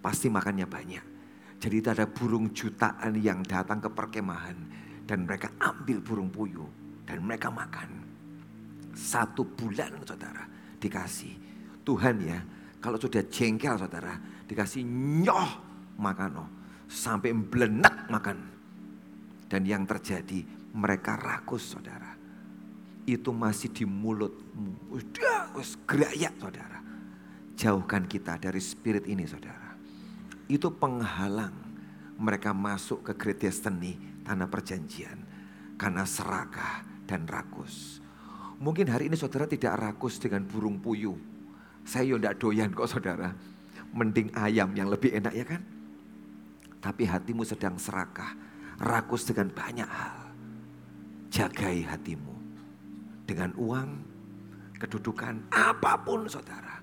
Pasti 0.03 0.27
makannya 0.27 0.67
banyak. 0.67 1.05
Jadi 1.63 1.75
itu 1.79 1.89
ada 1.95 2.11
burung 2.11 2.51
jutaan 2.51 3.15
yang 3.15 3.47
datang 3.47 3.79
ke 3.79 3.87
perkemahan. 3.87 4.59
Dan 5.07 5.23
mereka 5.23 5.55
ambil 5.63 6.03
burung 6.03 6.35
puyuh. 6.35 6.67
Dan 7.07 7.23
mereka 7.23 7.47
makan. 7.47 8.03
Satu 8.91 9.47
bulan 9.47 10.03
saudara 10.03 10.43
dikasih. 10.83 11.35
Tuhan 11.87 12.17
ya 12.27 12.39
kalau 12.83 12.99
sudah 12.99 13.23
jengkel 13.31 13.79
saudara 13.79 14.19
dikasih 14.51 14.83
nyoh 15.23 15.51
makan 15.95 16.43
sampai 16.91 17.31
belenak 17.31 18.11
makan. 18.11 18.39
Dan 19.47 19.63
yang 19.63 19.87
terjadi 19.87 20.43
mereka 20.75 21.15
rakus 21.15 21.71
saudara. 21.71 22.06
Itu 23.07 23.31
masih 23.31 23.71
di 23.71 23.87
mulutmu. 23.87 24.91
Udah 24.91 25.55
gerayak 25.87 26.35
saudara. 26.43 26.83
Jauhkan 27.55 28.11
kita 28.11 28.35
dari 28.35 28.59
spirit 28.59 29.07
ini 29.07 29.23
saudara. 29.23 29.79
Itu 30.51 30.75
penghalang 30.75 31.55
mereka 32.19 32.51
masuk 32.51 33.07
ke 33.07 33.31
Destiny 33.39 33.95
tanah 34.27 34.51
perjanjian. 34.51 35.23
Karena 35.79 36.03
serakah 36.03 36.83
dan 37.07 37.31
rakus. 37.31 38.03
Mungkin 38.59 38.91
hari 38.91 39.07
ini 39.07 39.15
saudara 39.15 39.47
tidak 39.47 39.79
rakus 39.79 40.19
dengan 40.19 40.43
burung 40.43 40.83
puyuh. 40.83 41.17
Saya 41.87 42.19
tidak 42.19 42.43
doyan 42.43 42.75
kok 42.75 42.91
saudara. 42.91 43.31
Mending 43.95 44.35
ayam 44.35 44.75
yang 44.75 44.91
lebih 44.91 45.15
enak 45.15 45.31
ya 45.31 45.47
kan? 45.47 45.63
Tapi 46.83 47.07
hatimu 47.07 47.47
sedang 47.47 47.79
serakah, 47.79 48.35
rakus 48.83 49.31
dengan 49.31 49.55
banyak 49.55 49.87
hal. 49.87 50.19
Jagai 51.31 51.87
hatimu 51.87 52.36
dengan 53.27 53.51
uang, 53.59 53.91
kedudukan, 54.79 55.51
apa 55.51 55.99
pun 56.01 56.31
saudara. 56.31 56.79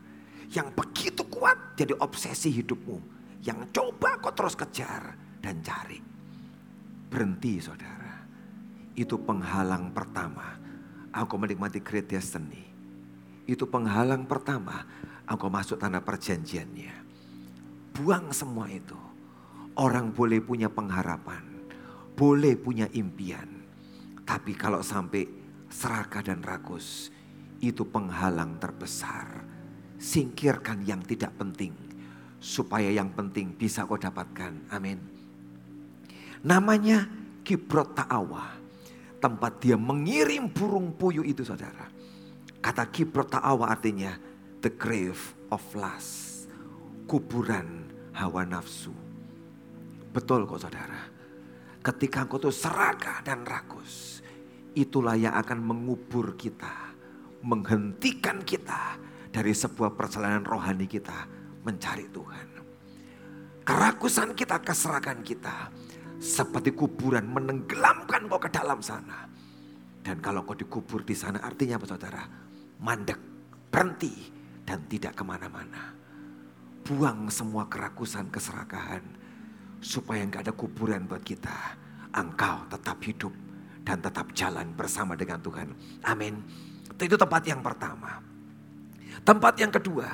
Yang 0.53 0.75
begitu 0.75 1.23
kuat 1.31 1.79
jadi 1.79 1.97
obsesi 1.97 2.53
hidupmu. 2.53 2.99
Yang 3.41 3.73
coba 3.73 4.21
kau 4.21 4.35
terus 4.35 4.53
kejar 4.53 5.17
dan 5.41 5.63
cari. 5.65 5.97
Berhenti 7.09 7.57
saudara. 7.57 8.27
Itu 8.93 9.17
penghalang 9.23 9.89
pertama. 9.95 10.59
Aku 11.09 11.41
menikmati 11.41 11.81
great 11.81 12.05
destiny. 12.05 12.61
Itu 13.49 13.65
penghalang 13.65 14.29
pertama. 14.29 14.85
Aku 15.25 15.49
masuk 15.49 15.81
tanah 15.81 16.05
perjanjiannya. 16.05 16.93
Buang 17.97 18.29
semua 18.29 18.69
itu 18.69 18.97
Orang 19.73 20.13
boleh 20.13 20.37
punya 20.37 20.69
pengharapan, 20.69 21.41
boleh 22.13 22.53
punya 22.53 22.85
impian. 22.93 23.65
Tapi 24.21 24.53
kalau 24.53 24.85
sampai 24.85 25.25
serakah 25.73 26.21
dan 26.21 26.45
rakus, 26.45 27.09
itu 27.57 27.81
penghalang 27.81 28.61
terbesar. 28.61 29.41
Singkirkan 29.97 30.85
yang 30.85 31.01
tidak 31.01 31.33
penting, 31.39 31.73
supaya 32.37 32.93
yang 32.93 33.09
penting 33.17 33.57
bisa 33.57 33.89
kau 33.89 33.97
dapatkan. 33.97 34.69
Amin. 34.69 34.99
Namanya 36.43 37.07
Kibrot 37.41 37.97
Ta'awa. 37.97 38.61
Tempat 39.23 39.63
dia 39.63 39.79
mengirim 39.79 40.51
burung 40.51 40.91
puyuh 40.99 41.23
itu 41.23 41.47
saudara. 41.47 41.87
Kata 42.59 42.83
Kibrot 42.91 43.31
Ta'awa 43.31 43.71
artinya 43.71 44.11
the 44.59 44.67
grave 44.67 45.31
of 45.47 45.63
lust. 45.71 46.47
Kuburan 47.07 47.87
hawa 48.11 48.43
nafsu. 48.43 48.91
Betul 50.11 50.43
kok 50.43 50.59
saudara. 50.59 50.99
Ketika 51.83 52.27
engkau 52.27 52.39
tuh 52.39 52.51
serakah 52.51 53.23
dan 53.23 53.43
rakus. 53.43 54.22
Itulah 54.73 55.13
yang 55.13 55.37
akan 55.37 55.61
mengubur 55.61 56.33
kita. 56.33 56.93
Menghentikan 57.45 58.41
kita 58.41 58.97
dari 59.29 59.53
sebuah 59.53 59.93
perjalanan 59.93 60.41
rohani 60.41 60.89
kita 60.89 61.27
mencari 61.61 62.09
Tuhan. 62.09 62.47
Kerakusan 63.63 64.33
kita, 64.33 64.59
keserakan 64.59 65.21
kita. 65.21 65.69
Seperti 66.17 66.71
kuburan 66.71 67.27
menenggelamkan 67.27 68.27
kau 68.31 68.39
ke 68.39 68.49
dalam 68.49 68.79
sana. 68.79 69.27
Dan 70.03 70.19
kalau 70.19 70.43
kau 70.43 70.55
dikubur 70.55 71.03
di 71.03 71.15
sana 71.15 71.39
artinya 71.43 71.79
apa 71.79 71.87
saudara? 71.87 72.23
Mandek, 72.79 73.19
berhenti, 73.71 74.31
dan 74.63 74.83
tidak 74.87 75.19
ke 75.19 75.23
mana-mana. 75.23 75.95
Buang 76.83 77.31
semua 77.31 77.67
kerakusan, 77.71 78.27
keserakahan 78.27 79.03
supaya 79.83 80.23
nggak 80.27 80.47
ada 80.47 80.53
kuburan 80.55 81.07
buat 81.07 81.23
kita. 81.23 81.79
Engkau 82.15 82.67
tetap 82.71 82.99
hidup 83.03 83.31
dan 83.83 83.99
tetap 83.99 84.31
jalan 84.31 84.71
bersama 84.73 85.13
dengan 85.13 85.43
Tuhan. 85.43 85.71
Amin. 86.07 86.39
Itu 86.97 87.19
tempat 87.19 87.43
yang 87.43 87.59
pertama. 87.59 88.23
Tempat 89.23 89.53
yang 89.59 89.71
kedua, 89.71 90.07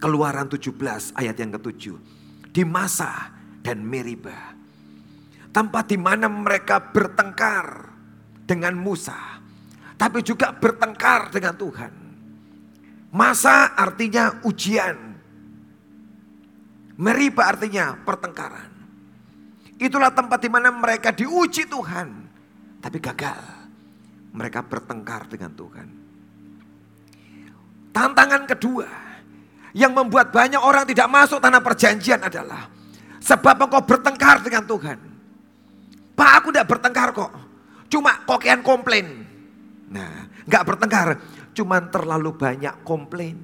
Keluaran 0.00 0.48
17 0.48 1.12
ayat 1.12 1.36
yang 1.36 1.52
ketujuh. 1.60 1.96
Di 2.50 2.64
masa 2.64 3.30
dan 3.60 3.84
Meriba. 3.84 4.56
Tempat 5.52 5.92
di 5.92 5.98
mana 6.00 6.26
mereka 6.26 6.80
bertengkar 6.80 7.92
dengan 8.48 8.74
Musa. 8.80 9.38
Tapi 10.00 10.24
juga 10.24 10.56
bertengkar 10.56 11.28
dengan 11.28 11.54
Tuhan. 11.54 11.92
Masa 13.12 13.76
artinya 13.76 14.40
ujian. 14.48 14.96
Meriba 16.96 17.52
artinya 17.52 18.00
pertengkaran. 18.00 18.72
Itulah 19.76 20.12
tempat 20.16 20.40
di 20.40 20.48
mana 20.48 20.72
mereka 20.72 21.12
diuji 21.12 21.68
Tuhan. 21.68 22.29
Tapi 22.80 22.98
gagal. 22.98 23.40
Mereka 24.30 24.64
bertengkar 24.64 25.28
dengan 25.28 25.52
Tuhan. 25.52 25.88
Tantangan 27.92 28.42
kedua. 28.48 28.88
Yang 29.70 29.92
membuat 29.94 30.34
banyak 30.34 30.58
orang 30.58 30.82
tidak 30.88 31.06
masuk 31.06 31.38
tanah 31.38 31.62
perjanjian 31.62 32.18
adalah. 32.24 32.66
Sebab 33.20 33.68
engkau 33.68 33.84
bertengkar 33.84 34.42
dengan 34.42 34.64
Tuhan. 34.66 34.98
Pak 36.16 36.32
aku 36.42 36.48
tidak 36.50 36.68
bertengkar 36.68 37.08
kok. 37.14 37.32
Cuma 37.92 38.24
kokean 38.26 38.64
komplain. 38.64 39.06
Nah 39.92 40.26
nggak 40.48 40.64
bertengkar. 40.66 41.08
Cuma 41.54 41.78
terlalu 41.90 42.34
banyak 42.34 42.82
komplain. 42.82 43.36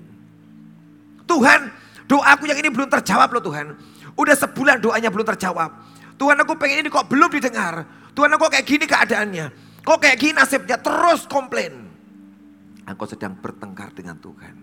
Tuhan 1.27 1.61
doaku 2.07 2.47
yang 2.47 2.59
ini 2.63 2.71
belum 2.71 2.89
terjawab 2.89 3.29
loh 3.35 3.43
Tuhan. 3.43 3.67
Udah 4.17 4.35
sebulan 4.39 4.81
doanya 4.81 5.11
belum 5.13 5.27
terjawab. 5.37 5.71
Tuhan 6.17 6.37
aku 6.41 6.57
pengen 6.57 6.87
ini 6.87 6.89
kok 6.89 7.07
belum 7.07 7.29
didengar. 7.29 7.85
Tuhan 8.17 8.33
aku 8.33 8.49
kayak 8.49 8.65
gini 8.65 8.85
keadaannya. 8.89 9.47
Kok 9.85 9.99
kayak 10.01 10.17
gini 10.17 10.33
nasibnya 10.33 10.81
terus 10.81 11.29
komplain. 11.29 11.85
Aku 12.89 13.05
sedang 13.05 13.37
bertengkar 13.37 13.93
dengan 13.93 14.17
Tuhan. 14.17 14.57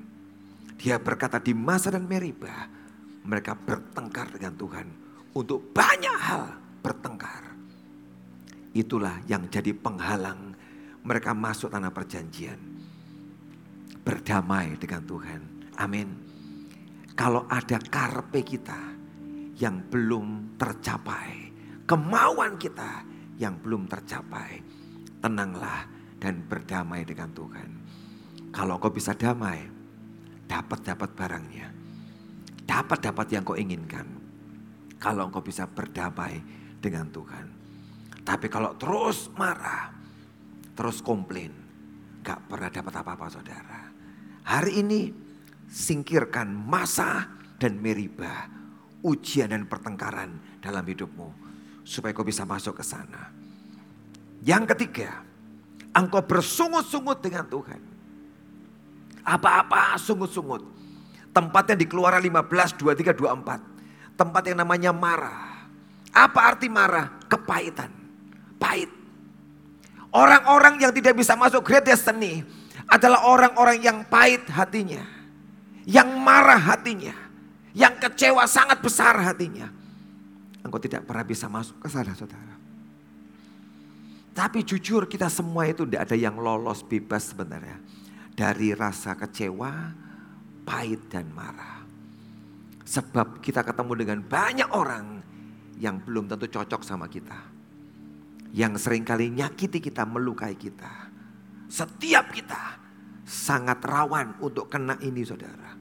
Dia 0.82 0.98
berkata 0.98 1.38
di 1.38 1.54
masa 1.54 1.94
dan 1.94 2.10
Meriba. 2.10 2.66
Mereka 3.24 3.54
bertengkar 3.62 4.34
dengan 4.34 4.58
Tuhan. 4.58 4.88
Untuk 5.38 5.70
banyak 5.70 6.18
hal 6.18 6.44
bertengkar. 6.82 7.54
Itulah 8.74 9.22
yang 9.30 9.46
jadi 9.54 9.70
penghalang 9.70 10.58
mereka 11.06 11.38
masuk 11.38 11.70
tanah 11.70 11.94
perjanjian. 11.94 12.58
Berdamai 14.02 14.76
dengan 14.82 15.06
Tuhan. 15.06 15.42
Amin. 15.78 16.10
Kalau 17.14 17.46
ada 17.46 17.78
karpe 17.78 18.42
kita 18.42 18.82
yang 19.62 19.86
belum 19.88 20.58
tercapai, 20.58 21.54
kemauan 21.86 22.58
kita 22.58 23.13
yang 23.38 23.58
belum 23.62 23.90
tercapai, 23.90 24.62
tenanglah 25.22 25.88
dan 26.22 26.44
berdamai 26.46 27.04
dengan 27.04 27.30
Tuhan. 27.34 27.70
Kalau 28.54 28.78
kau 28.78 28.94
bisa 28.94 29.18
damai, 29.18 29.66
dapat-dapat 30.46 31.10
barangnya. 31.18 31.68
Dapat-dapat 32.64 33.28
yang 33.34 33.44
kau 33.44 33.58
inginkan. 33.58 34.08
Kalau 35.02 35.28
kau 35.34 35.44
bisa 35.44 35.68
berdamai 35.68 36.40
dengan 36.80 37.10
Tuhan. 37.10 37.46
Tapi 38.24 38.48
kalau 38.48 38.78
terus 38.80 39.28
marah, 39.36 39.92
terus 40.78 41.04
komplain, 41.04 41.52
gak 42.24 42.48
pernah 42.48 42.72
dapat 42.72 42.94
apa-apa 43.04 43.28
saudara. 43.28 43.82
Hari 44.48 44.80
ini 44.80 45.12
singkirkan 45.68 46.48
masa 46.54 47.28
dan 47.60 47.84
meribah 47.84 48.54
ujian 49.04 49.52
dan 49.52 49.68
pertengkaran 49.68 50.40
dalam 50.64 50.88
hidupmu. 50.88 51.43
Supaya 51.84 52.16
kau 52.16 52.24
bisa 52.24 52.48
masuk 52.48 52.80
ke 52.80 52.84
sana. 52.84 53.30
Yang 54.44 54.76
ketiga, 54.76 55.24
engkau 55.96 56.24
bersungut-sungut 56.24 57.20
dengan 57.20 57.48
Tuhan. 57.48 57.80
Apa-apa 59.24 59.96
sungut-sungut. 60.00 60.64
Tempatnya 61.32 61.76
di 61.80 61.86
keluaran 61.88 62.20
15, 62.20 62.76
23, 62.80 63.16
24. 63.16 64.20
Tempat 64.20 64.44
yang 64.48 64.58
namanya 64.64 64.92
marah. 64.92 65.68
Apa 66.14 66.54
arti 66.54 66.68
marah? 66.68 67.10
Kepahitan. 67.28 67.90
Pahit. 68.60 68.92
Orang-orang 70.14 70.78
yang 70.78 70.94
tidak 70.94 71.18
bisa 71.18 71.34
masuk 71.34 71.66
great 71.66 71.84
destiny 71.84 72.46
adalah 72.86 73.26
orang-orang 73.26 73.82
yang 73.82 74.06
pahit 74.06 74.46
hatinya. 74.52 75.02
Yang 75.84 76.10
marah 76.22 76.62
hatinya 76.62 77.24
yang 77.74 77.98
kecewa 77.98 78.46
sangat 78.46 78.80
besar 78.80 79.18
hatinya. 79.18 79.68
Engkau 80.64 80.80
tidak 80.80 81.04
pernah 81.04 81.28
bisa 81.28 81.52
masuk 81.52 81.78
ke 81.84 81.88
sana 81.92 82.16
saudara. 82.16 82.56
Tapi 84.34 84.66
jujur 84.66 85.06
kita 85.06 85.30
semua 85.30 85.70
itu 85.70 85.86
tidak 85.86 86.10
ada 86.10 86.18
yang 86.18 86.40
lolos 86.40 86.82
bebas 86.82 87.36
sebenarnya. 87.36 87.78
Dari 88.34 88.74
rasa 88.74 89.14
kecewa, 89.14 89.94
pahit 90.66 91.06
dan 91.12 91.30
marah. 91.30 91.86
Sebab 92.82 93.44
kita 93.44 93.62
ketemu 93.62 93.94
dengan 93.94 94.20
banyak 94.26 94.70
orang 94.74 95.22
yang 95.78 96.02
belum 96.02 96.26
tentu 96.26 96.50
cocok 96.50 96.82
sama 96.82 97.06
kita. 97.06 97.38
Yang 98.56 98.90
sering 98.90 99.06
kali 99.06 99.30
nyakiti 99.30 99.78
kita, 99.78 100.08
melukai 100.10 100.58
kita. 100.58 101.14
Setiap 101.70 102.34
kita 102.34 102.82
sangat 103.22 103.78
rawan 103.86 104.42
untuk 104.42 104.66
kena 104.70 104.98
ini 105.06 105.22
saudara 105.22 105.74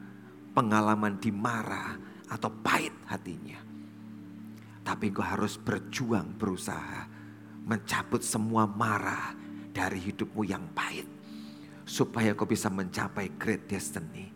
pengalaman 0.53 1.17
dimarah 1.17 1.97
atau 2.29 2.53
pahit 2.53 2.93
hatinya. 3.09 3.61
Tapi 4.83 5.15
engkau 5.15 5.23
harus 5.23 5.55
berjuang, 5.59 6.35
berusaha. 6.35 7.07
Mencabut 7.63 8.23
semua 8.27 8.67
marah 8.67 9.35
dari 9.71 10.03
hidupmu 10.03 10.43
yang 10.43 10.67
pahit. 10.75 11.07
Supaya 11.87 12.35
kau 12.35 12.47
bisa 12.47 12.67
mencapai 12.67 13.39
great 13.39 13.71
destiny. 13.71 14.31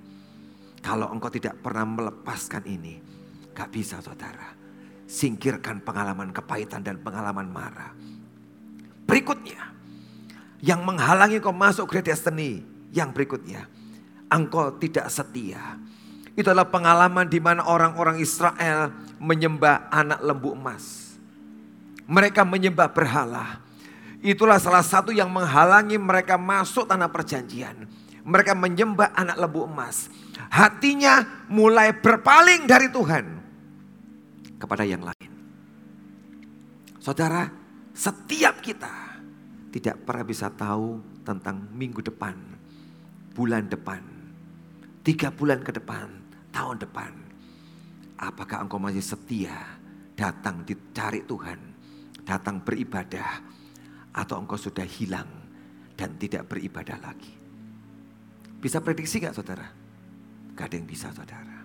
Kalau 0.83 1.11
engkau 1.11 1.31
tidak 1.31 1.59
pernah 1.59 1.83
melepaskan 1.83 2.63
ini, 2.63 3.03
gak 3.51 3.75
bisa 3.75 3.99
saudara. 3.99 4.55
Singkirkan 5.07 5.83
pengalaman 5.83 6.31
kepahitan 6.31 6.83
dan 6.83 7.03
pengalaman 7.03 7.51
marah. 7.51 7.91
Berikutnya, 9.07 9.75
yang 10.63 10.83
menghalangi 10.87 11.43
kau 11.43 11.55
masuk 11.55 11.91
great 11.91 12.07
destiny. 12.07 12.63
Yang 12.95 13.11
berikutnya, 13.19 13.67
engkau 14.31 14.79
tidak 14.79 15.11
setia. 15.11 15.79
Itu 16.39 16.53
adalah 16.53 16.71
pengalaman 16.71 17.27
di 17.27 17.41
mana 17.43 17.67
orang-orang 17.67 18.21
Israel 18.23 18.93
menyembah 19.21 19.89
anak 19.93 20.21
lembu 20.23 20.53
emas. 20.57 21.17
Mereka 22.07 22.47
menyembah 22.47 22.91
berhala. 22.93 23.61
Itulah 24.23 24.59
salah 24.59 24.83
satu 24.83 25.13
yang 25.13 25.31
menghalangi 25.31 25.99
mereka 25.99 26.39
masuk 26.39 26.87
tanah 26.89 27.11
perjanjian. 27.11 27.87
Mereka 28.27 28.59
menyembah 28.59 29.15
anak 29.15 29.37
lembu 29.39 29.67
emas. 29.67 30.11
Hatinya 30.51 31.47
mulai 31.51 31.95
berpaling 31.95 32.67
dari 32.67 32.91
Tuhan 32.91 33.25
kepada 34.59 34.83
yang 34.83 35.05
lain. 35.05 35.33
Saudara, 36.99 37.47
setiap 37.95 38.59
kita 38.59 38.91
tidak 39.71 40.03
pernah 40.03 40.27
bisa 40.27 40.51
tahu 40.51 40.99
tentang 41.23 41.71
minggu 41.71 42.03
depan, 42.03 42.35
bulan 43.31 43.71
depan, 43.71 44.03
tiga 45.07 45.31
bulan 45.31 45.63
ke 45.63 45.71
depan, 45.71 46.11
tahun 46.51 46.83
depan. 46.83 47.26
Apakah 48.17 48.65
engkau 48.65 48.81
masih 48.81 49.05
setia 49.05 49.77
datang 50.17 50.65
dicari 50.65 51.21
Tuhan, 51.29 51.61
datang 52.25 52.65
beribadah, 52.65 53.45
atau 54.17 54.41
engkau 54.41 54.57
sudah 54.57 54.89
hilang 54.89 55.29
dan 55.93 56.17
tidak 56.17 56.49
beribadah 56.49 56.97
lagi? 57.05 57.37
Bisa 58.57 58.81
prediksi 58.81 59.21
gak 59.21 59.37
saudara? 59.37 59.69
Gak 60.57 60.73
ada 60.73 60.77
yang 60.81 60.89
bisa 60.89 61.13
saudara. 61.13 61.57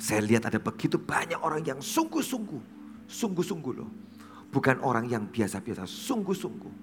Saya 0.00 0.24
lihat 0.24 0.48
ada 0.48 0.56
begitu 0.56 0.96
banyak 0.96 1.38
orang 1.38 1.60
yang 1.60 1.80
sungguh-sungguh, 1.84 2.62
sungguh-sungguh 3.06 3.72
loh. 3.76 3.90
Bukan 4.48 4.80
orang 4.80 5.06
yang 5.06 5.28
biasa-biasa, 5.28 5.84
sungguh-sungguh. 5.84 6.74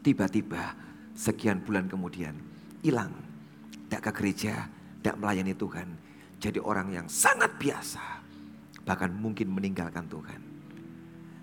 Tiba-tiba 0.00 0.74
sekian 1.12 1.60
bulan 1.60 1.92
kemudian 1.92 2.32
hilang. 2.80 3.12
Tidak 3.86 4.00
ke 4.00 4.10
gereja, 4.16 4.64
tidak 5.02 5.16
melayani 5.20 5.52
Tuhan. 5.52 5.88
Jadi 6.40 6.56
orang 6.56 6.88
yang 6.88 7.06
sangat 7.06 7.52
biasa. 7.60 8.24
Bahkan 8.88 9.12
mungkin 9.12 9.52
meninggalkan 9.52 10.08
Tuhan. 10.08 10.40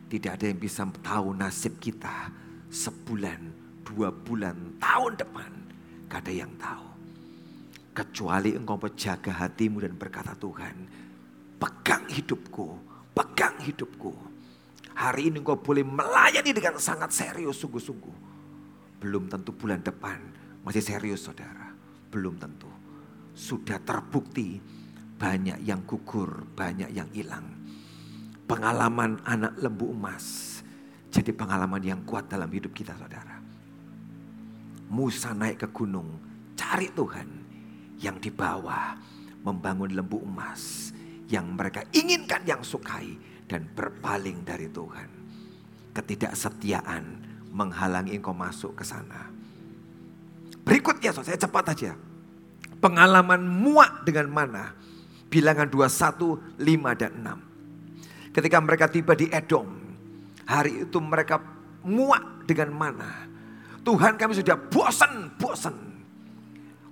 Tidak 0.10 0.32
ada 0.34 0.46
yang 0.50 0.58
bisa 0.58 0.90
tahu 1.06 1.38
nasib 1.38 1.78
kita 1.78 2.34
sebulan, 2.74 3.40
dua 3.86 4.10
bulan, 4.10 4.82
tahun 4.82 5.14
depan. 5.22 5.52
Gak 6.10 6.20
ada 6.26 6.34
yang 6.34 6.52
tahu. 6.58 6.88
Kecuali 7.94 8.58
engkau 8.58 8.82
menjaga 8.82 9.32
hatimu 9.46 9.86
dan 9.86 9.94
berkata 9.94 10.34
Tuhan, 10.34 10.76
pegang 11.62 12.06
hidupku, 12.10 12.68
pegang 13.14 13.58
hidupku. 13.62 14.14
Hari 14.98 15.30
ini 15.30 15.38
engkau 15.46 15.62
boleh 15.62 15.86
melayani 15.86 16.50
dengan 16.58 16.82
sangat 16.82 17.14
serius 17.14 17.62
sungguh-sungguh. 17.62 18.18
Belum 18.98 19.30
tentu 19.30 19.54
bulan 19.54 19.86
depan 19.86 20.18
masih 20.66 20.82
serius 20.82 21.22
saudara. 21.22 21.70
Belum 22.10 22.34
tentu 22.34 22.78
sudah 23.38 23.78
terbukti 23.78 24.58
banyak 25.18 25.60
yang 25.66 25.82
gugur, 25.84 26.46
banyak 26.54 26.94
yang 26.94 27.10
hilang. 27.12 27.46
Pengalaman 28.48 29.20
anak 29.28 29.60
lembu 29.60 29.92
emas 29.92 30.58
jadi 31.12 31.34
pengalaman 31.34 31.82
yang 31.84 32.02
kuat 32.06 32.30
dalam 32.30 32.48
hidup 32.48 32.72
kita 32.72 32.96
saudara. 32.96 33.42
Musa 34.88 35.36
naik 35.36 35.66
ke 35.66 35.68
gunung, 35.74 36.22
cari 36.56 36.94
Tuhan 36.94 37.28
yang 38.00 38.22
di 38.22 38.32
bawah 38.32 38.96
membangun 39.44 39.92
lembu 39.92 40.24
emas 40.24 40.94
yang 41.28 41.58
mereka 41.58 41.84
inginkan 41.92 42.46
yang 42.48 42.64
sukai 42.64 43.18
dan 43.50 43.68
berpaling 43.76 44.48
dari 44.48 44.72
Tuhan. 44.72 45.10
Ketidaksetiaan 45.92 47.04
menghalangi 47.52 48.16
engkau 48.16 48.32
masuk 48.32 48.80
ke 48.80 48.86
sana. 48.86 49.28
Berikutnya, 50.64 51.12
saya 51.12 51.40
cepat 51.40 51.74
aja 51.74 51.98
pengalaman 52.78 53.42
muak 53.42 54.06
dengan 54.06 54.28
mana? 54.30 54.64
Bilangan 55.28 55.68
21, 55.68 56.60
5 56.60 57.00
dan 57.00 57.12
6. 58.32 58.34
Ketika 58.36 58.58
mereka 58.64 58.86
tiba 58.88 59.14
di 59.18 59.28
Edom, 59.28 59.68
hari 60.48 60.88
itu 60.88 60.98
mereka 61.04 61.42
muak 61.84 62.48
dengan 62.48 62.70
mana? 62.72 63.12
Tuhan 63.84 64.20
kami 64.20 64.36
sudah 64.36 64.56
bosan, 64.56 65.36
bosan. 65.40 65.76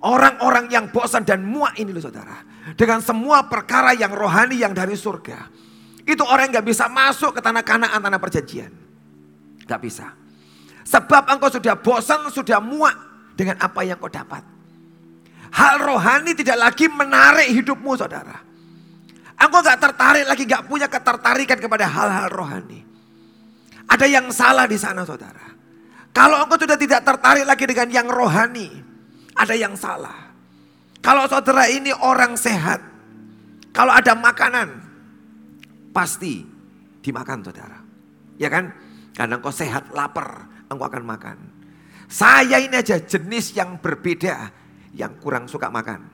Orang-orang 0.00 0.68
yang 0.68 0.92
bosan 0.92 1.24
dan 1.24 1.44
muak 1.44 1.76
ini 1.80 1.92
loh 1.92 2.04
saudara. 2.04 2.44
Dengan 2.76 3.00
semua 3.00 3.48
perkara 3.48 3.96
yang 3.96 4.12
rohani 4.12 4.60
yang 4.60 4.76
dari 4.76 4.96
surga. 4.96 5.48
Itu 6.06 6.22
orang 6.22 6.48
yang 6.50 6.62
gak 6.62 6.68
bisa 6.68 6.86
masuk 6.86 7.36
ke 7.36 7.40
tanah 7.42 7.64
kanaan, 7.66 7.98
tanah 7.98 8.20
perjanjian. 8.20 8.72
Gak 9.66 9.80
bisa. 9.82 10.14
Sebab 10.86 11.26
engkau 11.26 11.50
sudah 11.50 11.74
bosan, 11.74 12.30
sudah 12.30 12.62
muak 12.62 12.94
dengan 13.34 13.58
apa 13.58 13.82
yang 13.82 13.98
kau 13.98 14.06
dapat. 14.06 14.55
Hal 15.54 15.82
rohani 15.82 16.34
tidak 16.34 16.58
lagi 16.58 16.90
menarik 16.90 17.52
hidupmu 17.52 17.92
saudara. 17.94 18.36
Engkau 19.36 19.60
gak 19.60 19.78
tertarik 19.78 20.24
lagi, 20.24 20.48
gak 20.48 20.64
punya 20.64 20.88
ketertarikan 20.88 21.60
kepada 21.60 21.86
hal-hal 21.86 22.32
rohani. 22.32 22.80
Ada 23.86 24.08
yang 24.08 24.32
salah 24.32 24.64
di 24.64 24.80
sana 24.80 25.04
saudara. 25.04 25.44
Kalau 26.16 26.40
engkau 26.40 26.56
sudah 26.56 26.80
tidak 26.80 27.04
tertarik 27.04 27.44
lagi 27.44 27.64
dengan 27.68 27.88
yang 27.92 28.08
rohani, 28.08 28.72
ada 29.36 29.52
yang 29.52 29.76
salah. 29.76 30.32
Kalau 31.04 31.28
saudara 31.28 31.68
ini 31.68 31.92
orang 31.92 32.34
sehat, 32.40 32.80
kalau 33.76 33.92
ada 33.92 34.16
makanan, 34.16 34.72
pasti 35.92 36.40
dimakan 37.04 37.44
saudara. 37.44 37.78
Ya 38.40 38.48
kan? 38.48 38.72
Karena 39.12 39.36
engkau 39.36 39.52
sehat, 39.52 39.92
lapar, 39.92 40.48
engkau 40.72 40.88
akan 40.88 41.04
makan. 41.04 41.36
Saya 42.08 42.56
ini 42.64 42.80
aja 42.80 42.96
jenis 42.96 43.52
yang 43.52 43.76
berbeda 43.76 44.48
yang 44.96 45.12
kurang 45.20 45.44
suka 45.44 45.68
makan. 45.68 46.08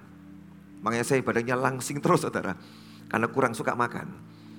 Makanya 0.83 1.07
saya 1.07 1.23
badannya 1.23 1.55
langsing 1.55 2.03
terus 2.03 2.27
saudara. 2.27 2.59
Karena 3.07 3.31
kurang 3.31 3.55
suka 3.55 3.79
makan. 3.79 4.11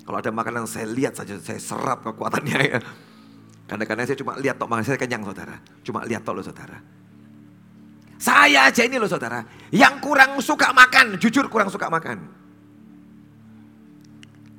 Kalau 0.07 0.17
ada 0.19 0.31
makanan 0.31 0.63
saya 0.63 0.87
lihat 0.87 1.19
saja, 1.19 1.35
saya 1.43 1.59
serap 1.59 2.07
kekuatannya 2.07 2.59
ya. 2.63 2.79
Karena 3.67 4.03
saya 4.07 4.15
cuma 4.15 4.39
lihat 4.39 4.55
tok 4.55 4.71
makan 4.71 4.83
saya 4.87 4.99
kenyang 4.99 5.23
saudara. 5.27 5.59
Cuma 5.83 6.07
lihat 6.07 6.23
tok 6.23 6.39
loh 6.39 6.45
saudara. 6.45 6.79
Saya 8.15 8.71
aja 8.71 8.87
ini 8.87 8.95
loh 8.95 9.11
saudara. 9.11 9.43
Yang 9.75 9.95
kurang 9.99 10.39
suka 10.39 10.71
makan, 10.71 11.19
jujur 11.19 11.51
kurang 11.51 11.67
suka 11.67 11.91
makan. 11.91 12.23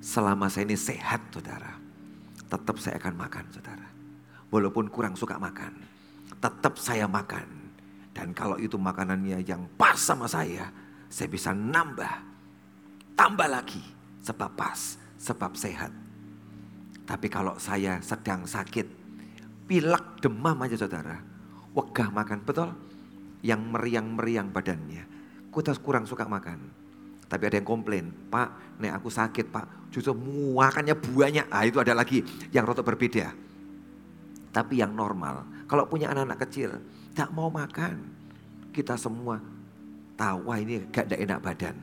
Selama 0.04 0.52
saya 0.52 0.68
ini 0.68 0.76
sehat 0.76 1.32
saudara. 1.32 1.80
Tetap 2.44 2.76
saya 2.76 3.00
akan 3.00 3.14
makan 3.16 3.44
saudara. 3.48 3.88
Walaupun 4.52 4.92
kurang 4.92 5.16
suka 5.16 5.40
makan. 5.40 5.72
Tetap 6.44 6.76
saya 6.76 7.08
makan 7.08 7.63
dan 8.14 8.30
kalau 8.30 8.56
itu 8.62 8.78
makanannya 8.78 9.42
yang 9.42 9.66
pas 9.74 9.98
sama 9.98 10.30
saya, 10.30 10.70
saya 11.10 11.28
bisa 11.28 11.50
nambah, 11.50 12.14
tambah 13.18 13.48
lagi, 13.50 13.82
sebab 14.22 14.54
pas, 14.54 14.96
sebab 15.18 15.52
sehat. 15.58 15.90
Tapi 17.04 17.26
kalau 17.26 17.58
saya 17.58 17.98
sedang 18.00 18.46
sakit, 18.46 18.86
pilek 19.66 20.22
demam 20.22 20.56
aja 20.62 20.78
saudara, 20.78 21.18
wegah 21.74 22.08
makan, 22.14 22.46
betul? 22.46 22.70
Yang 23.44 23.60
meriang-meriang 23.76 24.48
badannya, 24.54 25.04
kita 25.50 25.76
kurang 25.82 26.06
suka 26.06 26.24
makan. 26.24 26.86
Tapi 27.28 27.42
ada 27.50 27.58
yang 27.58 27.66
komplain, 27.66 28.14
Pak, 28.30 28.78
nek 28.78 28.94
aku 28.94 29.10
sakit 29.10 29.50
Pak, 29.50 29.90
justru 29.90 30.14
makannya 30.54 30.94
buahnya. 30.94 31.50
Ah 31.50 31.66
itu 31.66 31.82
ada 31.82 31.90
lagi 31.90 32.22
yang 32.54 32.62
rotok 32.62 32.94
berbeda. 32.94 33.34
Tapi 34.54 34.78
yang 34.78 34.94
normal, 34.94 35.66
kalau 35.66 35.90
punya 35.90 36.14
anak-anak 36.14 36.38
kecil, 36.46 36.78
tak 37.14 37.30
mau 37.30 37.48
makan. 37.48 37.96
Kita 38.74 38.98
semua 38.98 39.38
tahu 40.18 40.50
wah 40.50 40.58
ini 40.58 40.82
gak 40.90 41.06
ada 41.08 41.16
enak 41.16 41.40
badan. 41.40 41.76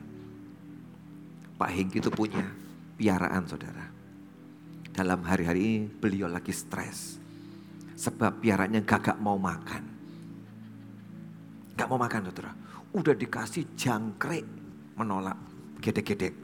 Pak 1.56 1.70
Hengki 1.72 1.98
itu 2.04 2.12
punya 2.12 2.44
piaraan 3.00 3.48
saudara. 3.48 3.88
Dalam 4.92 5.24
hari-hari 5.24 5.60
ini 5.64 5.78
beliau 5.88 6.28
lagi 6.28 6.52
stres. 6.52 7.16
Sebab 7.96 8.44
piaranya 8.44 8.84
gak, 8.84 9.12
gak 9.12 9.18
mau 9.24 9.40
makan. 9.40 9.82
Gak 11.72 11.88
mau 11.88 11.96
makan 11.96 12.28
saudara. 12.28 12.52
Udah 12.92 13.16
dikasih 13.16 13.72
jangkrik 13.72 14.44
menolak 15.00 15.38
gedek-gedek. 15.80 16.34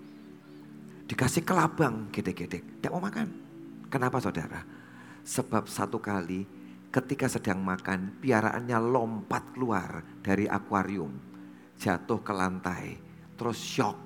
Dikasih 1.04 1.44
kelabang 1.44 2.08
gedek-gedek. 2.08 2.80
Gak 2.80 2.92
mau 2.92 3.04
makan. 3.04 3.28
Kenapa 3.92 4.16
saudara? 4.20 4.64
Sebab 5.28 5.68
satu 5.68 6.00
kali 6.00 6.57
ketika 6.88 7.28
sedang 7.28 7.60
makan, 7.60 8.20
piaraannya 8.20 8.78
lompat 8.80 9.52
keluar 9.52 10.02
dari 10.24 10.48
akuarium, 10.48 11.12
jatuh 11.76 12.20
ke 12.24 12.32
lantai, 12.32 12.96
terus 13.36 13.60
shock. 13.60 13.96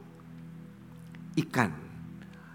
Ikan, 1.33 1.73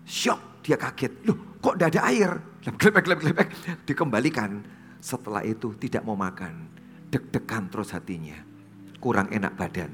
shock 0.05 0.61
dia 0.61 0.77
kaget. 0.77 1.25
Loh 1.25 1.57
kok 1.63 1.79
tidak 1.79 1.89
ada 1.95 2.01
air? 2.11 2.31
Lepek, 2.67 3.07
lepek, 3.07 3.19
lepek. 3.31 3.47
Dikembalikan. 3.87 4.51
Setelah 4.99 5.41
itu 5.47 5.71
tidak 5.79 6.03
mau 6.03 6.19
makan. 6.19 6.67
Deg-degan 7.07 7.71
terus 7.71 7.95
hatinya. 7.95 8.35
Kurang 8.99 9.31
enak 9.31 9.55
badan. 9.55 9.91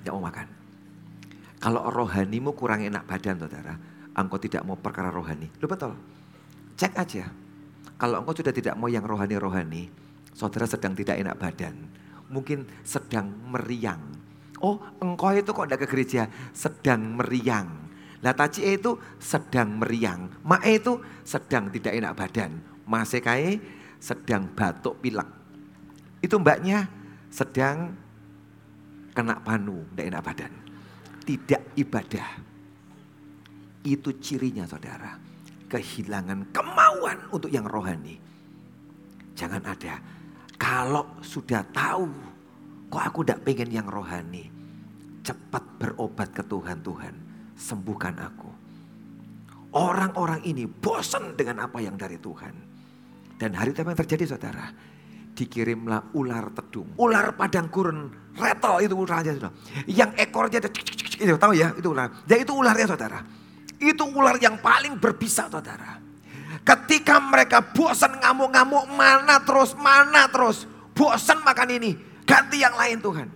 Tidak 0.00 0.14
mau 0.14 0.22
makan. 0.30 0.46
Kalau 1.58 1.90
rohanimu 1.90 2.54
kurang 2.54 2.86
enak 2.86 3.02
badan 3.10 3.42
saudara. 3.42 3.74
Engkau 4.14 4.38
tidak 4.38 4.62
mau 4.62 4.78
perkara 4.78 5.10
rohani. 5.10 5.50
Loh 5.58 5.68
betul. 5.68 5.92
Cek 6.78 6.94
aja. 6.94 7.26
Kalau 7.96 8.20
engkau 8.20 8.36
sudah 8.36 8.52
tidak 8.52 8.76
mau 8.76 8.88
yang 8.92 9.04
rohani-rohani. 9.04 9.88
Saudara 10.36 10.68
sedang 10.68 10.92
tidak 10.92 11.16
enak 11.16 11.36
badan. 11.40 11.74
Mungkin 12.28 12.68
sedang 12.84 13.32
meriang. 13.48 14.00
Oh 14.60 14.80
engkau 15.00 15.32
itu 15.32 15.52
kok 15.52 15.66
tidak 15.68 15.80
ke 15.84 15.88
gereja. 15.88 16.28
Sedang 16.52 17.16
meriang 17.16 17.86
Nah 18.24 18.32
taji 18.32 18.74
itu 18.74 18.96
sedang 19.20 19.76
meriang. 19.78 20.26
Mae 20.42 20.80
itu 20.80 20.98
sedang 21.22 21.68
tidak 21.68 21.92
enak 21.94 22.16
badan. 22.16 22.58
Masekai 22.82 23.60
sedang 24.00 24.50
batuk 24.50 24.98
pilek. 25.02 25.30
Itu 26.18 26.40
mbaknya 26.40 26.88
sedang 27.28 27.92
kena 29.12 29.38
panu, 29.42 29.84
tidak 29.92 30.06
enak 30.10 30.22
badan. 30.26 30.52
Tidak 31.26 31.62
ibadah. 31.78 32.28
Itu 33.86 34.16
cirinya 34.18 34.64
saudara. 34.66 35.25
Kehilangan 35.66 36.54
kemauan 36.54 37.18
untuk 37.34 37.50
yang 37.50 37.66
rohani. 37.66 38.18
Jangan 39.34 39.62
ada. 39.66 39.98
Kalau 40.56 41.18
sudah 41.20 41.60
tahu, 41.74 42.08
kok 42.88 43.02
aku 43.02 43.20
tidak 43.26 43.42
pengen 43.44 43.70
yang 43.82 43.88
rohani. 43.90 44.48
Cepat 45.26 45.62
berobat 45.82 46.30
ke 46.30 46.42
Tuhan, 46.46 46.80
Tuhan 46.80 47.14
sembuhkan 47.56 48.14
aku. 48.20 48.50
Orang-orang 49.76 50.40
ini 50.44 50.68
bosan 50.68 51.34
dengan 51.36 51.68
apa 51.68 51.80
yang 51.80 51.96
dari 51.96 52.16
Tuhan. 52.20 52.54
Dan 53.36 53.52
hari 53.52 53.76
itu 53.76 53.84
yang 53.84 53.92
terjadi 53.92 54.24
saudara. 54.24 54.72
Dikirimlah 55.36 56.16
ular 56.16 56.48
tedung. 56.56 56.96
Ular 56.96 57.36
padang 57.36 57.68
gurun. 57.68 58.08
Retel 58.32 58.88
itu 58.88 58.94
ularnya 58.96 59.36
saudara. 59.36 59.52
Yang 59.84 60.10
ekornya 60.16 60.58
ada 60.64 60.70
itu 61.16 61.36
tahu 61.36 61.52
ya 61.52 61.68
itu 61.76 61.88
ular. 61.92 62.08
Dan 62.24 62.36
itu 62.40 62.52
ularnya 62.56 62.86
saudara. 62.88 63.20
Itu 63.76 64.08
ular 64.08 64.40
yang 64.40 64.56
paling 64.60 64.96
berbisa 64.96 65.52
saudara. 65.52 66.00
Ketika 66.66 67.22
mereka 67.22 67.62
bosan 67.62 68.18
ngamuk-ngamuk 68.18 68.90
mana 68.90 69.38
terus, 69.44 69.76
mana 69.78 70.26
terus. 70.26 70.66
Bosan 70.96 71.44
makan 71.44 71.70
ini. 71.78 71.92
Ganti 72.26 72.58
yang 72.58 72.74
lain 72.74 72.98
Tuhan. 72.98 73.28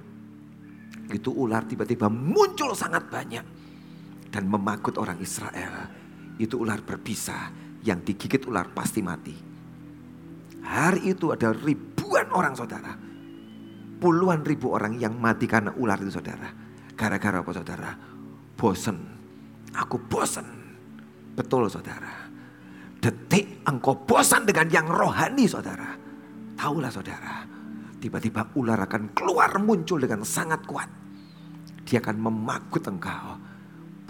Itu 1.14 1.30
ular 1.34 1.62
tiba-tiba 1.66 2.10
muncul 2.10 2.74
sangat 2.74 3.06
banyak 3.06 3.44
dan 4.30 4.44
memakut 4.50 4.98
orang 4.98 5.18
Israel. 5.22 5.90
Itu 6.40 6.62
ular 6.62 6.80
berbisa 6.82 7.52
yang 7.84 8.00
digigit 8.02 8.46
ular 8.48 8.72
pasti 8.72 9.04
mati. 9.04 9.36
Hari 10.64 11.10
itu 11.10 11.30
ada 11.30 11.54
ribuan 11.54 12.30
orang 12.34 12.54
saudara. 12.56 12.94
Puluhan 14.00 14.40
ribu 14.42 14.72
orang 14.72 14.96
yang 14.96 15.12
mati 15.20 15.44
karena 15.44 15.76
ular 15.76 16.00
itu 16.00 16.14
saudara. 16.14 16.48
Gara-gara 16.96 17.44
apa 17.44 17.52
saudara? 17.52 17.90
Bosen. 18.56 19.19
Aku 19.76 19.98
bosen. 19.98 20.46
Betul 21.34 21.70
saudara. 21.70 22.30
Detik 23.00 23.64
engkau 23.64 23.96
bosan 24.04 24.44
dengan 24.44 24.68
yang 24.68 24.86
rohani 24.90 25.46
saudara. 25.48 25.96
Taulah 26.58 26.92
saudara. 26.92 27.48
Tiba-tiba 28.00 28.52
ular 28.56 28.80
akan 28.84 29.12
keluar 29.12 29.56
muncul 29.60 30.00
dengan 30.00 30.24
sangat 30.24 30.64
kuat. 30.64 30.88
Dia 31.84 32.00
akan 32.00 32.16
memakut 32.16 32.84
engkau 32.88 33.50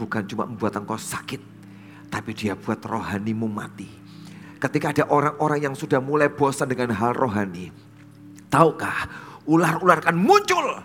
bukan 0.00 0.24
cuma 0.24 0.48
membuat 0.48 0.80
engkau 0.80 0.96
sakit, 0.96 1.44
tapi 2.08 2.32
dia 2.32 2.56
buat 2.56 2.80
rohanimu 2.80 3.44
mati. 3.44 3.88
Ketika 4.56 4.96
ada 4.96 5.04
orang-orang 5.12 5.60
yang 5.68 5.74
sudah 5.76 6.00
mulai 6.00 6.32
bosan 6.32 6.72
dengan 6.72 6.96
hal 6.96 7.12
rohani, 7.12 7.68
tahukah 8.48 9.08
ular-ular 9.44 10.00
akan 10.00 10.16
muncul, 10.16 10.80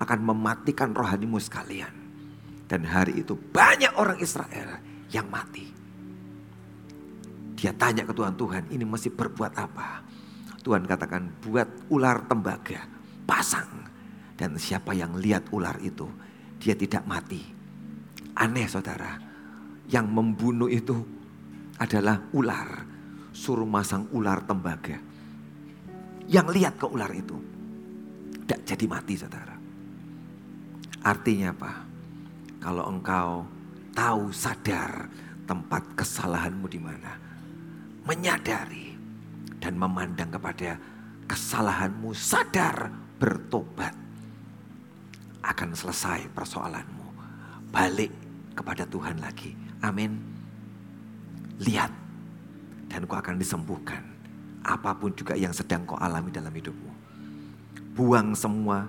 akan 0.00 0.18
mematikan 0.24 0.96
rohanimu 0.96 1.36
sekalian. 1.36 2.03
Dan 2.74 2.82
hari 2.90 3.22
itu 3.22 3.38
banyak 3.38 3.94
orang 3.94 4.18
Israel 4.18 4.82
yang 5.14 5.30
mati. 5.30 5.62
Dia 7.54 7.70
tanya 7.70 8.02
ke 8.02 8.10
Tuhan, 8.10 8.34
Tuhan 8.34 8.66
ini 8.74 8.82
masih 8.82 9.14
berbuat 9.14 9.54
apa? 9.54 10.02
Tuhan 10.66 10.82
katakan 10.82 11.30
buat 11.38 11.86
ular 11.94 12.26
tembaga, 12.26 12.82
pasang. 13.22 13.86
Dan 14.34 14.58
siapa 14.58 14.90
yang 14.90 15.14
lihat 15.14 15.54
ular 15.54 15.78
itu, 15.78 16.10
dia 16.58 16.74
tidak 16.74 17.06
mati 17.06 17.54
Aneh 18.34 18.66
saudara, 18.66 19.14
yang 19.86 20.10
membunuh 20.10 20.66
itu 20.66 20.98
adalah 21.78 22.18
ular. 22.34 22.90
Suruh 23.30 23.66
masang 23.66 24.10
ular 24.14 24.42
tembaga. 24.46 24.98
Yang 26.26 26.46
lihat 26.54 26.74
ke 26.78 26.86
ular 26.86 27.10
itu, 27.14 27.38
tidak 28.42 28.60
jadi 28.66 28.86
mati 28.90 29.14
saudara. 29.14 29.54
Artinya 31.02 31.54
apa? 31.54 31.83
Kalau 32.64 32.88
engkau 32.88 33.44
tahu 33.92 34.32
sadar 34.32 35.04
tempat 35.44 35.84
kesalahanmu 35.92 36.64
di 36.64 36.80
mana, 36.80 37.12
menyadari 38.08 38.96
dan 39.60 39.76
memandang 39.76 40.32
kepada 40.32 40.80
kesalahanmu, 41.28 42.16
sadar 42.16 42.88
bertobat, 43.20 43.92
akan 45.44 45.76
selesai 45.76 46.24
persoalanmu. 46.32 47.04
Balik 47.68 48.08
kepada 48.56 48.88
Tuhan 48.88 49.20
lagi. 49.20 49.52
Amin. 49.84 50.16
Lihat 51.60 51.92
dan 52.88 53.04
kau 53.04 53.20
akan 53.20 53.36
disembuhkan. 53.36 54.00
Apa 54.64 54.96
pun 54.96 55.12
juga 55.12 55.36
yang 55.36 55.52
sedang 55.52 55.84
kau 55.84 56.00
alami 56.00 56.32
dalam 56.32 56.48
hidupmu. 56.48 56.92
Buang 57.92 58.32
semua 58.32 58.88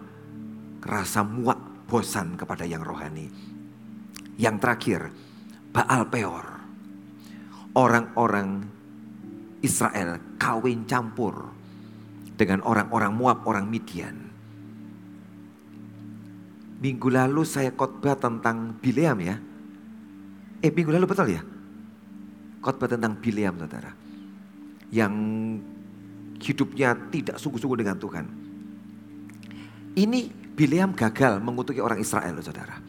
rasa 0.79 1.27
muak 1.27 1.59
bosan 1.91 2.39
kepada 2.39 2.63
yang 2.63 2.79
rohani. 2.79 3.54
Yang 4.35 4.55
terakhir, 4.59 5.01
Baal 5.71 6.07
Peor. 6.11 6.45
Orang-orang 7.75 8.63
Israel 9.59 10.37
kawin 10.39 10.87
campur 10.87 11.51
dengan 12.35 12.63
orang-orang 12.63 13.11
Moab, 13.15 13.43
orang 13.47 13.67
Midian. 13.67 14.15
Minggu 16.79 17.07
lalu 17.07 17.41
saya 17.47 17.71
khotbah 17.71 18.19
tentang 18.19 18.75
Bileam 18.79 19.17
ya. 19.23 19.35
Eh 20.61 20.71
minggu 20.71 20.91
lalu 20.91 21.07
betul 21.07 21.31
ya? 21.31 21.41
Khotbah 22.61 22.91
tentang 22.91 23.17
Bileam 23.19 23.55
saudara. 23.57 23.91
Yang 24.91 25.13
hidupnya 26.39 26.93
tidak 27.09 27.41
sungguh-sungguh 27.41 27.79
dengan 27.79 27.97
Tuhan. 27.97 28.25
Ini 29.95 30.19
Bileam 30.55 30.95
gagal 30.95 31.39
mengutuki 31.39 31.79
orang 31.79 31.99
Israel 31.99 32.39
saudara. 32.43 32.79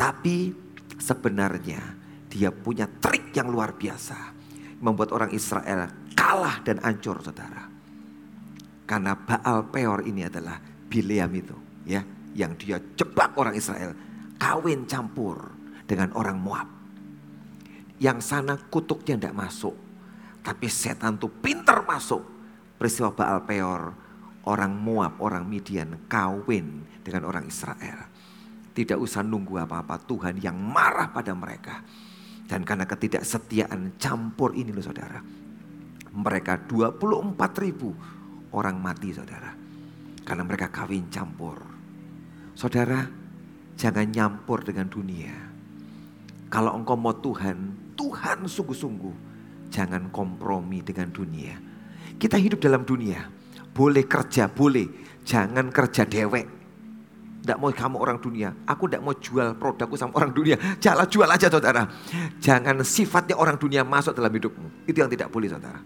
Tapi 0.00 0.48
sebenarnya 0.96 1.80
dia 2.32 2.48
punya 2.48 2.88
trik 2.88 3.36
yang 3.36 3.52
luar 3.52 3.76
biasa. 3.76 4.40
Membuat 4.80 5.12
orang 5.12 5.28
Israel 5.36 5.92
kalah 6.16 6.64
dan 6.64 6.80
hancur 6.80 7.20
saudara. 7.20 7.68
Karena 8.88 9.12
Baal 9.12 9.68
Peor 9.68 10.08
ini 10.08 10.24
adalah 10.24 10.56
Bileam 10.88 11.28
itu 11.36 11.56
ya. 11.84 12.00
Yang 12.32 12.52
dia 12.64 12.80
jebak 12.96 13.36
orang 13.36 13.52
Israel. 13.52 13.92
Kawin 14.40 14.88
campur 14.88 15.52
dengan 15.84 16.16
orang 16.16 16.40
Moab. 16.40 16.68
Yang 18.00 18.24
sana 18.24 18.56
kutuknya 18.56 19.20
tidak 19.20 19.36
masuk. 19.36 19.76
Tapi 20.40 20.64
setan 20.72 21.20
tuh 21.20 21.28
pinter 21.28 21.84
masuk. 21.84 22.24
Peristiwa 22.80 23.12
Baal 23.12 23.44
Peor, 23.44 23.92
orang 24.48 24.72
Moab, 24.72 25.20
orang 25.20 25.44
Midian 25.44 26.08
kawin 26.08 26.88
dengan 27.04 27.28
orang 27.28 27.44
Israel. 27.44 28.09
Tidak 28.70 28.94
usah 28.94 29.26
nunggu 29.26 29.58
apa-apa, 29.66 29.98
Tuhan 30.06 30.38
yang 30.38 30.54
marah 30.54 31.10
pada 31.10 31.34
mereka. 31.34 31.82
Dan 32.46 32.66
karena 32.66 32.86
ketidaksetiaan 32.86 33.98
campur 33.98 34.54
ini 34.54 34.70
loh 34.74 34.82
saudara. 34.82 35.22
Mereka 36.10 36.66
24 36.66 37.62
ribu 37.62 37.94
orang 38.54 38.76
mati 38.78 39.14
saudara. 39.14 39.54
Karena 40.26 40.42
mereka 40.46 40.70
kawin 40.70 41.06
campur. 41.10 41.58
Saudara, 42.54 43.06
jangan 43.78 44.06
nyampur 44.10 44.66
dengan 44.66 44.90
dunia. 44.90 45.34
Kalau 46.50 46.74
engkau 46.74 46.98
mau 46.98 47.14
Tuhan, 47.14 47.94
Tuhan 47.94 48.50
sungguh-sungguh. 48.50 49.30
Jangan 49.70 50.10
kompromi 50.10 50.82
dengan 50.82 51.14
dunia. 51.14 51.54
Kita 52.18 52.34
hidup 52.34 52.58
dalam 52.58 52.82
dunia. 52.82 53.22
Boleh 53.70 54.02
kerja, 54.10 54.50
boleh. 54.50 54.90
Jangan 55.22 55.70
kerja 55.70 56.02
dewek. 56.02 56.59
Tidak 57.40 57.56
mau 57.56 57.72
kamu 57.72 57.96
orang 57.96 58.18
dunia. 58.20 58.52
Aku 58.68 58.84
tidak 58.84 59.00
mau 59.00 59.16
jual 59.16 59.56
produkku 59.56 59.96
sama 59.96 60.12
orang 60.20 60.30
dunia. 60.36 60.60
Jalan 60.84 61.08
jual 61.08 61.24
aja 61.24 61.48
saudara. 61.48 61.88
Jangan 62.36 62.84
sifatnya 62.84 63.40
orang 63.40 63.56
dunia 63.56 63.80
masuk 63.80 64.12
dalam 64.12 64.28
hidupmu. 64.28 64.84
Itu 64.84 65.00
yang 65.00 65.08
tidak 65.08 65.32
boleh 65.32 65.48
saudara. 65.48 65.80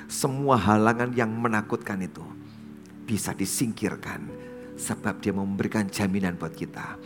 Semua 0.09 0.57
halangan 0.57 1.13
yang 1.13 1.29
menakutkan 1.29 2.01
itu 2.01 2.25
bisa 3.05 3.31
disingkirkan. 3.31 4.25
Sebab 4.75 5.21
dia 5.21 5.31
memberikan 5.31 5.85
jaminan 5.87 6.35
buat 6.35 6.51
kita. 6.57 6.97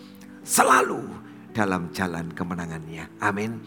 Selalu 0.41 1.03
dalam 1.51 1.91
jalan 1.91 2.31
kemenangannya. 2.31 3.19
Amin. 3.19 3.59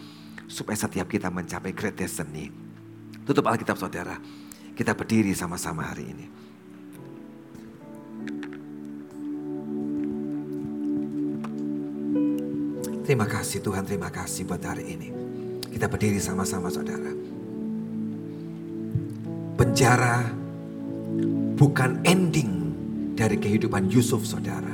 Supaya 0.48 0.74
setiap 0.74 1.06
kita 1.06 1.28
mencapai 1.28 1.76
great 1.76 2.00
destiny. 2.00 2.48
Tutup 3.28 3.44
Alkitab 3.46 3.76
saudara. 3.76 4.16
Kita 4.72 4.96
berdiri 4.96 5.36
sama-sama 5.36 5.84
hari 5.84 6.04
ini. 6.12 6.26
Terima 13.06 13.22
kasih 13.22 13.62
Tuhan, 13.62 13.86
terima 13.86 14.10
kasih 14.10 14.42
buat 14.50 14.58
hari 14.66 14.98
ini. 14.98 15.25
Kita 15.76 15.92
berdiri 15.92 16.16
sama-sama 16.16 16.72
saudara. 16.72 17.12
Penjara 19.60 20.24
bukan 21.52 22.00
ending 22.00 22.72
dari 23.12 23.36
kehidupan 23.36 23.92
Yusuf 23.92 24.24
saudara. 24.24 24.72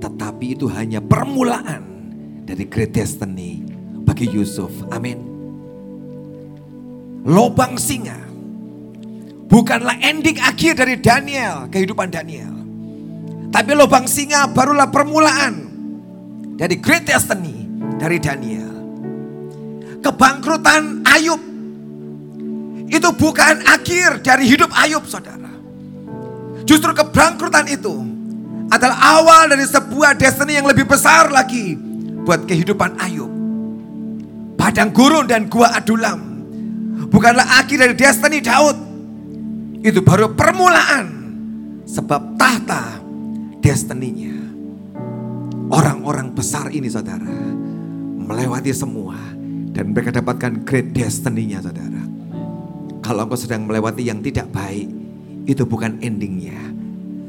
Tetapi 0.00 0.56
itu 0.56 0.72
hanya 0.72 1.04
permulaan 1.04 1.84
dari 2.48 2.64
great 2.64 2.96
destiny 2.96 3.60
bagi 4.08 4.24
Yusuf. 4.24 4.72
Amin. 4.88 5.20
Lobang 7.28 7.76
singa 7.76 8.16
bukanlah 9.52 10.00
ending 10.00 10.40
akhir 10.40 10.80
dari 10.80 10.96
Daniel, 10.96 11.68
kehidupan 11.68 12.08
Daniel. 12.08 12.56
Tapi 13.52 13.76
lubang 13.76 14.08
singa 14.08 14.48
barulah 14.48 14.88
permulaan 14.88 15.68
dari 16.56 16.80
great 16.80 17.04
destiny 17.04 17.68
dari 18.00 18.16
Daniel. 18.16 18.75
Kebangkrutan 20.04 21.04
Ayub 21.06 21.40
itu 22.86 23.08
bukan 23.18 23.54
akhir 23.66 24.22
dari 24.22 24.46
hidup 24.46 24.70
Ayub, 24.74 25.02
saudara. 25.04 25.50
Justru 26.66 26.90
kebangkrutan 26.94 27.66
itu 27.70 27.94
adalah 28.70 29.22
awal 29.22 29.50
dari 29.50 29.66
sebuah 29.66 30.18
destiny 30.18 30.58
yang 30.58 30.66
lebih 30.66 30.86
besar 30.86 31.30
lagi 31.30 31.78
buat 32.26 32.46
kehidupan 32.46 32.98
Ayub. 32.98 33.30
Padang 34.58 34.90
gurun 34.90 35.30
dan 35.30 35.46
gua 35.46 35.78
adulam 35.78 36.36
bukanlah 37.10 37.46
akhir 37.62 37.76
dari 37.78 37.94
destiny 37.94 38.38
Daud, 38.42 38.76
itu 39.84 40.00
baru 40.02 40.34
permulaan. 40.34 41.06
Sebab 41.86 42.34
tahta 42.34 42.98
destininya. 43.62 44.34
Orang-orang 45.70 46.34
besar 46.34 46.66
ini 46.74 46.90
saudara. 46.90 47.30
Melewati 48.26 48.74
semua. 48.74 49.14
Dan 49.76 49.92
mereka 49.92 50.08
dapatkan 50.08 50.64
great 50.64 50.96
destininya 50.96 51.60
saudara. 51.60 52.00
Kalau 53.04 53.28
engkau 53.28 53.36
sedang 53.36 53.68
melewati 53.68 54.08
yang 54.08 54.24
tidak 54.24 54.48
baik. 54.48 54.88
Itu 55.44 55.68
bukan 55.68 56.00
endingnya. 56.00 56.56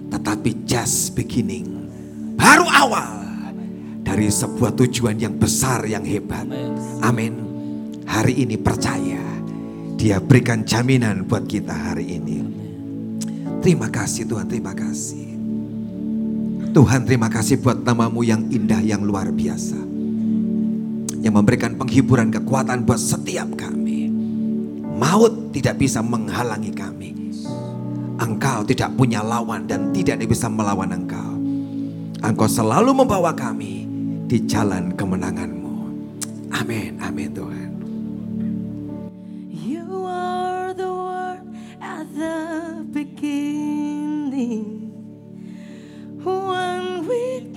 Tetapi 0.07 0.63
just 0.63 1.11
beginning. 1.19 1.67
Baru 2.39 2.63
awal. 2.71 3.27
Dari 4.07 4.31
sebuah 4.31 4.79
tujuan 4.79 5.19
yang 5.19 5.35
besar 5.35 5.83
yang 5.83 6.07
hebat. 6.07 6.47
Amin. 7.03 7.35
Hari 8.07 8.47
ini 8.47 8.55
percaya. 8.55 9.19
Dia 9.99 10.23
berikan 10.23 10.63
jaminan 10.63 11.27
buat 11.27 11.43
kita 11.51 11.75
hari 11.91 12.15
ini. 12.15 12.39
Terima 13.59 13.91
kasih 13.91 14.23
Tuhan, 14.23 14.47
terima 14.47 14.71
kasih. 14.71 15.35
Tuhan 16.71 17.03
terima 17.03 17.27
kasih 17.27 17.59
buat 17.59 17.83
namamu 17.83 18.23
yang 18.23 18.47
indah, 18.47 18.79
yang 18.79 19.03
luar 19.03 19.33
biasa 19.33 19.86
yang 21.21 21.33
memberikan 21.37 21.73
penghiburan 21.77 22.29
kekuatan 22.29 22.85
buat 22.85 22.99
setiap 22.99 23.53
kami. 23.57 24.09
Maut 24.97 25.53
tidak 25.53 25.77
bisa 25.77 26.01
menghalangi 26.01 26.73
kami. 26.73 27.09
Engkau 28.17 28.65
tidak 28.65 28.97
punya 28.97 29.21
lawan 29.21 29.69
dan 29.69 29.93
tidak 29.93 30.17
bisa 30.25 30.49
melawan 30.49 30.89
engkau. 30.89 31.37
Engkau 32.25 32.49
selalu 32.49 33.05
membawa 33.05 33.29
kami 33.29 33.85
di 34.25 34.41
jalan 34.49 34.89
kemenanganmu. 34.97 35.77
Amin, 36.49 36.97
amin 36.97 37.29
Tuhan. 37.29 37.69
You 39.53 39.85
are 40.09 40.73
the 40.73 40.89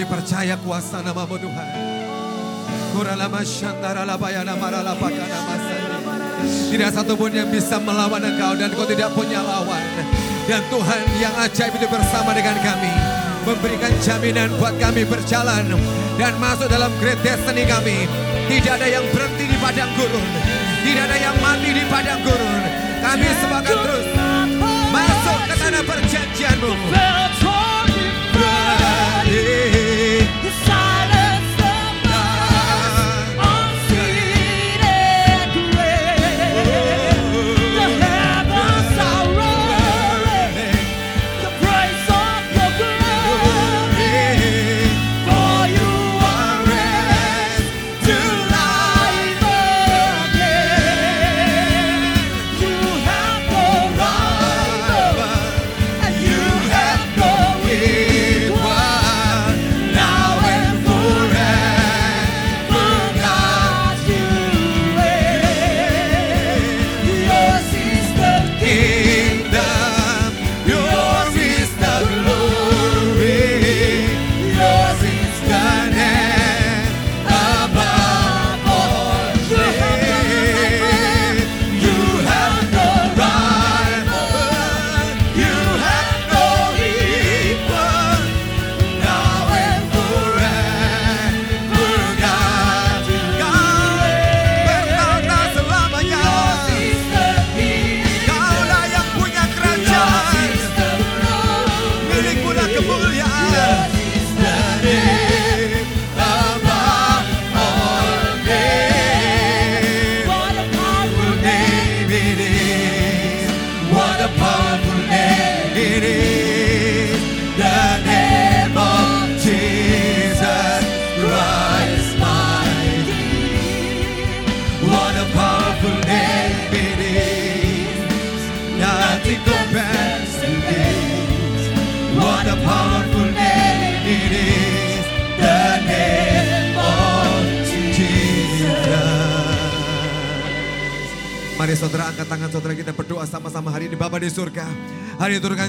Percaya 0.00 0.56
kuasa 0.56 1.04
namamu 1.04 1.36
Tuhan. 1.36 1.68
Tidak 6.72 6.90
satu 6.92 7.12
pun 7.16 7.28
yang 7.28 7.48
bisa 7.52 7.76
melawan 7.76 8.20
engkau 8.24 8.56
dan 8.56 8.72
kau 8.72 8.88
tidak 8.88 9.12
punya 9.12 9.44
lawan. 9.44 9.84
Dan 10.48 10.64
Tuhan 10.72 11.00
yang 11.20 11.34
ajaib 11.44 11.76
itu 11.76 11.86
bersama 11.88 12.32
dengan 12.32 12.56
kami. 12.64 12.92
Memberikan 13.44 13.92
jaminan 14.00 14.48
buat 14.56 14.74
kami 14.80 15.04
berjalan 15.04 15.68
dan 16.16 16.32
masuk 16.40 16.72
dalam 16.72 16.90
great 17.00 17.20
destiny 17.20 17.68
kami. 17.68 18.08
Tidak 18.48 18.72
ada 18.72 18.88
yang 18.88 19.04
berhenti 19.12 19.44
di 19.52 19.56
padang 19.60 19.92
gurun. 19.96 20.28
Tidak 20.82 21.04
ada 21.04 21.16
yang 21.16 21.36
mati 21.40 21.70
di 21.72 21.84
padang 21.88 22.20
gurun. 22.24 22.60
Kami 23.02 23.28
sebagai 23.40 23.76
terus 23.76 24.06
masuk 24.92 25.38
ke 25.48 25.54
tanah 25.58 25.82
perjanjianmu. 25.84 26.72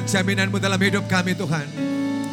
Jaminanmu 0.09 0.57
dalam 0.57 0.81
hidup 0.81 1.05
kami 1.05 1.37
Tuhan. 1.37 1.69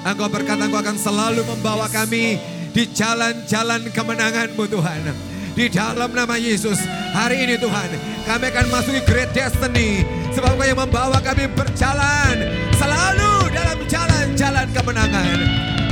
Engkau 0.01 0.33
berkata 0.33 0.65
engkau 0.65 0.81
akan 0.81 0.97
selalu 0.97 1.45
membawa 1.45 1.85
kami 1.93 2.41
di 2.73 2.89
jalan-jalan 2.89 3.85
kemenanganmu 3.93 4.65
Tuhan. 4.65 5.13
Di 5.53 5.69
dalam 5.69 6.09
nama 6.09 6.41
Yesus 6.41 6.81
hari 7.13 7.45
ini 7.45 7.61
Tuhan 7.61 7.89
kami 8.25 8.49
akan 8.49 8.67
masuk 8.73 8.97
ke 8.97 9.03
great 9.05 9.31
destiny. 9.37 10.09
Sebab 10.33 10.57
engkau 10.57 10.65
yang 10.65 10.81
membawa 10.81 11.21
kami 11.21 11.45
berjalan 11.53 12.35
selalu 12.81 13.53
dalam 13.53 13.79
jalan-jalan 13.85 14.67
kemenangan. 14.73 15.37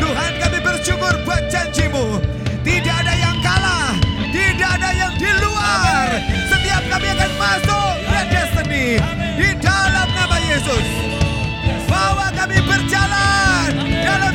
Tuhan 0.01 0.32
kami 0.40 0.59
bersyukur 0.65 1.15
buat 1.28 1.53
janjimu. 1.53 2.38
Tidak 4.59 4.74
ada 4.74 4.90
yang 4.90 5.14
di 5.14 5.30
luar. 5.39 6.06
Setiap 6.51 6.82
kami 6.90 7.06
akan 7.14 7.32
masuk 7.39 7.94
great 8.10 8.26
destiny. 8.26 8.98
Di 9.39 9.55
dalam 9.62 10.09
nama 10.18 10.36
Yesus 10.43 10.86
kami 12.39 12.59
berjalan 12.66 13.70
dalam 14.02 14.35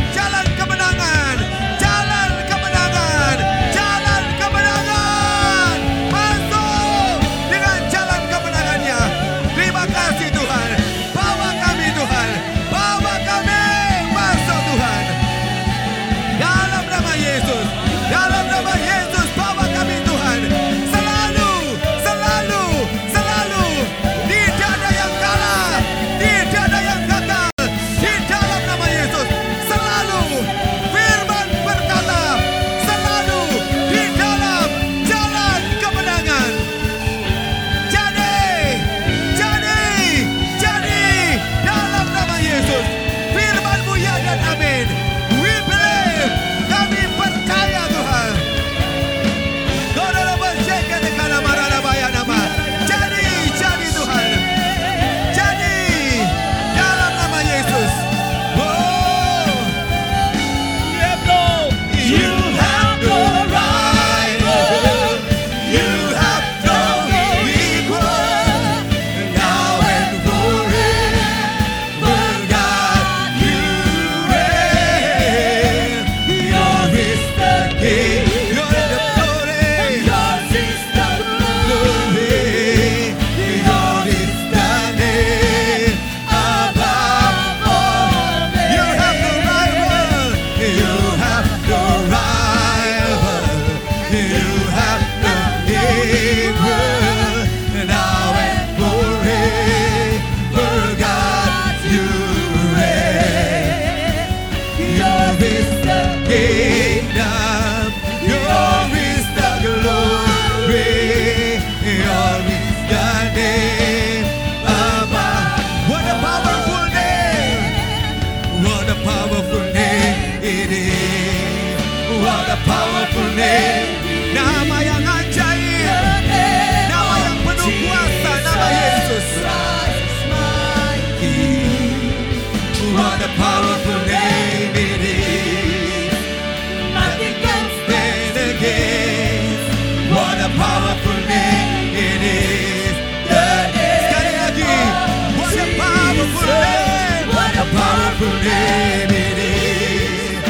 name 148.44 149.12
it 149.28 149.38
is. 149.40 150.44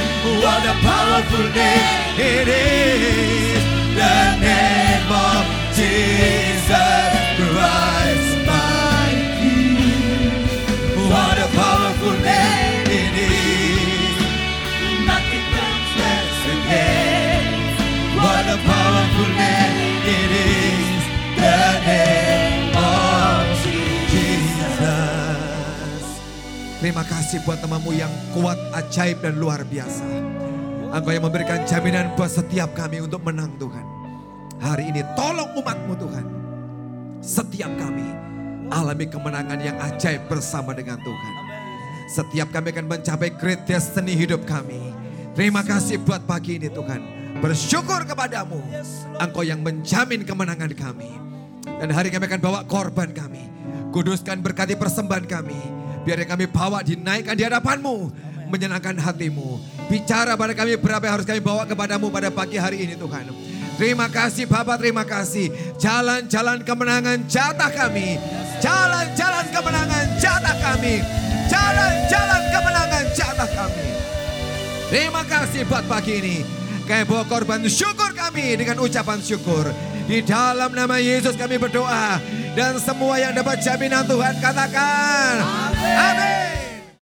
What 0.44 0.64
a 0.74 0.76
powerful 0.90 1.46
name 1.62 2.20
it 2.34 2.48
is. 2.48 3.64
The 4.02 4.18
name 4.50 5.12
of 5.30 5.44
Jesus 5.78 7.12
Christ, 7.40 8.32
my 8.50 9.10
King. 9.40 10.34
What 11.12 11.38
a 11.38 11.50
powerful 11.62 12.16
name 12.32 12.90
it 13.02 13.16
is. 13.30 14.18
Nothing 15.10 15.46
compares 15.56 16.42
against. 16.56 17.80
What 18.24 18.46
a 18.56 18.60
powerful 18.72 19.30
name 19.44 19.78
it 20.18 20.32
is. 20.42 21.04
The 21.42 21.58
name 21.88 22.23
Terima 26.84 27.00
kasih 27.08 27.40
buat 27.48 27.64
namamu 27.64 27.96
yang 27.96 28.12
kuat, 28.36 28.60
ajaib 28.76 29.24
dan 29.24 29.40
luar 29.40 29.64
biasa. 29.64 30.04
Engkau 30.92 31.16
yang 31.16 31.24
memberikan 31.24 31.64
jaminan 31.64 32.12
buat 32.20 32.28
setiap 32.28 32.76
kami 32.76 33.00
untuk 33.00 33.24
menang 33.24 33.56
Tuhan. 33.56 33.88
Hari 34.60 34.92
ini 34.92 35.00
tolong 35.16 35.48
umatmu 35.64 35.96
Tuhan. 35.96 36.26
Setiap 37.24 37.72
kami 37.80 38.04
alami 38.68 39.08
kemenangan 39.08 39.64
yang 39.64 39.80
ajaib 39.80 40.28
bersama 40.28 40.76
dengan 40.76 41.00
Tuhan. 41.00 41.34
Setiap 42.12 42.52
kami 42.52 42.76
akan 42.76 42.92
mencapai 42.92 43.32
great 43.32 43.64
destiny 43.64 44.20
hidup 44.20 44.44
kami. 44.44 44.92
Terima 45.40 45.64
kasih 45.64 46.04
buat 46.04 46.28
pagi 46.28 46.60
ini 46.60 46.68
Tuhan. 46.68 47.00
Bersyukur 47.40 48.04
kepadamu. 48.04 48.60
Engkau 49.24 49.48
yang 49.48 49.64
menjamin 49.64 50.28
kemenangan 50.28 50.76
kami. 50.76 51.16
Dan 51.64 51.96
hari 51.96 52.12
kami 52.12 52.28
akan 52.28 52.44
bawa 52.44 52.60
korban 52.68 53.16
kami. 53.16 53.48
Kuduskan 53.96 54.44
berkati 54.44 54.76
persembahan 54.76 55.32
kami. 55.32 55.83
Biar 56.04 56.20
yang 56.20 56.30
kami 56.36 56.46
bawa 56.52 56.84
dinaikkan 56.84 57.36
di 57.36 57.44
hadapanmu. 57.48 58.12
Menyenangkan 58.52 58.94
hatimu. 59.02 59.58
Bicara 59.90 60.38
pada 60.38 60.54
kami 60.54 60.78
berapa 60.78 61.02
yang 61.02 61.14
harus 61.18 61.26
kami 61.26 61.42
bawa 61.42 61.66
kepadamu 61.66 62.14
pada 62.14 62.30
pagi 62.30 62.62
hari 62.62 62.86
ini 62.86 62.94
Tuhan. 62.94 63.34
Terima 63.74 64.06
kasih 64.06 64.46
Bapak, 64.46 64.78
terima 64.78 65.02
kasih. 65.02 65.50
Jalan-jalan 65.82 66.62
kemenangan 66.62 67.26
jatah 67.26 67.72
kami. 67.74 68.22
Jalan-jalan 68.62 69.46
kemenangan 69.50 70.06
jatah 70.22 70.56
kami. 70.62 71.02
Jalan-jalan 71.50 72.42
kemenangan 72.54 73.06
jatah 73.18 73.50
kami. 73.50 73.88
Terima 74.94 75.22
kasih 75.26 75.66
buat 75.66 75.90
pagi 75.90 76.14
ini. 76.22 76.38
Kami 76.86 77.04
bawa 77.10 77.26
korban 77.26 77.66
syukur 77.66 78.14
kami 78.14 78.54
dengan 78.54 78.78
ucapan 78.84 79.18
syukur. 79.18 79.66
Di 80.04 80.20
dalam 80.24 80.76
nama 80.76 81.00
Yesus 81.00 81.40
kami 81.40 81.56
berdoa. 81.56 82.20
Dan 82.54 82.78
semua 82.78 83.18
yang 83.18 83.34
dapat 83.34 83.64
jaminan 83.64 84.06
Tuhan 84.06 84.36
katakan. 84.38 85.34
Amin. 85.82 86.63